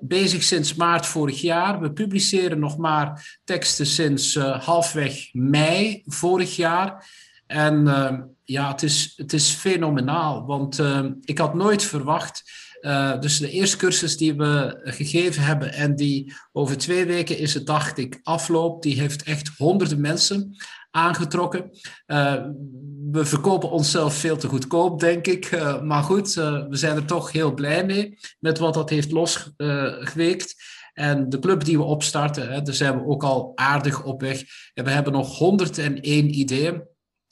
bezig 0.00 0.42
sinds 0.42 0.74
maart 0.74 1.06
vorig 1.06 1.40
jaar. 1.40 1.80
We 1.80 1.92
publiceren 1.92 2.58
nog 2.58 2.76
maar 2.76 3.38
teksten 3.44 3.86
sinds 3.86 4.36
halfweg 4.38 5.28
mei 5.32 6.02
vorig 6.06 6.56
jaar. 6.56 7.10
En 7.46 7.84
ja, 8.44 8.70
het 8.70 8.82
is, 8.82 9.12
het 9.16 9.32
is 9.32 9.50
fenomenaal, 9.50 10.46
want 10.46 10.82
ik 11.20 11.38
had 11.38 11.54
nooit 11.54 11.82
verwacht 11.82 12.42
dus 13.20 13.38
de 13.38 13.50
eerste 13.50 13.76
cursus 13.76 14.16
die 14.16 14.34
we 14.34 14.80
gegeven 14.84 15.42
hebben 15.42 15.72
en 15.72 15.96
die 15.96 16.32
over 16.52 16.78
twee 16.78 17.04
weken 17.04 17.38
is 17.38 17.54
het, 17.54 17.66
dacht 17.66 17.98
ik, 17.98 18.20
afloop, 18.22 18.82
die 18.82 19.00
heeft 19.00 19.22
echt 19.22 19.50
honderden 19.56 20.00
mensen 20.00 20.56
aangetrokken. 20.90 21.70
we 23.10 23.24
verkopen 23.24 23.70
onszelf 23.70 24.14
veel 24.14 24.36
te 24.36 24.48
goedkoop, 24.48 25.00
denk 25.00 25.26
ik. 25.26 25.50
maar 25.82 26.02
goed, 26.02 26.34
we 26.34 26.66
zijn 26.70 26.96
er 26.96 27.04
toch 27.04 27.32
heel 27.32 27.54
blij 27.54 27.84
mee 27.84 28.18
met 28.38 28.58
wat 28.58 28.74
dat 28.74 28.90
heeft 28.90 29.10
losgeweekt. 29.10 30.54
En 30.92 31.28
de 31.28 31.38
club 31.38 31.64
die 31.64 31.76
we 31.76 31.84
opstarten, 31.84 32.52
hè, 32.52 32.62
daar 32.62 32.74
zijn 32.74 32.98
we 32.98 33.06
ook 33.06 33.22
al 33.22 33.52
aardig 33.54 34.04
op 34.04 34.20
weg. 34.20 34.42
En 34.74 34.84
we 34.84 34.90
hebben 34.90 35.12
nog 35.12 35.38
101 35.38 36.38
ideeën. 36.38 36.82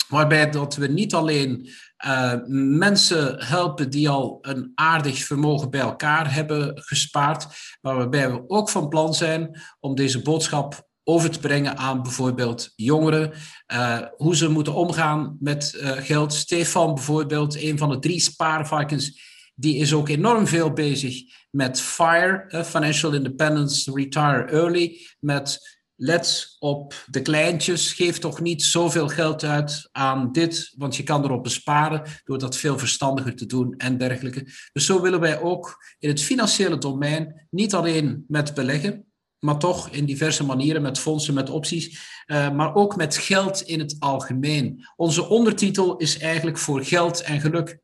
Waarbij 0.09 0.51
dat 0.51 0.77
we 0.77 0.87
niet 0.87 1.15
alleen 1.15 1.71
uh, 2.07 2.35
mensen 2.47 3.45
helpen 3.45 3.91
die 3.91 4.09
al 4.09 4.39
een 4.43 4.73
aardig 4.75 5.25
vermogen 5.25 5.71
bij 5.71 5.81
elkaar 5.81 6.35
hebben 6.35 6.73
gespaard, 6.75 7.47
maar 7.81 7.97
waarbij 7.97 8.31
we 8.31 8.45
ook 8.47 8.71
van 8.71 8.89
plan 8.89 9.15
zijn 9.15 9.61
om 9.81 9.95
deze 9.95 10.23
boodschap 10.23 10.89
over 11.05 11.31
te 11.31 11.39
brengen 11.39 11.77
aan 11.77 12.03
bijvoorbeeld 12.03 12.73
jongeren. 12.77 13.33
Uh, 13.73 13.99
hoe 14.17 14.37
ze 14.37 14.49
moeten 14.49 14.75
omgaan 14.75 15.37
met 15.41 15.79
uh, 15.81 15.91
geld. 15.91 16.33
Stefan 16.33 16.95
bijvoorbeeld, 16.95 17.63
een 17.63 17.79
van 17.79 17.89
de 17.89 17.99
drie 17.99 18.21
spaarvarkens, 18.21 19.21
die 19.55 19.77
is 19.77 19.93
ook 19.93 20.09
enorm 20.09 20.47
veel 20.47 20.73
bezig 20.73 21.23
met 21.51 21.81
FIRE, 21.81 22.65
Financial 22.65 23.13
Independence 23.13 23.93
Retire 23.93 24.45
Early, 24.45 25.07
met 25.21 25.79
let 26.03 26.57
op 26.59 27.05
de 27.07 27.23
kleintjes, 27.23 27.93
geef 27.93 28.19
toch 28.19 28.41
niet 28.41 28.63
zoveel 28.63 29.09
geld 29.09 29.45
uit 29.45 29.89
aan 29.93 30.33
dit, 30.33 30.73
want 30.77 30.97
je 30.97 31.03
kan 31.03 31.25
erop 31.25 31.43
besparen 31.43 32.03
door 32.25 32.39
dat 32.39 32.57
veel 32.57 32.79
verstandiger 32.79 33.37
te 33.37 33.47
doen 33.47 33.75
en 33.77 33.99
dergelijke. 33.99 34.47
Dus 34.73 34.87
zo 34.87 35.01
willen 35.01 35.21
wij 35.21 35.41
ook 35.41 35.85
in 35.99 36.09
het 36.09 36.23
financiële 36.23 36.79
domein 36.79 37.47
niet 37.51 37.75
alleen 37.75 38.25
met 38.29 38.55
beleggen, 38.55 39.05
maar 39.39 39.59
toch 39.59 39.89
in 39.89 40.05
diverse 40.05 40.45
manieren 40.45 40.83
met 40.83 40.99
fondsen, 40.99 41.35
met 41.35 41.51
opties, 41.51 42.01
uh, 42.27 42.51
maar 42.51 42.75
ook 42.75 42.97
met 42.97 43.17
geld 43.17 43.61
in 43.61 43.79
het 43.79 43.97
algemeen. 43.99 44.85
Onze 44.97 45.29
ondertitel 45.29 45.97
is 45.97 46.19
eigenlijk 46.19 46.59
voor 46.59 46.85
geld 46.85 47.23
en 47.23 47.41
geluk. 47.41 47.79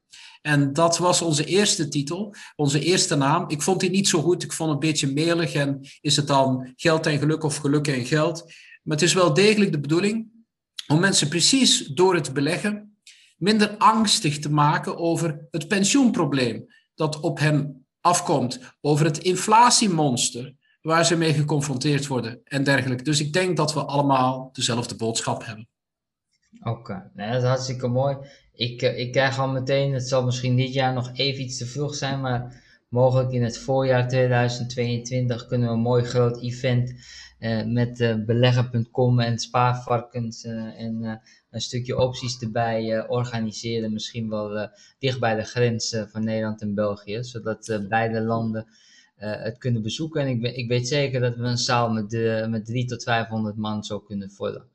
En 0.46 0.72
dat 0.72 0.98
was 0.98 1.22
onze 1.22 1.44
eerste 1.44 1.88
titel, 1.88 2.34
onze 2.56 2.80
eerste 2.80 3.16
naam. 3.16 3.44
Ik 3.48 3.62
vond 3.62 3.80
die 3.80 3.90
niet 3.90 4.08
zo 4.08 4.22
goed, 4.22 4.42
ik 4.42 4.52
vond 4.52 4.70
het 4.70 4.82
een 4.82 4.88
beetje 4.88 5.12
melig. 5.12 5.54
En 5.54 5.80
is 6.00 6.16
het 6.16 6.26
dan 6.26 6.72
geld 6.76 7.06
en 7.06 7.18
geluk 7.18 7.42
of 7.42 7.56
geluk 7.56 7.86
en 7.86 8.04
geld? 8.04 8.42
Maar 8.82 8.96
het 8.96 9.06
is 9.06 9.12
wel 9.12 9.34
degelijk 9.34 9.72
de 9.72 9.80
bedoeling 9.80 10.28
om 10.86 11.00
mensen 11.00 11.28
precies 11.28 11.86
door 11.86 12.14
het 12.14 12.32
beleggen 12.32 12.96
minder 13.36 13.76
angstig 13.76 14.38
te 14.38 14.50
maken 14.50 14.98
over 14.98 15.46
het 15.50 15.68
pensioenprobleem 15.68 16.66
dat 16.94 17.20
op 17.20 17.38
hen 17.38 17.86
afkomt, 18.00 18.60
over 18.80 19.04
het 19.04 19.18
inflatiemonster 19.18 20.54
waar 20.80 21.04
ze 21.04 21.16
mee 21.16 21.32
geconfronteerd 21.32 22.06
worden 22.06 22.40
en 22.44 22.64
dergelijke. 22.64 23.04
Dus 23.04 23.20
ik 23.20 23.32
denk 23.32 23.56
dat 23.56 23.74
we 23.74 23.84
allemaal 23.84 24.48
dezelfde 24.52 24.96
boodschap 24.96 25.44
hebben. 25.44 25.68
Oké, 26.62 27.10
dat 27.14 27.34
is 27.34 27.42
hartstikke 27.42 27.88
mooi. 27.88 28.16
Ik, 28.56 28.82
eh, 28.82 28.98
ik 28.98 29.12
krijg 29.12 29.38
al 29.38 29.48
meteen, 29.48 29.92
het 29.92 30.08
zal 30.08 30.24
misschien 30.24 30.56
dit 30.56 30.72
jaar 30.72 30.92
nog 30.92 31.10
even 31.12 31.42
iets 31.42 31.58
te 31.58 31.66
vroeg 31.66 31.94
zijn, 31.94 32.20
maar 32.20 32.64
mogelijk 32.88 33.32
in 33.32 33.42
het 33.42 33.58
voorjaar 33.58 34.08
2022 34.08 35.46
kunnen 35.46 35.68
we 35.68 35.74
een 35.74 35.80
mooi 35.80 36.04
groot 36.04 36.42
event 36.42 36.94
uh, 37.40 37.64
met 37.64 38.00
uh, 38.00 38.24
beleggen.com 38.24 39.20
en 39.20 39.38
spaarvarkens 39.38 40.44
en 40.44 41.20
een 41.50 41.60
stukje 41.60 41.98
opties 41.98 42.38
erbij 42.38 43.08
organiseren. 43.08 43.92
Misschien 43.92 44.28
wel 44.28 44.70
dicht 44.98 45.20
bij 45.20 45.34
de 45.34 45.44
grens 45.44 45.96
van 46.06 46.24
Nederland 46.24 46.60
en 46.60 46.74
België, 46.74 47.24
zodat 47.24 47.80
beide 47.88 48.20
landen 48.20 48.66
het 49.16 49.58
kunnen 49.58 49.82
bezoeken. 49.82 50.20
En 50.20 50.28
ik, 50.28 50.56
ik 50.56 50.68
weet 50.68 50.88
zeker 50.88 51.20
dat 51.20 51.36
we 51.36 51.42
een 51.42 51.58
zaal 51.58 51.90
met, 51.90 52.10
met 52.48 52.66
3 52.66 52.84
tot 52.84 53.02
500 53.02 53.56
man 53.56 53.84
zo 53.84 54.00
kunnen 54.00 54.30
vullen. 54.30 54.68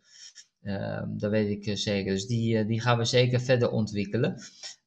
Um, 0.64 1.18
dat 1.18 1.32
weet 1.32 1.50
ik 1.50 1.66
eh, 1.66 1.76
zeker. 1.76 2.14
Dus 2.14 2.28
die, 2.28 2.58
eh, 2.58 2.68
die 2.68 2.82
gaan 2.82 2.98
we 2.98 3.06
zeker 3.06 3.40
verder 3.40 3.72
ontwikkelen. 3.72 4.42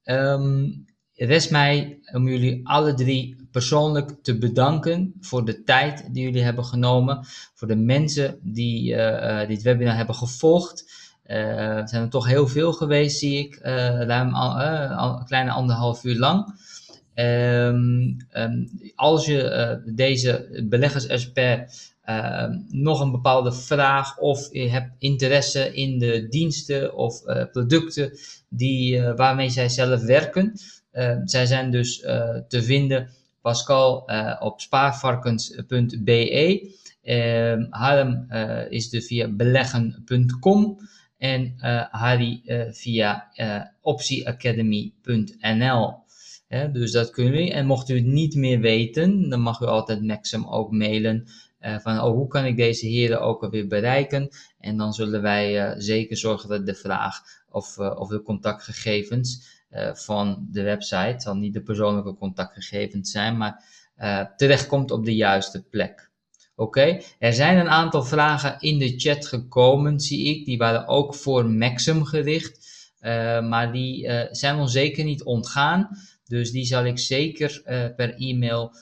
Um, 0.05 0.84
rest 1.14 1.51
mij 1.51 1.98
om 2.12 2.28
jullie 2.28 2.68
alle 2.68 2.94
drie 2.94 3.36
persoonlijk 3.51 4.10
te 4.22 4.38
bedanken 4.38 5.14
voor 5.20 5.44
de 5.44 5.62
tijd 5.62 6.14
die 6.14 6.22
jullie 6.22 6.42
hebben 6.42 6.64
genomen. 6.64 7.26
Voor 7.55 7.68
de 7.68 7.76
mensen 7.76 8.38
die 8.42 8.94
uh, 8.94 9.46
dit 9.46 9.62
webinar 9.62 9.96
hebben 9.96 10.14
gevolgd. 10.14 11.02
Er 11.22 11.88
zijn 11.88 12.02
er 12.02 12.09
toch 12.09 12.26
heel 12.26 12.48
veel 12.48 12.72
geweest, 12.72 13.18
zie 13.18 13.38
ik. 13.38 13.59
Uh, 13.62 14.02
ruim 14.02 14.34
al, 14.34 14.60
een 15.18 15.24
kleine 15.24 15.51
anderhalf 15.51 16.05
uur 16.05 16.18
lang. 16.18 16.59
Um, 17.14 18.16
als 18.94 19.26
je 19.26 19.82
deze 19.94 20.64
beleggers-expert 20.68 21.94
uh, 22.06 22.47
nog 22.68 23.01
een 23.01 23.10
bepaalde 23.10 23.52
vraag 23.52 24.18
of 24.18 24.48
je 24.52 24.68
hebt 24.68 24.90
interesse 24.98 25.74
in 25.74 25.98
de 25.98 26.28
diensten 26.28 26.97
of 26.97 27.26
uh, 27.26 27.44
producten 27.52 28.18
die, 28.48 28.97
uh, 28.97 29.16
waarmee 29.16 29.51
zij 29.51 29.68
zelf 29.68 30.02
werken. 30.02 30.52
Ehm, 30.90 31.26
zij 31.26 31.47
zijn 31.47 31.70
dus 31.70 32.01
eh, 32.01 32.36
te 32.48 32.62
vinden, 32.62 33.09
Pascal, 33.40 34.10
op 34.40 34.60
spaarvarkens.be. 34.60 36.74
Ehm, 37.02 37.66
Harm 37.70 38.26
is 38.68 38.90
de 38.90 39.02
via 39.02 39.28
beleggen.com 39.28 40.78
en 41.18 41.55
Harry 41.90 42.43
via 42.70 43.28
optieacademy.nl. 43.81 45.94
dus 46.72 46.93
dat 46.93 47.10
kunnen 47.10 47.32
we. 47.32 47.52
En 47.52 47.66
mocht 47.66 47.89
u 47.89 47.94
het 47.94 48.06
niet 48.06 48.35
meer 48.35 48.60
weten, 48.60 49.28
dan 49.28 49.40
mag 49.40 49.60
u 49.60 49.66
altijd 49.66 50.02
Maxim 50.02 50.47
ook 50.47 50.70
mailen 50.70 51.26
uh, 51.65 51.78
van 51.78 52.01
oh, 52.01 52.12
hoe 52.12 52.28
kan 52.28 52.45
ik 52.45 52.57
deze 52.57 52.86
heren 52.86 53.20
ook 53.20 53.43
alweer 53.43 53.66
bereiken? 53.66 54.28
En 54.59 54.77
dan 54.77 54.93
zullen 54.93 55.23
wij 55.23 55.69
uh, 55.69 55.74
zeker 55.77 56.16
zorgen 56.16 56.49
dat 56.49 56.66
de 56.66 56.74
vraag 56.74 57.20
of, 57.49 57.78
uh, 57.78 57.97
of 57.99 58.09
de 58.09 58.23
contactgegevens 58.23 59.53
van 59.93 60.47
de 60.51 60.62
website, 60.62 61.15
zal 61.19 61.36
niet 61.36 61.53
de 61.53 61.62
persoonlijke 61.62 62.15
contactgegevens 62.15 63.11
zijn, 63.11 63.36
maar 63.36 63.65
terechtkomt 64.36 64.91
op 64.91 65.05
de 65.05 65.15
juiste 65.15 65.62
plek. 65.62 66.11
Oké, 66.57 67.01
er 67.19 67.32
zijn 67.32 67.59
een 67.59 67.69
aantal 67.69 68.03
vragen 68.03 68.57
in 68.61 68.78
de 68.78 68.95
chat 68.97 69.27
gekomen, 69.27 70.01
zie 70.01 70.24
ik. 70.24 70.45
Die 70.45 70.59
waren 70.59 70.86
ook 70.86 71.15
voor 71.15 71.47
Maxim 71.47 72.05
gericht, 72.05 72.66
maar 73.49 73.73
die 73.73 74.11
zijn 74.31 74.57
ons 74.57 74.73
zeker 74.73 75.05
niet 75.05 75.24
ontgaan. 75.24 75.89
Dus 76.24 76.51
die 76.51 76.65
zal 76.65 76.85
ik 76.85 76.99
zeker 76.99 77.62
per 77.97 78.15
e-mail 78.15 78.73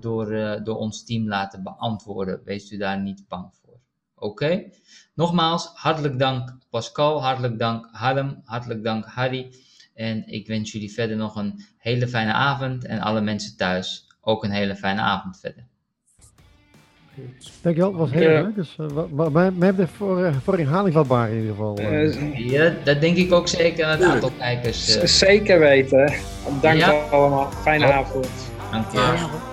door, 0.00 0.32
uh, 0.32 0.64
door 0.64 0.76
ons 0.76 1.04
team 1.04 1.28
laten 1.28 1.62
beantwoorden. 1.62 2.40
Wees 2.44 2.70
u 2.70 2.76
daar 2.76 3.00
niet 3.00 3.24
bang 3.28 3.50
voor. 3.62 3.78
Oké? 4.14 4.44
Okay? 4.44 4.72
Nogmaals, 5.14 5.70
hartelijk 5.74 6.18
dank 6.18 6.58
Pascal, 6.70 7.22
hartelijk 7.22 7.58
dank 7.58 7.88
Harm, 7.92 8.40
hartelijk 8.44 8.84
dank 8.84 9.04
Harry. 9.04 9.54
En 9.94 10.26
ik 10.26 10.46
wens 10.46 10.72
jullie 10.72 10.92
verder 10.92 11.16
nog 11.16 11.36
een 11.36 11.64
hele 11.78 12.08
fijne 12.08 12.32
avond. 12.32 12.84
En 12.84 13.00
alle 13.00 13.20
mensen 13.20 13.56
thuis 13.56 14.06
ook 14.20 14.44
een 14.44 14.50
hele 14.50 14.76
fijne 14.76 15.00
avond 15.00 15.40
verder. 15.40 15.66
Dankjewel, 17.62 17.90
het 17.90 17.98
was 17.98 18.10
heel 18.10 18.28
leuk. 18.28 18.54
Dus 18.54 18.76
uh, 18.80 19.26
wij 19.32 19.52
hebben 19.58 19.88
voor, 19.88 20.20
uh, 20.20 20.36
voor 20.42 20.58
inhaling 20.58 20.94
vatbaar 20.94 21.30
in 21.30 21.36
ieder 21.36 21.50
geval. 21.50 21.80
Uh. 21.80 22.38
Ja, 22.50 22.74
dat 22.84 23.00
denk 23.00 23.16
ik 23.16 23.32
ook 23.32 23.48
zeker 23.48 23.84
aan 23.84 23.90
het 23.90 24.02
aantal 24.02 24.30
kijkers. 24.38 25.00
Zeker 25.18 25.58
weten. 25.58 26.12
Dank 26.60 26.78
ja. 26.78 26.90
allemaal. 26.90 27.50
Fijne 27.50 27.86
oh. 27.86 27.96
avond. 27.96 28.28
Dank 28.70 28.92
je. 28.92 29.52